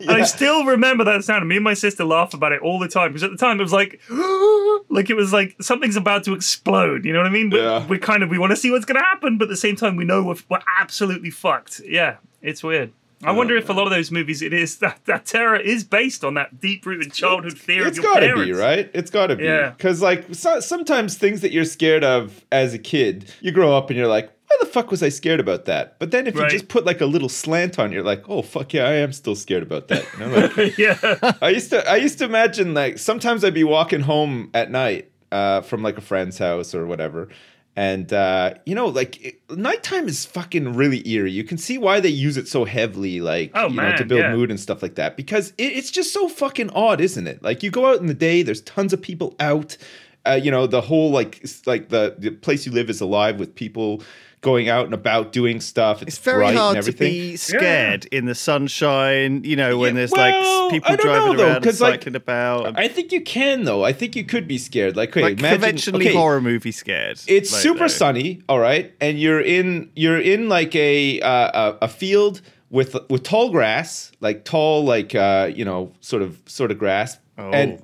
flap, 0.05 0.07
flap, 0.07 0.17
flap, 0.17 0.17
flap, 0.17 0.17
flap." 0.17 0.17
And 0.17 0.23
I 0.23 0.25
still 0.25 0.65
remember 0.65 1.03
that 1.05 1.23
sound. 1.23 1.47
Me 1.47 1.55
and 1.55 1.63
my 1.63 1.73
sister 1.73 2.03
laugh 2.05 2.33
about 2.33 2.51
it 2.51 2.61
all 2.61 2.79
the 2.79 2.87
time 2.87 3.09
because 3.09 3.23
at 3.23 3.31
the 3.31 3.37
time 3.37 3.59
it 3.59 3.63
was 3.63 3.73
like, 3.73 3.99
like 4.89 5.09
it 5.09 5.15
was 5.15 5.31
like 5.33 5.55
something's 5.61 5.95
about 5.95 6.23
to 6.25 6.33
explode. 6.33 7.05
You 7.05 7.13
know 7.13 7.19
what 7.19 7.27
I 7.27 7.31
mean? 7.31 7.49
But 7.49 7.59
Yeah. 7.61 7.87
we 7.87 7.97
kind 7.97 8.23
of 8.23 8.29
we 8.29 8.37
want 8.37 8.51
to 8.51 8.55
see 8.55 8.71
what's 8.71 8.85
going 8.85 8.97
to 8.99 9.03
happen, 9.05 9.37
but 9.37 9.45
at 9.45 9.49
the 9.49 9.57
same 9.57 9.75
time 9.75 9.95
we 9.95 10.05
know 10.05 10.23
we're, 10.23 10.35
we're 10.49 10.59
absolutely 10.79 11.29
fucked. 11.29 11.81
Yeah, 11.85 12.17
it's 12.41 12.63
weird. 12.63 12.91
I 13.21 13.31
wonder 13.33 13.57
if 13.57 13.67
a 13.67 13.73
lot 13.73 13.83
of 13.83 13.89
those 13.91 14.11
movies, 14.11 14.41
it 14.41 14.53
is 14.53 14.77
that 14.83 15.01
that 15.05 15.25
terror 15.25 15.57
is 15.57 15.83
based 15.83 16.23
on 16.23 16.35
that 16.35 16.61
deep-rooted 16.61 17.11
childhood 17.11 17.57
fear 17.57 17.85
It's 17.85 17.99
got 17.99 18.19
to 18.21 18.33
be 18.35 18.53
right. 18.53 18.89
It's 18.93 19.11
got 19.11 19.27
to 19.27 19.35
be 19.35 19.43
Yeah. 19.43 19.71
because 19.71 20.01
like 20.01 20.25
so, 20.33 20.61
sometimes 20.61 21.17
things 21.17 21.41
that 21.41 21.51
you're 21.51 21.65
scared 21.65 22.05
of 22.05 22.45
as 22.51 22.73
a 22.73 22.79
kid, 22.79 23.29
you 23.41 23.51
grow 23.51 23.75
up 23.75 23.89
and 23.89 23.97
you're 23.99 24.07
like, 24.07 24.31
why 24.49 24.57
the 24.59 24.65
fuck 24.65 24.89
was 24.91 25.01
I 25.03 25.09
scared 25.09 25.39
about 25.39 25.65
that? 25.65 25.97
But 25.99 26.11
then 26.11 26.27
if 26.27 26.35
Right. 26.35 26.51
you 26.51 26.57
just 26.57 26.69
put 26.69 26.85
like 26.85 27.01
a 27.01 27.05
little 27.05 27.29
slant 27.29 27.77
on, 27.79 27.91
you're 27.91 28.03
like, 28.03 28.27
oh 28.29 28.41
fuck 28.41 28.73
yeah, 28.73 28.85
I 28.87 28.93
am 28.93 29.13
still 29.13 29.35
scared 29.35 29.63
about 29.63 29.87
that. 29.89 30.05
Like, 30.19 30.77
yeah, 30.77 31.31
I 31.41 31.49
used 31.49 31.69
to 31.69 31.87
I 31.89 31.97
used 31.97 32.17
to 32.19 32.25
imagine 32.25 32.73
like 32.73 32.97
sometimes 32.97 33.43
I'd 33.43 33.53
be 33.53 33.63
walking 33.63 34.01
home 34.01 34.49
at 34.53 34.71
night 34.71 35.11
uh, 35.31 35.61
from 35.61 35.83
like 35.83 35.97
a 35.97 36.01
friend's 36.01 36.37
house 36.37 36.73
or 36.73 36.85
whatever. 36.87 37.29
And 37.75 38.11
uh, 38.11 38.55
you 38.65 38.75
know, 38.75 38.87
like 38.87 39.23
it, 39.23 39.39
nighttime 39.49 40.07
is 40.09 40.25
fucking 40.25 40.73
really 40.73 41.07
eerie. 41.07 41.31
You 41.31 41.43
can 41.45 41.57
see 41.57 41.77
why 41.77 41.99
they 42.01 42.09
use 42.09 42.35
it 42.35 42.47
so 42.47 42.65
heavily, 42.65 43.21
like 43.21 43.51
Oh, 43.53 43.67
you 43.67 43.75
know, 43.75 43.95
to 43.95 44.03
build 44.05 44.21
yeah. 44.21 44.35
mood 44.35 44.49
and 44.49 44.59
stuff 44.59 44.81
like 44.81 44.95
that. 44.95 45.15
Because 45.15 45.51
it, 45.57 45.71
it's 45.77 45.89
just 45.91 46.11
so 46.11 46.27
fucking 46.27 46.71
odd, 46.71 46.99
isn't 46.99 47.27
it? 47.27 47.41
Like 47.41 47.63
you 47.63 47.69
go 47.71 47.85
out 47.85 47.99
in 48.01 48.07
the 48.07 48.13
day, 48.13 48.41
there's 48.41 48.61
tons 48.61 48.91
of 48.91 49.01
people 49.01 49.35
out. 49.39 49.77
Uh, 50.25 50.37
you 50.43 50.51
know, 50.51 50.67
the 50.67 50.81
whole 50.81 51.11
like 51.11 51.45
like 51.65 51.87
the 51.87 52.15
the 52.17 52.31
place 52.31 52.65
you 52.65 52.71
live 52.73 52.89
is 52.89 52.99
alive 52.99 53.39
with 53.39 53.55
people 53.55 54.01
going 54.41 54.69
out 54.69 54.85
and 54.85 54.93
about 54.93 55.31
doing 55.33 55.59
stuff. 55.59 56.01
It's, 56.01 56.15
It's 56.15 56.17
very 56.17 56.53
hard 56.55 56.77
and 56.77 56.85
to 56.85 56.89
everything. 56.91 57.11
be 57.11 57.35
scared 57.35 58.05
in 58.05 58.25
the 58.25 58.35
sunshine. 58.35 59.43
You 59.43 59.55
know, 59.55 59.77
when 59.77 59.95
Yeah, 59.95 59.99
there's 59.99 60.11
well, 60.11 60.63
like 60.65 60.71
people 60.71 60.95
driving 60.97 61.27
know, 61.31 61.37
though, 61.37 61.43
around, 61.47 61.55
and 61.57 61.65
'cause, 61.65 61.81
like, 61.81 61.93
cycling 61.95 62.15
about, 62.15 62.67
and, 62.67 62.77
I 62.77 62.87
think 62.87 63.11
you 63.11 63.21
can 63.21 63.63
though. 63.65 63.83
I 63.83 63.91
think 63.93 64.15
you 64.15 64.23
could 64.23 64.47
be 64.47 64.57
scared. 64.57 64.95
Like, 64.95 65.09
okay, 65.09 65.21
like 65.21 65.39
imagine, 65.39 65.59
conventionally 65.61 66.07
okay, 66.07 66.15
horror 66.15 66.41
movie 66.41 66.71
scared. 66.71 67.19
It's 67.27 67.51
like, 67.51 67.61
super 67.61 67.79
though. 67.79 67.87
sunny, 67.87 68.41
all 68.47 68.59
right, 68.59 68.93
and 69.01 69.19
you're 69.19 69.41
in 69.41 69.89
you're 69.95 70.19
in 70.19 70.47
like 70.49 70.75
a 70.75 71.19
uh, 71.21 71.73
a, 71.73 71.77
a 71.83 71.87
field 71.87 72.41
with 72.69 72.95
with 73.09 73.23
tall 73.23 73.49
grass, 73.49 74.11
like 74.21 74.45
tall, 74.45 74.85
like 74.85 75.15
uh, 75.15 75.51
you 75.53 75.65
know, 75.65 75.91
sort 76.01 76.21
of 76.21 76.39
sort 76.45 76.71
of 76.71 76.77
grass, 76.77 77.17
Oh. 77.37 77.49
and 77.51 77.81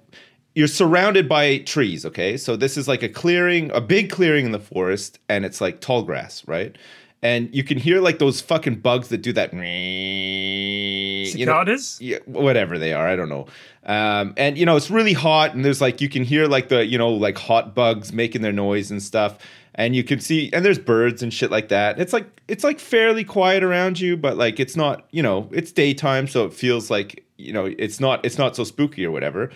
you're 0.55 0.67
surrounded 0.67 1.29
by 1.29 1.59
trees. 1.59 2.05
Okay, 2.05 2.37
so 2.37 2.55
this 2.55 2.77
is 2.77 2.87
like 2.87 3.03
a 3.03 3.09
clearing, 3.09 3.69
a 3.71 3.81
big 3.81 4.09
clearing 4.09 4.45
in 4.45 4.53
the 4.53 4.59
forest, 4.59 5.19
and 5.29 5.45
it's 5.45 5.61
like 5.61 5.81
tall 5.81 6.01
grass, 6.01 6.47
right? 6.47 6.75
And 7.21 7.53
you 7.53 7.63
can 7.63 7.77
hear 7.77 8.01
like 8.01 8.19
those 8.19 8.39
fucking 8.41 8.79
bugs 8.79 9.09
that 9.09 9.17
do 9.17 9.33
that. 9.33 9.53
You 9.53 9.59
know, 11.45 11.51
cicadas. 11.53 11.99
yeah, 12.01 12.19
whatever 12.25 12.79
they 12.79 12.93
are, 12.93 13.07
I 13.07 13.15
don't 13.15 13.29
know. 13.29 13.47
Um, 13.85 14.33
and 14.37 14.57
you 14.57 14.65
know, 14.65 14.75
it's 14.77 14.89
really 14.89 15.13
hot, 15.13 15.53
and 15.53 15.63
there's 15.65 15.81
like 15.81 16.01
you 16.01 16.09
can 16.09 16.23
hear 16.23 16.47
like 16.47 16.69
the 16.69 16.85
you 16.85 16.97
know 16.97 17.09
like 17.09 17.37
hot 17.37 17.75
bugs 17.75 18.13
making 18.13 18.41
their 18.41 18.53
noise 18.53 18.91
and 18.91 19.03
stuff, 19.03 19.37
and 19.75 19.93
you 19.95 20.03
can 20.03 20.21
see 20.21 20.49
and 20.53 20.63
there's 20.63 20.79
birds 20.79 21.21
and 21.21 21.33
shit 21.33 21.51
like 21.51 21.67
that. 21.67 21.99
It's 21.99 22.13
like 22.13 22.27
it's 22.47 22.63
like 22.63 22.79
fairly 22.79 23.25
quiet 23.25 23.61
around 23.61 23.99
you, 23.99 24.15
but 24.15 24.37
like 24.37 24.59
it's 24.59 24.77
not 24.77 25.05
you 25.11 25.21
know 25.21 25.49
it's 25.51 25.73
daytime, 25.73 26.27
so 26.27 26.45
it 26.45 26.53
feels 26.53 26.89
like 26.89 27.25
you 27.37 27.51
know 27.51 27.65
it's 27.77 27.99
not 27.99 28.23
it's 28.25 28.37
not 28.37 28.55
so 28.55 28.63
spooky 28.63 29.05
or 29.05 29.11
whatever. 29.11 29.51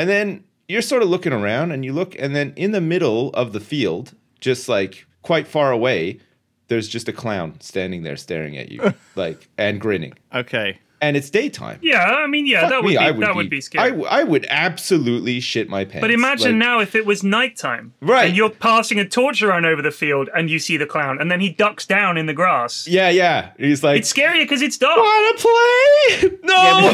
And 0.00 0.08
then 0.08 0.44
you're 0.68 0.82
sort 0.82 1.02
of 1.02 1.08
looking 1.08 1.32
around, 1.32 1.72
and 1.72 1.84
you 1.84 1.92
look, 1.92 2.14
and 2.18 2.34
then 2.34 2.52
in 2.56 2.72
the 2.72 2.80
middle 2.80 3.30
of 3.30 3.52
the 3.52 3.60
field, 3.60 4.14
just 4.40 4.68
like 4.68 5.06
quite 5.22 5.46
far 5.46 5.70
away, 5.72 6.20
there's 6.68 6.88
just 6.88 7.08
a 7.08 7.12
clown 7.12 7.60
standing 7.60 8.02
there 8.04 8.16
staring 8.16 8.56
at 8.56 8.70
you, 8.70 8.94
like 9.16 9.48
and 9.58 9.80
grinning 9.80 10.14
Okay. 10.34 10.78
and 11.02 11.16
it's 11.16 11.28
daytime. 11.30 11.78
Yeah, 11.82 12.04
I 12.04 12.26
mean, 12.28 12.46
yeah, 12.46 12.60
Fuck 12.60 12.70
that 12.70 12.82
would 12.84 12.88
me, 12.90 12.94
be, 12.94 12.98
I 12.98 13.12
that 13.12 13.34
would 13.34 13.50
be 13.50 13.56
I, 13.56 13.60
scary. 13.60 13.90
w- 13.90 14.06
I 14.08 14.22
would 14.22 14.46
absolutely 14.48 15.40
shit 15.40 15.68
my 15.68 15.84
pants. 15.84 16.00
But 16.02 16.10
imagine 16.12 16.52
Like, 16.52 16.58
now 16.68 16.78
if 16.80 16.94
it 16.94 17.04
was 17.06 17.24
nighttime, 17.24 17.92
Right. 18.00 18.28
And 18.28 18.36
you're 18.36 18.50
passing 18.50 19.00
a 19.00 19.08
torch 19.08 19.42
around 19.42 19.64
over 19.66 19.82
the 19.82 19.90
field, 19.90 20.28
and 20.36 20.48
you 20.48 20.58
see 20.60 20.76
the 20.76 20.86
clown, 20.86 21.18
and 21.20 21.30
then 21.30 21.40
he 21.40 21.48
ducks 21.50 21.84
down 21.86 22.16
in 22.16 22.26
the 22.26 22.34
grass. 22.34 22.86
Yeah, 22.86 23.10
yeah. 23.10 23.50
He's 23.58 23.82
like, 23.82 23.98
It's 23.98 24.12
scarier 24.12 24.44
because 24.44 24.62
it's 24.62 24.78
dark. 24.78 24.96
wanna 24.96 25.36
play? 25.36 26.38
No. 26.44 26.90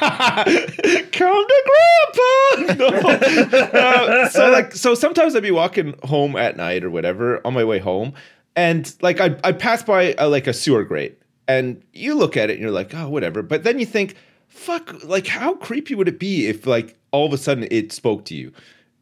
come 1.12 1.46
to 1.48 1.64
grandpa. 1.68 2.38
No. 2.82 2.88
Uh, 2.88 4.30
so 4.30 4.50
like 4.52 4.74
so 4.74 4.96
sometimes 4.96 5.36
I'd 5.36 5.44
be 5.44 5.52
walking 5.52 5.96
home 6.04 6.36
at 6.36 6.58
night 6.58 6.84
or 6.84 6.90
whatever 6.90 7.46
on 7.46 7.54
my 7.54 7.64
way 7.64 7.80
home, 7.80 8.14
and 8.56 8.94
like 9.02 9.20
I 9.20 9.38
I 9.44 9.52
pass 9.52 9.84
by 9.84 10.16
a, 10.18 10.28
like 10.28 10.48
a 10.48 10.54
sewer 10.54 10.84
grate, 10.84 11.22
and 11.48 11.82
you 11.94 12.16
look 12.16 12.38
at 12.38 12.50
it 12.50 12.54
and 12.54 12.62
you're 12.62 12.72
like, 12.72 12.94
oh 12.94 13.10
whatever, 13.10 13.42
but 13.42 13.64
then 13.64 13.80
you 13.80 13.86
think, 13.86 14.16
fuck, 14.48 15.04
like 15.04 15.28
how 15.28 15.56
creepy 15.56 15.96
would 15.96 16.08
it 16.08 16.20
be 16.20 16.48
if 16.48 16.66
like 16.66 16.98
all 17.12 17.26
of 17.26 17.34
a 17.34 17.38
sudden 17.38 17.68
it 17.72 17.92
spoke 17.92 18.26
to 18.26 18.36
you, 18.36 18.52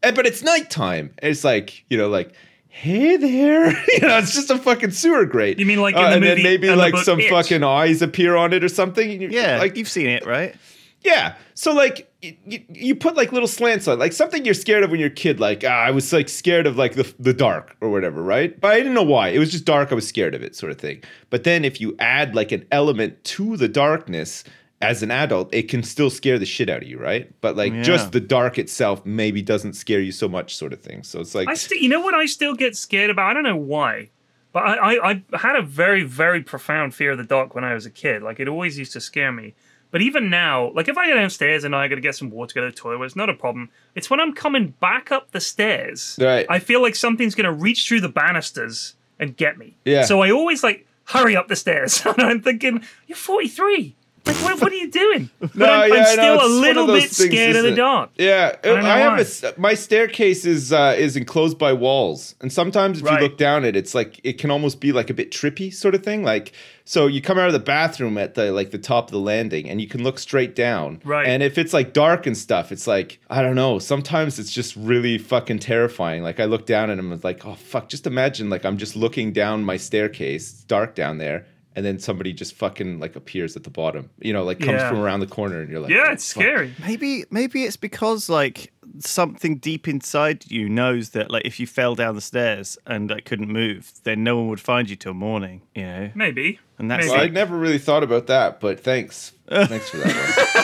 and 0.03 0.15
but 0.15 0.25
it's 0.25 0.43
nighttime. 0.43 1.13
And 1.19 1.31
it's 1.31 1.43
like 1.43 1.85
you 1.89 1.97
know 1.97 2.09
like. 2.09 2.33
Hey 2.71 3.17
there, 3.17 3.71
you 3.87 3.99
know 4.01 4.17
it's 4.19 4.33
just 4.33 4.49
a 4.51 4.57
fucking 4.57 4.91
sewer 4.91 5.25
grate. 5.25 5.59
You 5.59 5.65
mean 5.65 5.81
like 5.81 5.95
in 5.95 6.01
the 6.01 6.07
and 6.07 6.23
then 6.23 6.43
maybe 6.43 6.69
and 6.69 6.77
like 6.77 6.93
book 6.93 7.03
some 7.03 7.19
It? 7.19 7.29
fucking 7.29 7.63
eyes 7.63 8.01
appear 8.01 8.35
on 8.35 8.53
it 8.53 8.63
or 8.63 8.69
something. 8.69 9.31
Yeah, 9.31 9.57
like 9.57 9.75
you've 9.75 9.89
seen 9.89 10.07
it, 10.07 10.25
right? 10.25 10.55
yeah. 11.01 11.35
So 11.55 11.73
like 11.73 12.09
you, 12.21 12.37
you, 12.45 12.63
you 12.69 12.95
put 12.95 13.15
like 13.15 13.31
little 13.33 13.47
slants 13.47 13.87
on, 13.87 13.99
like 13.99 14.13
something 14.13 14.45
you're 14.45 14.53
scared 14.53 14.83
of 14.83 14.91
when 14.91 14.99
you're 14.99 15.09
a 15.09 15.13
kid. 15.13 15.39
Like 15.39 15.63
ah, 15.65 15.69
I 15.69 15.91
was 15.91 16.13
like 16.13 16.29
scared 16.29 16.67
of 16.67 16.77
like 16.77 16.93
the 16.93 17.11
the 17.19 17.33
dark 17.33 17.75
or 17.81 17.89
whatever, 17.89 18.21
right? 18.21 18.57
But 18.59 18.73
I 18.73 18.77
didn't 18.77 18.93
know 18.93 19.03
why. 19.03 19.29
It 19.29 19.39
was 19.39 19.51
just 19.51 19.65
dark. 19.65 19.91
I 19.91 19.95
was 19.95 20.07
scared 20.07 20.35
of 20.35 20.43
it, 20.43 20.55
sort 20.55 20.71
of 20.71 20.77
thing. 20.77 21.03
But 21.31 21.43
then 21.43 21.65
if 21.65 21.81
you 21.81 21.95
add 21.99 22.35
like 22.35 22.51
an 22.51 22.65
element 22.71 23.21
to 23.25 23.57
the 23.57 23.67
darkness 23.67 24.43
as 24.81 25.03
an 25.03 25.11
adult, 25.11 25.53
it 25.53 25.63
can 25.69 25.83
still 25.83 26.09
scare 26.09 26.39
the 26.39 26.45
shit 26.45 26.69
out 26.69 26.81
of 26.83 26.87
you, 26.87 26.97
right? 26.97 27.29
But 27.41 27.57
like 27.57 27.73
Yeah. 27.73 27.81
just 27.81 28.11
the 28.13 28.19
dark 28.21 28.57
itself 28.57 29.05
maybe 29.05 29.41
doesn't 29.41 29.73
scare 29.73 29.99
you 29.99 30.11
so 30.13 30.29
much, 30.29 30.55
sort 30.55 30.71
of 30.73 30.79
thing. 30.81 31.03
So 31.03 31.19
it's 31.19 31.35
like 31.35 31.47
I 31.49 31.53
still, 31.55 31.77
you 31.77 31.89
know 31.89 31.99
what 31.99 32.13
I 32.13 32.25
still 32.25 32.55
get 32.55 32.75
scared 32.77 33.09
about? 33.09 33.29
I 33.29 33.33
don't 33.33 33.43
know 33.43 33.55
why, 33.57 34.09
but 34.53 34.63
I, 34.63 34.95
I, 35.11 35.23
I 35.33 35.37
had 35.37 35.55
a 35.57 35.61
very, 35.61 36.03
very 36.03 36.41
profound 36.41 36.95
fear 36.95 37.11
of 37.11 37.17
the 37.17 37.23
dark 37.25 37.55
when 37.55 37.63
I 37.65 37.73
was 37.73 37.85
a 37.85 37.89
kid. 37.89 38.23
Like 38.23 38.39
it 38.39 38.47
always 38.47 38.77
used 38.79 38.93
to 38.93 39.01
scare 39.01 39.31
me. 39.33 39.53
But 39.91 40.01
even 40.03 40.29
now, 40.29 40.71
like 40.73 40.87
if 40.87 40.97
I 40.99 41.07
go 41.07 41.15
downstairs 41.15 41.63
and 41.63 41.75
I 41.75 41.87
got 41.87 41.95
to 41.95 42.01
get 42.01 42.15
some 42.15 42.29
water, 42.29 42.53
go 42.53 42.61
to 42.61 42.67
the 42.71 42.75
toilet, 42.77 43.03
it's 43.05 43.15
not 43.15 43.27
a 43.27 43.33
problem. 43.33 43.69
It's 43.95 44.07
when 44.09 44.19
I'm 44.19 44.33
coming 44.33 44.75
back 44.79 45.11
up 45.11 45.31
the 45.31 45.41
stairs. 45.41 46.17
Right. 46.21 46.45
I 46.47 46.59
feel 46.59 46.79
like 46.81 46.95
something's 46.95 47.33
gonna 47.35 47.51
reach 47.51 47.87
through 47.87 48.01
the 48.01 48.07
banisters 48.09 48.93
and 49.19 49.35
get 49.35 49.57
me. 49.57 49.75
Yeah. 49.85 50.03
So 50.05 50.21
I 50.21 50.29
always 50.31 50.63
like 50.63 50.85
hurry 51.05 51.35
up 51.35 51.47
the 51.47 51.55
stairs, 51.55 52.01
and 52.05 52.21
I'm 52.21 52.41
thinking, 52.41 52.83
you're 53.07 53.17
43. 53.17 53.95
Like 54.29 54.43
what, 54.43 54.61
what 54.61 54.71
are 54.71 54.75
you 54.75 54.91
doing? 54.91 55.29
But 55.39 55.55
No, 55.55 55.65
I'm, 55.65 55.89
yeah, 55.89 55.95
I'm 55.95 56.03
no, 56.03 56.11
still 56.11 56.35
it's 56.35 56.43
a 56.43 56.47
little 56.47 56.87
bit 56.87 57.09
things, 57.09 57.29
scared 57.31 57.55
of 57.55 57.63
the 57.63 57.75
dark. 57.75 58.11
Yeah, 58.17 58.55
I, 58.63 58.67
don't 58.67 58.83
have 58.83 59.19
a 59.19 59.59
my 59.59 59.73
staircase 59.73 60.45
is 60.45 60.71
uh, 60.71 60.95
is 60.97 61.15
enclosed 61.15 61.57
by 61.57 61.73
walls, 61.73 62.35
and 62.41 62.51
sometimes 62.53 62.99
if 62.99 63.05
Right. 63.05 63.21
you 63.21 63.27
look 63.27 63.37
down 63.37 63.65
it, 63.65 63.75
it's 63.75 63.95
like 63.95 64.19
it 64.23 64.33
can 64.37 64.51
almost 64.51 64.79
be 64.79 64.91
like 64.91 65.09
a 65.09 65.13
bit 65.13 65.31
trippy 65.31 65.73
sort 65.73 65.95
of 65.95 66.03
thing. 66.03 66.23
Like 66.23 66.53
so, 66.85 67.05
you 67.07 67.21
come 67.21 67.37
out 67.37 67.47
of 67.47 67.53
the 67.53 67.59
bathroom 67.59 68.17
at 68.17 68.33
the 68.35 68.51
like 68.51 68.71
the 68.71 68.77
top 68.77 69.05
of 69.05 69.11
the 69.11 69.19
landing, 69.19 69.69
and 69.69 69.79
you 69.81 69.87
can 69.87 70.03
look 70.03 70.19
straight 70.19 70.55
down. 70.55 71.01
Right. 71.03 71.27
And 71.27 71.41
if 71.43 71.57
it's 71.57 71.73
like 71.73 71.93
dark 71.93 72.25
and 72.27 72.37
stuff, 72.37 72.71
it's 72.71 72.87
like 72.87 73.19
I 73.29 73.41
don't 73.41 73.55
know. 73.55 73.79
Sometimes 73.79 74.37
it's 74.39 74.51
just 74.51 74.75
really 74.75 75.17
fucking 75.17 75.59
terrifying. 75.59 76.21
Like 76.23 76.39
I 76.39 76.45
look 76.45 76.65
down 76.65 76.89
and 76.89 76.99
I'm 76.99 77.19
like, 77.21 77.45
oh 77.45 77.55
fuck! 77.55 77.89
Just 77.89 78.05
imagine 78.05 78.49
like 78.49 78.65
I'm 78.65 78.77
just 78.77 78.95
looking 78.95 79.33
down 79.33 79.63
my 79.63 79.77
staircase, 79.77 80.51
it's 80.51 80.63
dark 80.63 80.93
down 80.95 81.17
there. 81.17 81.45
And 81.75 81.85
then 81.85 81.99
somebody 81.99 82.33
just 82.33 82.55
fucking 82.55 82.99
like 82.99 83.15
appears 83.15 83.55
at 83.55 83.63
the 83.63 83.69
bottom, 83.69 84.09
you 84.19 84.33
know, 84.33 84.43
like 84.43 84.59
comes 84.59 84.71
Yeah. 84.81 84.89
from 84.89 84.99
around 84.99 85.19
the 85.19 85.27
corner, 85.27 85.61
and 85.61 85.69
you're 85.69 85.79
like, 85.79 85.91
Yeah, 85.91 86.05
"Oh, 86.07 86.11
it's 86.13 86.33
fuck." 86.33 86.41
scary. 86.43 86.73
Maybe 86.85 87.25
maybe 87.29 87.63
it's 87.63 87.77
because 87.77 88.27
like 88.27 88.73
something 88.99 89.57
deep 89.57 89.87
inside 89.87 90.49
you 90.49 90.69
knows 90.69 91.11
that 91.11 91.31
like 91.31 91.45
if 91.45 91.59
you 91.59 91.67
fell 91.67 91.95
down 91.95 92.15
the 92.15 92.21
stairs 92.21 92.77
and 92.85 93.09
like, 93.09 93.25
couldn't 93.25 93.49
move, 93.49 93.91
then 94.03 94.23
no 94.23 94.37
one 94.37 94.47
would 94.47 94.59
find 94.59 94.89
you 94.89 94.95
till 94.95 95.13
morning. 95.13 95.61
You 95.75 95.83
know, 95.83 96.11
Maybe. 96.15 96.59
and 96.77 96.89
that's 96.89 97.01
Maybe. 97.01 97.11
Well, 97.11 97.19
I 97.19 97.23
like, 97.23 97.31
never 97.31 97.57
really 97.57 97.77
thought 97.77 98.03
about 98.03 98.27
that, 98.27 98.59
but 98.59 98.79
thanks. 98.79 99.33
Thanks 99.49 99.89
for 99.89 99.97
that 99.97 100.15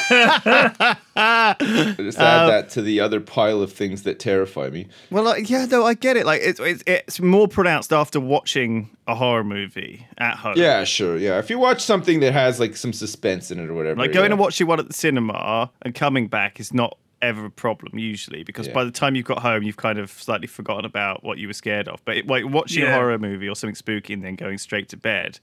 one. 0.10 0.98
I 1.16 1.56
just 1.98 2.20
add 2.20 2.44
uh, 2.44 2.48
that 2.48 2.70
to 2.72 2.82
the 2.84 3.00
other 3.00 3.20
pile 3.20 3.62
of 3.62 3.74
things 3.74 4.04
that 4.04 4.20
terrify 4.20 4.70
me. 4.70 4.88
well, 5.10 5.24
like, 5.24 5.50
yeah, 5.50 5.66
no, 5.66 5.84
I 5.84 5.96
get 5.96 6.18
it. 6.18 6.26
Like 6.26 6.42
it's, 6.44 6.60
it's 6.60 6.84
it's 6.86 7.20
more 7.20 7.48
pronounced 7.48 7.92
after 7.92 8.20
watching 8.20 8.90
a 9.08 9.16
horror 9.16 9.44
movie 9.44 10.06
at 10.18 10.36
home. 10.36 10.54
Yeah, 10.56 10.84
sure. 10.84 11.18
Yeah. 11.18 11.40
If 11.40 11.50
you 11.50 11.58
watch 11.58 11.84
something 11.84 12.20
that 12.20 12.34
has 12.34 12.60
like 12.60 12.76
some 12.76 12.94
suspense 12.94 13.50
in 13.50 13.60
it 13.60 13.70
or 13.70 13.74
whatever. 13.74 14.00
Like 14.00 14.14
going 14.14 14.26
yeah. 14.26 14.34
and 14.34 14.40
watching 14.40 14.68
one 14.68 14.80
at 14.80 14.88
the 14.88 14.94
cinema 14.94 15.72
and 15.82 15.96
coming 15.96 16.28
back 16.28 16.60
is 16.60 16.74
not 16.74 16.98
ever 17.22 17.46
a 17.46 17.50
problem 17.50 17.98
usually 17.98 18.44
because 18.44 18.68
Yeah. 18.68 18.74
by 18.74 18.84
the 18.84 18.92
time 18.92 19.16
you've 19.16 19.26
got 19.26 19.40
home 19.40 19.64
you've 19.64 19.78
kind 19.78 19.98
of 20.00 20.10
slightly 20.12 20.48
forgotten 20.48 20.86
about 20.86 21.24
what 21.24 21.38
you 21.38 21.48
were 21.48 21.54
scared 21.54 21.88
of. 21.88 22.04
But 22.06 22.18
it, 22.18 22.28
like 22.28 22.46
watching 22.46 22.84
a 22.84 22.92
horror 22.94 23.18
movie 23.18 23.48
or 23.50 23.56
something 23.56 23.76
spooky 23.76 24.14
and 24.14 24.24
then 24.24 24.36
going 24.36 24.58
straight 24.58 24.90
to 24.90 24.98
bed, 24.98 25.40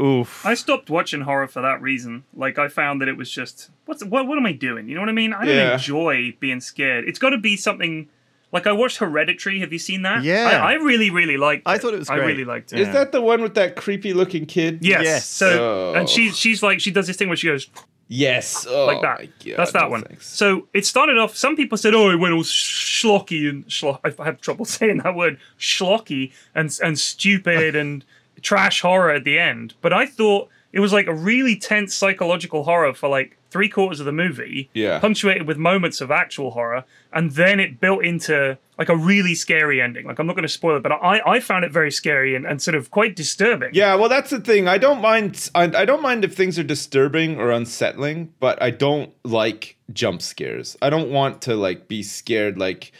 oof. 0.00 0.44
I 0.46 0.54
stopped 0.54 0.90
watching 0.90 1.22
horror 1.22 1.48
for 1.48 1.62
that 1.62 1.80
reason. 1.82 2.24
Like 2.34 2.58
I 2.58 2.68
found 2.68 3.00
that 3.00 3.08
it 3.08 3.16
was 3.16 3.30
just 3.30 3.70
what's 3.86 4.04
what 4.04 4.26
what 4.26 4.38
am 4.38 4.46
I 4.46 4.52
doing? 4.52 4.88
You 4.88 4.94
know 4.94 5.00
what 5.00 5.08
I 5.08 5.12
mean? 5.12 5.32
I 5.32 5.44
don't 5.44 5.54
Yeah. 5.56 5.72
enjoy 5.74 6.36
being 6.40 6.60
scared. 6.60 7.04
It's 7.08 7.18
got 7.18 7.30
to 7.30 7.38
be 7.38 7.56
something 7.56 8.08
like 8.50 8.66
I 8.66 8.72
watched 8.72 8.96
Hereditary. 8.98 9.60
Have 9.60 9.72
you 9.74 9.78
seen 9.78 10.02
that? 10.02 10.22
Yeah. 10.22 10.48
I, 10.62 10.70
I 10.70 10.74
really 10.74 11.10
really 11.10 11.36
liked. 11.36 11.62
I 11.66 11.78
thought 11.78 11.94
it 11.94 11.98
was 11.98 12.08
I 12.10 12.16
really 12.16 12.44
liked 12.44 12.72
it. 12.72 12.80
Is 12.80 12.88
that 12.92 13.12
the 13.12 13.20
one 13.20 13.42
with 13.42 13.54
that 13.54 13.76
creepy 13.76 14.12
looking 14.12 14.46
kid? 14.46 14.78
Yes. 14.82 15.02
Yes. 15.04 15.26
So 15.26 15.92
Oh. 15.94 15.98
and 15.98 16.08
she's 16.08 16.36
she's 16.36 16.62
like 16.62 16.80
she 16.80 16.90
does 16.90 17.06
this 17.06 17.16
thing 17.16 17.28
where 17.28 17.36
she 17.36 17.46
goes 17.48 17.68
Yes. 18.08 18.66
Oh, 18.68 18.86
like 18.86 19.02
that. 19.02 19.20
Oh, 19.20 19.26
God, 19.44 19.56
That's 19.58 19.72
that 19.72 19.82
no 19.84 19.88
one. 19.90 20.02
thanks. 20.02 20.26
So 20.26 20.66
it 20.72 20.86
started 20.86 21.18
off. 21.18 21.36
Some 21.36 21.56
people 21.56 21.76
said, 21.78 21.94
"Oh, 21.94 22.10
it 22.10 22.16
went 22.16 22.34
all 22.34 22.42
schlocky 22.42 23.48
and 23.48 23.66
schlock." 23.66 24.00
I 24.04 24.24
have 24.24 24.40
trouble 24.40 24.64
saying 24.76 24.98
that 24.98 25.14
word, 25.14 25.38
schlocky 25.58 26.32
and 26.54 26.76
and 26.82 26.98
stupid 26.98 27.76
and 27.76 28.04
trash 28.42 28.80
horror 28.80 29.10
at 29.10 29.24
the 29.24 29.38
end. 29.38 29.74
But 29.80 29.92
I 29.92 30.06
thought 30.06 30.48
it 30.72 30.80
was 30.80 30.92
like 30.92 31.06
a 31.06 31.14
really 31.14 31.56
tense 31.56 31.94
psychological 31.94 32.64
horror 32.64 32.94
for 32.94 33.08
like 33.08 33.37
three 33.50 33.68
quarters 33.68 34.00
of 34.00 34.06
the 34.06 34.12
movie. 34.12 34.70
Yeah. 34.74 34.98
Punctuated 34.98 35.46
with 35.46 35.56
moments 35.56 36.00
of 36.00 36.10
actual 36.10 36.50
horror, 36.50 36.84
and 37.12 37.32
then 37.32 37.60
it 37.60 37.80
built 37.80 38.04
into 38.04 38.58
like 38.78 38.88
a 38.88 38.96
really 38.96 39.34
scary 39.34 39.80
ending. 39.82 40.06
Like 40.06 40.18
I'm 40.18 40.26
not 40.26 40.34
going 40.34 40.42
to 40.42 40.48
spoil 40.48 40.76
it, 40.76 40.82
but 40.82 40.92
I 40.92 41.20
I 41.26 41.40
found 41.40 41.64
it 41.64 41.72
very 41.72 41.90
scary 41.90 42.34
and, 42.34 42.46
and 42.46 42.60
sort 42.60 42.74
of 42.74 42.90
quite 42.90 43.16
disturbing. 43.16 43.70
Yeah, 43.72 43.94
well, 43.94 44.08
that's 44.08 44.30
the 44.30 44.40
thing. 44.40 44.68
I 44.68 44.78
don't 44.78 45.00
mind. 45.00 45.50
I, 45.54 45.64
I 45.64 45.84
don't 45.84 46.02
mind 46.02 46.24
if 46.24 46.34
things 46.34 46.58
are 46.58 46.64
disturbing 46.64 47.38
or 47.38 47.50
unsettling, 47.50 48.32
but 48.40 48.60
I 48.62 48.70
don't 48.70 49.12
like 49.24 49.76
jump 49.92 50.22
scares. 50.22 50.76
I 50.82 50.90
don't 50.90 51.10
want 51.10 51.42
to 51.42 51.56
like 51.56 51.88
be 51.88 52.02
scared 52.02 52.58
like 52.58 52.92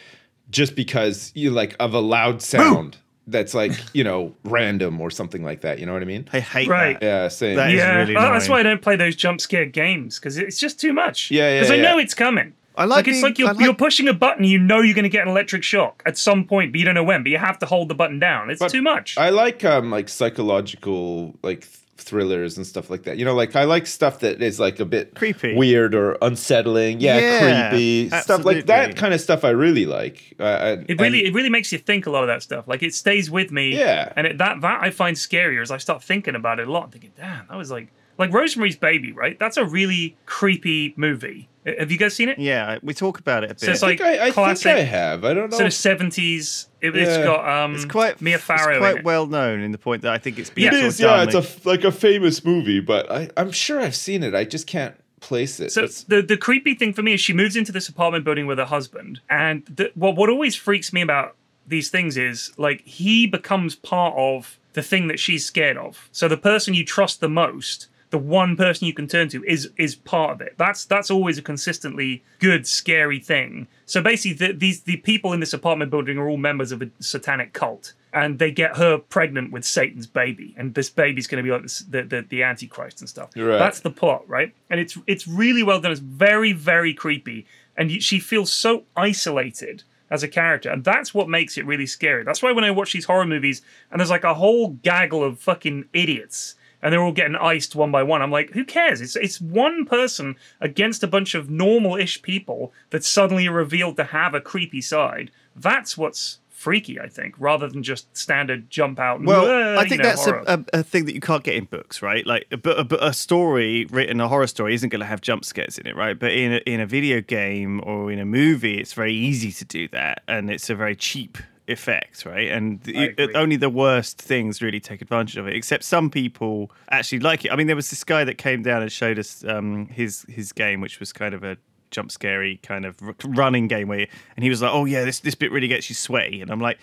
just 0.51 0.75
because 0.75 1.31
you 1.35 1.51
like 1.51 1.77
of 1.79 1.95
a 1.95 2.01
loud 2.01 2.43
sound 2.43 2.97
that's 3.31 3.55
like 3.55 3.73
you 3.95 4.03
know 4.05 4.35
random 4.45 5.01
or 5.01 5.11
something 5.11 5.45
like 5.45 5.61
that. 5.61 5.79
You 5.79 5.87
know 5.87 5.93
what 5.93 6.03
I 6.03 6.07
mean? 6.07 6.29
I 6.33 6.41
hate 6.41 6.69
Right. 6.69 6.99
that. 7.01 7.07
Yeah, 7.07 7.29
same. 7.29 7.57
That 7.57 7.71
is 7.71 7.79
Yeah, 7.79 7.97
really 7.97 8.15
well, 8.15 8.33
that's 8.33 8.49
why 8.49 8.61
I 8.61 8.63
don't 8.63 8.83
play 8.83 8.97
those 8.97 9.15
jump 9.15 9.41
scare 9.41 9.67
games 9.67 10.19
because 10.19 10.37
it's 10.39 10.59
just 10.59 10.81
too 10.81 10.93
much. 10.93 11.31
Yeah, 11.31 11.49
yeah, 11.51 11.61
Because 11.61 11.71
I 11.71 11.77
know 11.77 11.99
it's 11.99 12.15
coming. 12.15 12.55
I 12.77 12.85
like 12.85 13.09
it's 13.09 13.17
being- 13.17 13.23
like 13.25 13.39
you're, 13.41 13.49
like- 13.49 13.61
you're 13.61 13.75
pushing 13.75 14.07
a 14.07 14.15
button, 14.15 14.45
you 14.45 14.57
know 14.59 14.81
you're 14.81 14.95
going 14.95 15.03
to 15.03 15.09
get 15.09 15.23
an 15.23 15.29
electric 15.29 15.65
shock 15.65 16.01
at 16.07 16.17
some 16.17 16.45
point, 16.45 16.71
but 16.73 16.79
you 16.79 16.85
don't 16.85 16.95
know 16.95 17.03
when. 17.03 17.25
But 17.25 17.31
you 17.33 17.39
have 17.39 17.59
to 17.59 17.67
hold 17.67 17.89
the 17.89 17.95
button 17.97 18.21
down. 18.21 18.51
It's 18.51 18.65
too 18.71 18.83
much. 18.83 19.19
I 19.19 19.31
like 19.31 19.65
um 19.65 19.91
like 19.91 20.09
psychological 20.09 21.35
like 21.43 21.63
th- 21.63 21.78
thrillers 21.99 22.57
and 22.57 22.67
stuff 22.67 22.89
like 22.91 23.03
that. 23.03 23.19
You 23.19 23.25
know, 23.25 23.35
like 23.35 23.55
I 23.57 23.65
like 23.65 23.87
stuff 23.87 24.21
that 24.21 24.41
is 24.41 24.59
like 24.59 24.81
a 24.81 24.85
bit 24.85 25.15
Creepy. 25.15 25.55
weird 25.55 25.95
or 25.95 26.17
unsettling. 26.23 27.01
Yeah, 27.01 27.19
Yeah, 27.19 27.69
creepy 27.71 28.09
stuff 28.21 28.45
like 28.45 28.67
that 28.67 28.97
kind 28.97 29.13
of 29.13 29.21
stuff. 29.21 29.45
I 29.45 29.51
really 29.51 29.87
like. 29.87 30.35
Uh, 30.41 30.43
and- 30.79 30.91
it 30.91 31.01
really, 31.01 31.19
and- 31.21 31.29
it 31.29 31.35
really 31.35 31.51
makes 31.51 31.73
you 31.73 31.79
think 31.79 32.07
a 32.07 32.11
lot 32.11 32.23
of 32.23 32.29
that 32.29 32.43
stuff. 32.43 32.67
Like 32.69 32.83
it 32.83 32.95
stays 32.95 33.31
with 33.31 33.51
me. 33.53 33.77
Yeah. 33.77 34.13
And 34.17 34.27
it, 34.27 34.39
that 34.39 34.61
that 34.63 34.83
I 34.83 34.91
find 34.91 35.17
scarier 35.17 35.61
as 35.63 35.71
I 35.71 35.77
start 35.79 36.03
thinking 36.03 36.35
about 36.35 36.61
it 36.61 36.69
a 36.69 36.73
lot. 36.73 36.85
I'm 36.85 36.91
thinking, 36.91 37.13
damn, 37.17 37.47
that 37.49 37.57
was 37.57 37.71
like 37.71 37.89
like 38.17 38.33
Rosemary's 38.33 38.77
Baby, 38.77 39.13
right? 39.13 39.39
That's 39.39 39.57
a 39.57 39.65
really 39.65 40.17
creepy 40.27 40.95
movie. 40.97 41.49
Uh, 41.69 41.81
Have 41.81 41.91
you 41.93 41.99
guys 41.99 42.15
seen 42.15 42.29
it? 42.29 42.39
Yeah, 42.39 42.79
we 42.83 42.95
talk 42.95 43.19
about 43.19 43.45
it 43.45 43.51
a 43.51 43.55
bit. 43.55 43.61
So 43.61 43.71
it's 43.73 43.83
I 43.83 43.87
like 43.89 43.99
think 43.99 44.21
I, 44.21 44.27
I 44.27 44.31
classic- 44.31 44.63
think 44.65 44.79
I 44.79 44.83
have. 44.83 45.25
I 45.25 45.35
don't 45.35 45.51
know. 45.51 45.57
Sort 45.57 45.67
of 45.67 45.75
seventies. 45.75 46.69
It, 46.81 46.97
It's 46.97 47.11
Yeah. 47.19 47.25
got 47.25 47.49
um, 47.49 47.75
it's 47.75 47.85
quite 47.85 48.21
Mia 48.21 48.39
Farrow. 48.39 48.69
It's 48.71 48.77
in 48.77 48.81
quite 48.81 48.97
it. 48.99 49.05
well 49.05 49.27
known 49.27 49.61
in 49.61 49.73
the 49.73 49.79
point 49.79 50.03
that 50.03 50.13
I 50.13 50.19
think 50.19 50.39
it's 50.39 50.51
been 50.51 50.65
Yeah. 50.65 50.71
It 50.71 50.75
sort 50.75 50.85
is, 50.87 51.01
of 51.01 51.05
yeah. 51.05 51.23
It's 51.25 51.35
a 51.35 51.69
like- 51.69 51.79
like 51.81 51.85
a 51.85 51.93
famous 51.93 52.45
movie, 52.45 52.81
but 52.81 53.11
I, 53.11 53.29
I'm 53.37 53.53
sure 53.53 53.81
I've 53.81 53.97
seen 53.97 54.23
it. 54.23 54.35
I 54.35 54.45
just 54.45 54.67
can't 54.67 54.95
place 55.21 55.59
it. 55.61 55.73
So 55.73 55.83
It's- 55.83 56.05
the 56.05 56.23
the 56.23 56.37
creepy 56.37 56.75
thing 56.75 56.93
for 56.93 57.03
me 57.03 57.15
is 57.15 57.21
she 57.21 57.33
moves 57.33 57.57
into 57.57 57.73
this 57.73 57.89
apartment 57.89 58.25
building 58.25 58.47
with 58.47 58.59
her 58.59 58.65
husband, 58.65 59.21
and 59.29 59.65
the, 59.67 59.91
what 59.95 60.17
what 60.17 60.31
always 60.31 60.55
freaks 60.55 60.93
me 60.93 61.01
about 61.01 61.35
these 61.67 61.91
things 61.91 62.17
is 62.17 62.53
like 62.57 62.81
he 62.83 63.27
becomes 63.27 63.75
part 63.75 64.15
of 64.17 64.59
the 64.75 64.83
thing 64.83 65.09
that 65.09 65.19
she's 65.19 65.45
scared 65.45 65.77
of. 65.77 66.09
So 66.13 66.29
the 66.29 66.37
person 66.37 66.73
you 66.75 66.85
trust 66.85 67.21
the 67.21 67.29
most, 67.29 67.89
the 68.11 68.19
one 68.19 68.57
person 68.57 68.87
you 68.87 68.95
can 68.95 69.07
turn 69.07 69.29
to, 69.29 69.45
is 69.45 69.71
is 69.77 69.95
part 69.95 70.33
of 70.33 70.41
it. 70.41 70.55
That's 70.57 70.85
that's 70.85 71.11
always 71.11 71.39
a 71.39 71.43
consistently 71.43 72.23
good 72.39 72.67
scary 72.67 73.21
thing. 73.21 73.69
So 73.87 74.03
basically, 74.03 74.47
the, 74.47 74.53
these 74.53 74.83
the 74.83 74.97
people 74.97 75.33
in 75.33 75.41
this 75.41 75.53
apartment 75.53 75.91
building 75.91 76.19
are 76.19 76.29
all 76.29 76.37
members 76.37 76.73
of 76.73 76.83
a 76.83 76.91
satanic 77.01 77.53
cult. 77.53 77.93
And 78.11 78.39
they 78.39 78.51
get 78.51 78.79
her 78.79 78.97
pregnant 78.97 79.53
with 79.53 79.67
Satan's 79.67 80.07
baby, 80.07 80.55
and 80.57 80.75
this 80.75 80.89
baby's 80.89 81.27
going 81.27 81.45
to 81.45 81.47
be 81.47 81.53
like 81.53 81.63
this, 81.63 81.81
the, 81.81 82.03
the 82.03 82.25
the 82.27 82.43
Antichrist 82.43 83.01
and 83.01 83.09
stuff. 83.09 83.31
Right. 83.37 83.59
That's 83.59 83.81
the 83.81 83.91
plot, 83.91 84.27
right? 84.27 84.55
And 84.71 84.81
it's 84.81 84.97
it's 85.07 85.29
really 85.29 85.63
well 85.63 85.79
done. 85.79 85.93
It's 85.93 86.01
very 86.01 86.53
very 86.55 86.95
creepy, 86.95 87.47
and 87.77 88.03
she 88.03 88.19
feels 88.19 88.51
so 88.51 88.85
isolated 88.97 89.83
as 90.11 90.23
a 90.23 90.29
character, 90.29 90.71
and 90.71 90.85
that's 90.85 91.13
what 91.13 91.29
makes 91.29 91.59
it 91.59 91.67
really 91.67 91.87
scary. 91.87 92.25
That's 92.25 92.43
why 92.43 92.53
when 92.53 92.65
I 92.65 92.71
watch 92.71 92.95
these 92.95 93.05
horror 93.05 93.27
movies 93.27 93.61
and 93.91 94.01
there's 94.01 94.11
like 94.11 94.25
a 94.25 94.35
whole 94.35 94.71
gaggle 94.71 95.23
of 95.23 95.39
fucking 95.39 95.85
idiots. 95.93 96.55
And 96.81 96.93
they're 96.93 97.03
all 97.03 97.13
getting 97.13 97.35
iced 97.35 97.75
one 97.75 97.91
by 97.91 98.03
one. 98.03 98.23
I'm 98.23 98.31
like, 98.31 98.51
who 98.53 98.65
cares? 98.65 99.01
It's 99.01 99.17
it's 99.17 99.41
one 99.41 99.85
person 99.85 100.37
against 100.61 101.03
a 101.03 101.09
bunch 101.09 101.35
of 101.35 101.51
normal-ish 101.51 102.23
people 102.23 102.73
that 102.91 103.05
suddenly 103.05 103.49
are 103.49 103.53
revealed 103.53 103.97
to 103.97 104.05
have 104.05 104.35
a 104.35 104.41
creepy 104.41 104.81
side. 104.81 105.31
That's 105.57 105.99
what's 105.99 106.39
freaky, 106.59 107.01
I 107.01 107.09
think, 107.09 107.37
rather 107.39 107.69
than 107.69 107.85
just 107.85 108.17
standard 108.17 108.69
jump 108.69 108.99
out. 108.99 109.23
Well, 109.23 109.47
"Uh," 109.47 109.81
I 109.81 109.83
you 109.83 109.89
think 109.89 110.03
know, 110.03 110.09
that's 110.09 110.27
a, 110.27 110.43
a, 110.47 110.81
a 110.81 110.83
thing 110.83 111.05
that 111.05 111.15
you 111.15 111.21
can't 111.21 111.45
get 111.45 111.55
in 111.55 111.65
books, 111.65 112.03
right? 112.03 112.27
Like, 112.27 112.47
a, 112.51 112.59
a, 112.69 113.09
a 113.09 113.13
story 113.13 113.87
written, 113.87 114.21
a 114.21 114.27
horror 114.27 114.49
story, 114.49 114.75
isn't 114.75 114.89
going 114.89 115.01
to 115.01 115.07
have 115.07 115.21
jump 115.21 115.45
scares 115.45 115.79
in 115.79 115.87
it, 115.87 115.95
right? 115.97 116.19
But 116.19 116.33
in 116.33 116.55
a, 116.55 116.57
in 116.59 116.81
a 116.81 116.87
video 116.87 117.21
game 117.21 117.81
or 117.85 118.11
in 118.11 118.19
a 118.19 118.25
movie, 118.25 118.79
it's 118.79 118.93
very 118.93 119.15
easy 119.15 119.53
to 119.53 119.65
do 119.65 119.87
that, 119.89 120.23
and 120.27 120.51
it's 120.51 120.69
a 120.69 120.75
very 120.75 120.97
cheap 120.97 121.39
effect, 121.69 122.25
right? 122.25 122.51
And 122.51 122.87
agree. 122.89 123.35
only 123.35 123.57
the 123.57 123.71
worst 123.71 124.21
things 124.21 124.63
really 124.63 124.81
take 124.81 125.03
advantage 125.03 125.37
of 125.37 125.47
it. 125.47 125.55
Except 125.55 125.85
some 125.85 126.11
people 126.11 126.71
actually 126.91 127.21
like 127.21 127.45
it. 127.45 127.53
I 127.53 127.57
mean, 127.57 127.67
there 127.67 127.77
was 127.77 127.91
this 127.91 128.05
guy 128.05 128.25
that 128.25 128.39
came 128.39 128.63
down 128.63 128.83
and 128.83 128.91
showed 128.91 129.19
us 129.19 129.45
um, 129.45 129.87
his 129.87 130.25
his 130.29 130.53
game, 130.53 130.81
which 130.81 131.01
was 131.01 131.13
kind 131.13 131.35
of 131.35 131.45
a 131.45 131.57
jump 131.91 132.11
scary 132.11 132.59
kind 132.63 132.85
of 132.85 132.97
running 133.25 133.67
game 133.67 133.89
where 133.89 134.07
and 134.37 134.45
he 134.45 134.51
was 134.51 134.61
like 134.61 134.71
oh 134.71 134.85
yeah 134.85 135.07
this 135.07 135.21
this 135.21 135.35
bit 135.35 135.51
really 135.51 135.69
gets 135.69 135.89
you 135.89 135.95
sweaty 135.95 136.43
and 136.43 136.51
i'm 136.51 136.61
like 136.61 136.79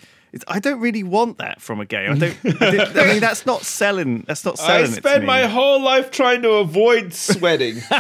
i 0.48 0.60
don't 0.60 0.80
really 0.80 1.04
want 1.04 1.38
that 1.38 1.62
from 1.62 1.80
a 1.80 1.86
game 1.86 2.12
i 2.12 2.15
don't 2.17 2.62
I, 2.62 2.91
I 3.04 3.08
mean 3.08 3.19
that's 3.19 3.45
not 3.45 3.62
selling 3.63 4.24
that's 4.28 4.43
not 4.45 4.60
I 4.60 4.65
selling 4.67 4.84
it 4.84 4.88
to 4.88 4.93
spent 4.95 5.21
me. 5.21 5.28
my 5.28 5.43
whole 5.48 5.82
life 5.82 6.12
trying 6.12 6.41
to 6.41 6.52
avoid 6.54 7.13
sweating. 7.13 7.78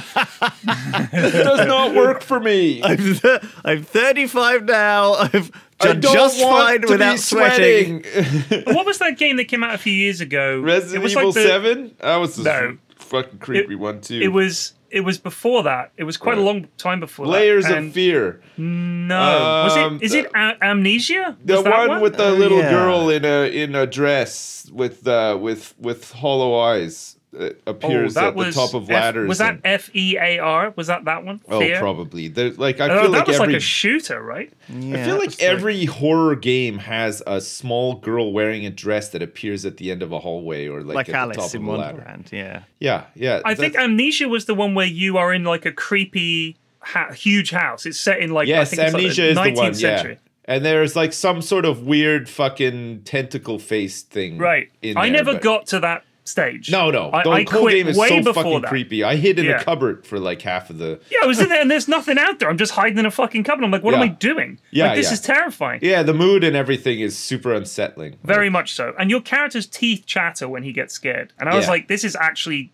it 0.67 1.43
does 1.43 1.67
not 1.67 1.95
work 1.95 2.21
for 2.21 2.39
me. 2.39 2.81
I'm, 2.83 2.97
th- 3.15 3.41
I'm 3.63 3.83
35 3.83 4.65
now 4.65 5.13
i've 5.13 5.51
I 5.79 5.87
don't 5.93 6.01
just 6.01 6.41
want 6.41 6.55
fine 6.67 6.81
to 6.81 6.87
without 6.87 7.11
be 7.13 7.17
sweating 7.17 8.03
sweating. 8.03 8.63
what 8.73 8.85
was 8.85 8.97
that 8.99 9.17
game 9.17 9.35
that 9.37 9.45
came 9.45 9.63
out 9.63 9.75
a 9.75 9.77
few 9.77 9.93
years 9.93 10.21
ago? 10.21 10.59
Resident 10.61 10.95
it 10.95 11.03
was 11.03 11.11
Evil 11.11 11.25
like 11.25 11.33
the, 11.35 11.43
Seven. 11.43 11.95
That 11.99 12.15
was 12.17 12.37
a 12.39 12.43
No. 12.43 12.77
fucking 12.95 13.39
creepy 13.39 13.75
one 13.75 13.99
too. 14.01 14.21
It 14.21 14.29
was 14.29 14.71
it 14.95 15.01
was 15.01 15.17
before 15.19 15.61
that. 15.63 15.91
It 15.97 16.05
was 16.05 16.17
quite 16.17 16.37
a 16.37 16.41
long 16.41 16.67
time 16.77 16.99
before 17.01 17.27
Layers 17.27 17.65
that. 17.65 17.77
of 17.83 17.91
Fear. 17.93 18.41
No, 18.57 19.63
was 19.65 19.77
Um, 19.77 19.95
it? 19.97 20.03
Is 20.03 20.13
it 20.13 20.25
a- 20.33 20.57
Amnesia? 20.63 21.37
The 21.43 21.55
Was 21.55 21.63
that 21.65 21.87
one, 21.89 22.01
with 22.01 22.15
the 22.17 22.31
little 22.31 22.59
yeah. 22.59 22.71
girl 22.71 23.09
in 23.09 23.23
a 23.25 23.39
in 23.63 23.75
a 23.75 23.85
dress 23.85 24.69
with 24.73 25.07
uh, 25.07 25.37
with 25.39 25.75
with 25.79 26.11
hollow 26.13 26.57
eyes 26.59 27.17
uh, 27.39 27.49
Oh, 27.67 27.71
appears 27.71 28.13
that 28.15 28.29
at 28.29 28.33
the 28.35 28.37
was 28.45 28.55
top 28.55 28.73
of 28.73 28.83
F- 28.83 28.89
ladders. 28.89 29.27
was 29.27 29.37
that 29.39 29.59
F 29.63 29.89
E 29.95 30.17
A 30.17 30.39
R? 30.39 30.73
Was 30.75 30.87
that 30.87 31.05
that 31.05 31.23
one? 31.25 31.41
oh, 31.49 31.59
Fear? 31.59 31.79
probably. 31.79 32.27
There's 32.27 32.57
like 32.57 32.79
I 32.79 32.89
Oh, 32.89 33.01
feel 33.03 33.11
that 33.11 33.17
like 33.19 33.27
was 33.27 33.35
every 33.39 33.47
like 33.53 33.57
a 33.57 33.59
shooter, 33.59 34.21
right? 34.21 34.51
Yeah, 34.69 35.01
I 35.01 35.03
feel 35.05 35.15
like 35.17 35.25
was 35.27 35.39
every 35.39 35.85
horror 35.85 36.35
game 36.35 36.77
has 36.79 37.21
a 37.27 37.39
small 37.41 37.95
girl 37.95 38.31
wearing 38.33 38.65
a 38.65 38.69
dress 38.69 39.09
that 39.09 39.21
appears 39.21 39.65
at 39.65 39.77
the 39.77 39.91
end 39.91 40.01
of 40.03 40.11
a 40.11 40.19
hallway 40.19 40.67
or 40.67 40.81
like, 40.83 40.95
like 40.95 41.09
at 41.09 41.27
the 41.27 41.33
top 41.35 41.53
in 41.55 41.61
of 41.61 41.67
a 41.67 41.71
ladder. 41.71 41.97
wonderland 41.97 42.29
yeah 42.31 42.63
Yeah, 42.79 43.05
yeah. 43.15 43.41
I 43.45 43.55
think 43.55 43.75
Amnesia 43.75 44.27
was 44.27 44.45
the 44.45 44.55
one 44.55 44.73
where 44.75 44.85
you 44.87 45.17
are 45.17 45.33
in 45.33 45.43
like 45.43 45.65
a 45.65 45.71
creepy, 45.71 46.57
ha- 46.79 47.11
huge 47.13 47.51
house. 47.51 47.85
It's 47.85 47.99
set 47.99 48.19
in 48.19 48.31
like 48.31 48.45
I 48.47 48.49
yes, 48.49 48.69
think 48.71 48.81
it's 48.81 48.93
like 48.93 49.01
amnesia 49.03 49.21
the 49.21 49.27
is 49.29 49.35
the 49.35 49.41
19th 49.41 49.55
one. 49.57 49.73
century. 49.75 50.11
Yeah. 50.13 50.19
And 50.47 50.63
there's 50.63 50.95
like 50.95 51.11
some 51.11 51.41
sort 51.41 51.65
of 51.65 51.87
weird 51.87 52.29
fucking 52.29 53.01
tentacle 53.03 53.57
face 53.57 54.03
thing. 54.03 54.37
Right. 54.37 54.69
In 54.83 54.95
I 54.95 55.05
there, 55.07 55.13
never 55.17 55.33
but- 55.33 55.41
got 55.41 55.65
to 55.67 55.79
that 55.79 56.03
stage. 56.25 56.71
No, 56.71 56.89
no. 56.91 57.11
The 57.11 57.29
I 57.29 57.43
whole 57.43 57.61
quit 57.61 57.73
game 57.75 57.87
is 57.87 57.95
so 57.95 58.33
fucking 58.33 58.61
that. 58.61 58.67
creepy. 58.69 59.03
I 59.03 59.15
hid 59.15 59.39
in 59.39 59.45
Yeah. 59.45 59.61
a 59.61 59.63
cupboard 59.63 60.05
for 60.05 60.19
like 60.19 60.41
half 60.41 60.69
of 60.69 60.79
the. 60.79 60.99
Yeah, 61.09 61.19
I 61.23 61.25
was 61.27 61.39
in 61.39 61.49
there 61.49 61.61
and 61.61 61.69
there's 61.69 61.87
nothing 61.87 62.17
out 62.17 62.39
there. 62.39 62.49
I'm 62.49 62.57
just 62.57 62.73
hiding 62.73 62.97
in 62.97 63.05
a 63.05 63.11
fucking 63.11 63.43
cupboard. 63.43 63.63
I'm 63.63 63.71
like, 63.71 63.83
what 63.83 63.93
am 63.93 64.01
I 64.01 64.07
doing? 64.07 64.59
Yeah, 64.71 64.87
like, 64.87 64.95
this 64.97 65.07
yeah. 65.07 65.13
is 65.13 65.21
terrifying. 65.21 65.79
Yeah, 65.83 66.03
the 66.03 66.13
mood 66.13 66.43
and 66.43 66.55
everything 66.55 66.99
is 66.99 67.17
super 67.17 67.53
unsettling. 67.53 68.17
Very 68.23 68.49
much 68.49 68.73
so. 68.73 68.93
And 68.99 69.09
your 69.09 69.21
character's 69.21 69.67
teeth 69.67 70.05
chatter 70.05 70.49
when 70.49 70.63
he 70.63 70.73
gets 70.73 70.93
scared. 70.93 71.31
And 71.39 71.47
I 71.47 71.55
was 71.55 71.67
like, 71.67 71.87
this 71.87 72.03
is 72.03 72.15
actually 72.15 72.73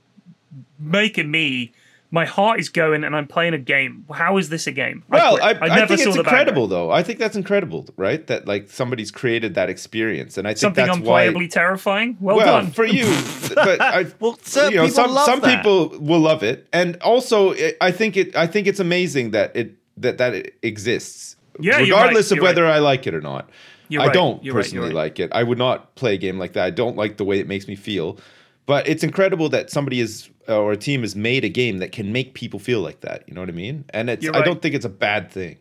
making 0.80 1.30
me. 1.32 1.74
My 2.14 2.26
heart 2.26 2.60
is 2.60 2.68
going, 2.68 3.06
and 3.06 3.16
I'm 3.16 3.26
playing 3.26 3.54
a 3.54 3.58
game. 3.58 4.06
How 4.12 4.38
is 4.38 4.50
this 4.50 4.68
a 4.68 4.74
game? 4.74 5.04
Well, 5.08 5.38
quit. 5.38 5.44
I, 5.62 5.66
I, 5.66 5.88
think 5.88 6.02
it's 6.02 6.14
the 6.14 6.20
incredible, 6.20 6.68
guy. 6.68 6.76
though. 6.76 6.92
I 6.92 7.04
think 7.04 7.20
that's 7.20 7.38
incredible, 7.38 7.88
right? 7.96 8.28
That 8.28 8.48
like 8.48 8.70
somebody's 8.70 9.12
created 9.12 9.56
that 9.56 9.70
experience, 9.70 10.38
and 10.38 10.46
I 10.46 10.52
think 10.52 10.60
Something 10.60 10.86
that's 10.88 10.98
unplayably 10.98 11.36
why. 11.36 11.48
terrifying. 11.48 12.18
Well, 12.20 12.36
Well, 12.36 12.46
done. 12.64 12.72
for 12.72 12.86
you, 12.86 13.06
but 13.56 13.80
I, 13.80 14.08
Well, 14.20 14.38
certain 14.42 14.72
you 14.72 14.78
know, 14.80 14.84
people 14.88 15.04
some 15.06 15.14
love 15.14 15.26
some 15.26 15.40
that. 15.40 15.58
people 15.58 15.98
will 16.00 16.20
love 16.20 16.44
it, 16.44 16.68
and 16.74 16.98
also 16.98 17.52
it, 17.52 17.78
I 17.80 17.92
think 17.92 18.18
it. 18.18 18.36
I 18.36 18.46
think 18.46 18.68
it's 18.68 18.82
amazing 18.82 19.32
that 19.32 19.56
it 19.56 19.76
that 19.98 20.18
that 20.18 20.34
it 20.34 20.56
exists, 20.64 21.38
Yeah, 21.60 21.80
you're 21.80 21.96
right, 21.96 22.02
regardless 22.02 22.32
of 22.32 22.38
you're 22.38 22.44
whether 22.44 22.66
I 22.66 22.80
like 22.80 23.08
it 23.08 23.14
or 23.16 23.22
not. 23.22 23.50
You're 23.88 24.02
I 24.02 24.06
right, 24.08 24.14
don't 24.14 24.44
you're 24.44 24.54
personally 24.54 24.88
right. 24.88 24.96
like 24.96 25.20
it. 25.20 25.32
I 25.34 25.44
would 25.44 25.58
not 25.58 25.96
play 25.96 26.16
a 26.16 26.18
game 26.18 26.38
like 26.40 26.54
that. 26.54 26.66
I 26.66 26.70
don't 26.72 26.96
like 26.98 27.18
the 27.18 27.26
way 27.26 27.40
it 27.40 27.48
makes 27.48 27.68
me 27.68 27.76
feel. 27.76 28.18
But 28.66 28.88
it's 28.88 29.04
incredible 29.04 29.50
that 29.50 29.70
somebody 29.70 30.00
is 30.00 30.30
uh, 30.48 30.58
or 30.60 30.72
a 30.72 30.78
team 30.78 31.02
has 31.02 31.16
made 31.16 31.44
a 31.44 31.50
game 31.50 31.80
that 31.80 31.92
can 31.92 32.12
make 32.12 32.34
people 32.34 32.60
feel 32.60 32.80
like 32.82 33.02
that. 33.02 33.24
You 33.28 33.34
know 33.34 33.42
what 33.42 33.50
I 33.50 33.54
mean? 33.54 33.86
And 33.90 34.10
it's 34.10 34.24
You're 34.24 34.36
I 34.36 34.42
don't 34.44 34.62
think 34.62 34.76
it's 34.76 34.86
a 34.86 34.90
bad 34.90 35.32
thing. 35.32 35.58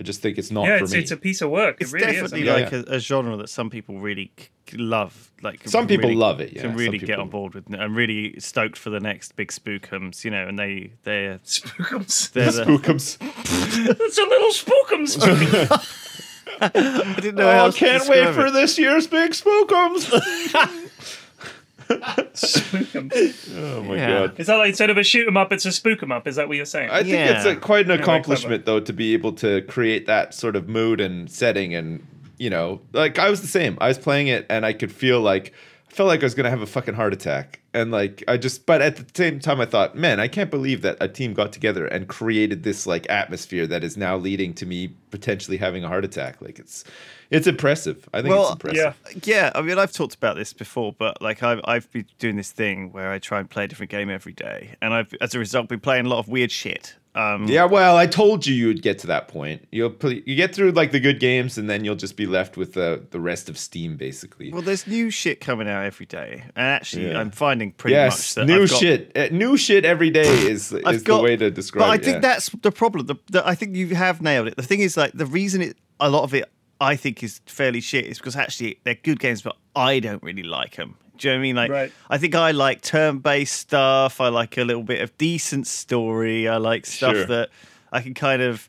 I 0.00 0.02
just 0.04 0.20
think 0.20 0.36
it's 0.38 0.50
not 0.50 0.66
yeah, 0.66 0.78
for 0.78 0.84
it's, 0.84 0.92
me. 0.94 0.98
it's 0.98 1.10
a 1.12 1.16
piece 1.16 1.42
of 1.42 1.50
work. 1.50 1.76
It's 1.80 1.92
it 1.92 1.94
really 1.94 2.12
definitely 2.12 2.42
is. 2.42 2.48
Like 2.48 2.72
yeah. 2.72 2.82
A, 2.88 2.96
a 2.96 2.98
genre 2.98 3.36
that 3.36 3.48
some 3.48 3.70
people 3.70 4.00
really 4.00 4.32
c- 4.36 4.48
c- 4.70 4.76
love. 4.78 5.30
Like 5.42 5.68
Some 5.68 5.86
people 5.86 6.08
really- 6.08 6.18
love 6.18 6.40
it, 6.40 6.52
yeah. 6.54 6.62
Can 6.62 6.74
really 6.74 6.98
get 6.98 7.20
on 7.20 7.28
board 7.28 7.54
with. 7.54 7.72
I'm 7.72 7.94
really 7.94 8.34
stoked 8.40 8.76
for 8.78 8.90
the 8.90 8.98
next 9.00 9.36
big 9.36 9.48
spookums. 9.52 10.24
You 10.24 10.32
know, 10.32 10.48
and 10.48 10.58
they 10.58 10.94
they're 11.04 11.38
Spookums. 11.44 12.32
they're 12.32 12.50
the, 12.52 12.64
Spookums. 12.64 13.18
it's 13.20 14.18
a 14.18 14.22
little 14.22 14.50
spookums. 14.50 16.08
I 16.60 16.68
didn't 17.20 17.36
know 17.36 17.44
how 17.44 17.62
Oh, 17.62 17.64
else 17.66 17.76
can't 17.76 18.08
wait 18.08 18.24
describe 18.24 18.34
for 18.34 18.50
this 18.50 18.78
year's 18.78 19.06
big 19.06 19.32
spookums. 19.32 20.10
Spookums. 22.34 23.56
oh 23.56 23.82
my 23.84 23.96
Yeah. 23.96 24.08
god. 24.26 24.40
Is 24.40 24.46
that 24.46 24.56
like 24.56 24.68
instead 24.68 24.90
of 24.90 24.96
a 24.98 25.02
shoot 25.02 25.26
'em 25.26 25.36
up, 25.36 25.52
it's 25.52 25.64
a 25.66 25.72
spook 25.72 26.02
'em 26.02 26.12
up? 26.12 26.26
Is 26.26 26.36
that 26.36 26.48
what 26.48 26.56
you're 26.56 26.66
saying? 26.66 26.90
I 26.90 27.02
think 27.02 27.14
it's 27.30 27.44
Yeah. 27.44 27.52
a, 27.52 27.56
quite 27.56 27.84
an 27.86 27.92
accomplishment, 27.92 28.64
though, 28.66 28.80
to 28.80 28.92
be 28.92 29.12
able 29.14 29.32
to 29.34 29.62
create 29.62 30.06
that 30.06 30.34
sort 30.34 30.56
of 30.56 30.68
mood 30.68 31.00
and 31.00 31.30
setting. 31.30 31.74
And, 31.74 32.06
you 32.38 32.50
know, 32.50 32.80
like 32.92 33.18
I 33.18 33.30
was 33.30 33.40
the 33.40 33.46
same. 33.46 33.76
I 33.80 33.88
was 33.88 33.98
playing 33.98 34.28
it 34.28 34.46
and 34.48 34.64
I 34.66 34.72
could 34.72 34.92
feel 34.92 35.20
like, 35.20 35.48
I 35.48 35.52
felt 35.92 36.08
like 36.08 36.20
I 36.20 36.24
was 36.26 36.34
going 36.34 36.44
to 36.44 36.50
have 36.50 36.62
a 36.62 36.66
fucking 36.66 36.94
heart 36.94 37.12
attack. 37.12 37.60
And, 37.74 37.90
like, 37.90 38.22
I 38.28 38.36
just, 38.36 38.66
but 38.66 38.82
at 38.82 38.96
the 38.96 39.06
same 39.14 39.40
time, 39.40 39.60
I 39.60 39.66
thought, 39.66 39.96
man, 39.96 40.20
I 40.20 40.28
can't 40.28 40.50
believe 40.50 40.82
that 40.82 40.96
a 41.00 41.08
team 41.08 41.32
got 41.32 41.52
together 41.52 41.86
and 41.86 42.06
created 42.08 42.62
this, 42.64 42.86
like, 42.86 43.08
atmosphere 43.08 43.66
that 43.66 43.82
is 43.84 43.96
now 43.96 44.16
leading 44.16 44.52
to 44.54 44.66
me 44.66 44.88
potentially 45.10 45.56
having 45.56 45.84
a 45.84 45.88
heart 45.88 46.04
attack. 46.04 46.40
Like, 46.42 46.58
it's, 46.58 46.84
it's 47.30 47.46
impressive. 47.46 48.08
I 48.12 48.20
think 48.20 48.34
Well, 48.34 48.42
it's 48.44 48.52
impressive. 48.52 48.96
yeah. 49.14 49.20
Yeah, 49.24 49.52
I 49.54 49.62
mean, 49.62 49.78
I've 49.78 49.92
talked 49.92 50.14
about 50.14 50.36
this 50.36 50.52
before, 50.52 50.92
but 50.92 51.22
like 51.22 51.42
I've 51.42 51.60
I've 51.64 51.90
been 51.92 52.04
doing 52.18 52.36
this 52.36 52.52
thing 52.52 52.92
where 52.92 53.10
I 53.10 53.18
try 53.18 53.40
and 53.40 53.48
play 53.48 53.64
a 53.64 53.68
different 53.68 53.90
game 53.90 54.10
every 54.10 54.34
day, 54.34 54.74
and 54.82 54.92
I've 54.92 55.14
as 55.22 55.34
a 55.34 55.38
result 55.38 55.68
been 55.68 55.80
playing 55.80 56.04
a 56.04 56.08
lot 56.10 56.18
of 56.18 56.28
weird 56.28 56.50
shit. 56.52 56.94
Um, 57.14 57.46
Yeah, 57.46 57.66
well, 57.66 57.96
I 57.96 58.06
told 58.06 58.46
you 58.46 58.54
you 58.54 58.68
would 58.68 58.80
get 58.82 58.98
to 59.00 59.06
that 59.08 59.28
point. 59.28 59.68
You'll 59.70 59.90
play, 59.90 60.22
you 60.24 60.34
get 60.34 60.54
through 60.54 60.72
like 60.72 60.92
the 60.92 61.00
good 61.00 61.20
games, 61.20 61.58
and 61.58 61.68
then 61.68 61.84
you'll 61.84 61.94
just 61.94 62.16
be 62.16 62.24
left 62.26 62.56
with 62.56 62.72
the 62.72 63.04
the 63.10 63.20
rest 63.20 63.48
of 63.50 63.58
Steam, 63.58 63.96
basically. 63.96 64.50
Well, 64.50 64.62
there's 64.62 64.86
new 64.86 65.10
shit 65.10 65.40
coming 65.40 65.68
out 65.68 65.84
every 65.84 66.06
day, 66.06 66.44
and 66.56 66.66
actually, 66.66 67.10
Yeah. 67.10 67.20
I'm 67.20 67.30
finding 67.30 67.72
pretty 67.72 67.94
yes, 67.94 68.36
much 68.36 68.46
that 68.46 68.52
new 68.52 68.62
I've 68.62 68.70
got, 68.70 68.80
shit, 68.80 69.16
uh, 69.16 69.28
new 69.30 69.56
shit 69.56 69.84
every 69.84 70.10
day 70.10 70.26
is 70.26 70.72
is 70.72 71.02
got- 71.02 71.18
the 71.18 71.22
way 71.22 71.36
to 71.36 71.50
describe. 71.50 71.82
It. 71.82 71.84
But 71.84 71.90
I 71.90 71.94
it, 71.96 72.04
think 72.04 72.14
yeah. 72.16 72.20
that's 72.20 72.48
the 72.48 72.72
problem. 72.72 73.06
The, 73.06 73.16
the, 73.30 73.46
I 73.46 73.54
think 73.54 73.76
you 73.76 73.94
have 73.94 74.22
nailed 74.22 74.48
it. 74.48 74.56
The 74.56 74.62
thing 74.62 74.80
is, 74.80 74.96
like, 74.96 75.12
the 75.12 75.26
reason 75.26 75.60
it 75.60 75.76
a 76.00 76.08
lot 76.08 76.24
of 76.24 76.32
it 76.34 76.44
I 76.80 76.96
think 76.96 77.22
is 77.22 77.40
fairly 77.46 77.80
shit 77.80 78.06
is 78.06 78.18
because 78.18 78.34
actually 78.34 78.80
they're 78.84 78.96
good 78.96 79.20
games, 79.20 79.42
but 79.42 79.56
I 79.76 80.00
don't 80.00 80.22
really 80.22 80.42
like 80.42 80.76
them. 80.76 80.96
Do 81.22 81.28
you 81.28 81.34
know 81.34 81.38
what 81.38 81.40
I 81.40 81.42
mean? 81.42 81.56
Like, 81.56 81.70
Right. 81.70 81.92
I 82.10 82.18
think 82.18 82.34
I 82.34 82.50
like 82.50 82.82
turn-based 82.82 83.52
stuff. 83.56 84.20
I 84.20 84.26
like 84.28 84.58
a 84.58 84.64
little 84.64 84.82
bit 84.82 85.00
of 85.02 85.16
decent 85.18 85.68
story. 85.68 86.48
I 86.48 86.56
like 86.56 86.84
stuff 86.84 87.14
Sure. 87.14 87.24
that 87.26 87.50
I 87.92 88.00
can 88.00 88.12
kind 88.12 88.42
of, 88.42 88.68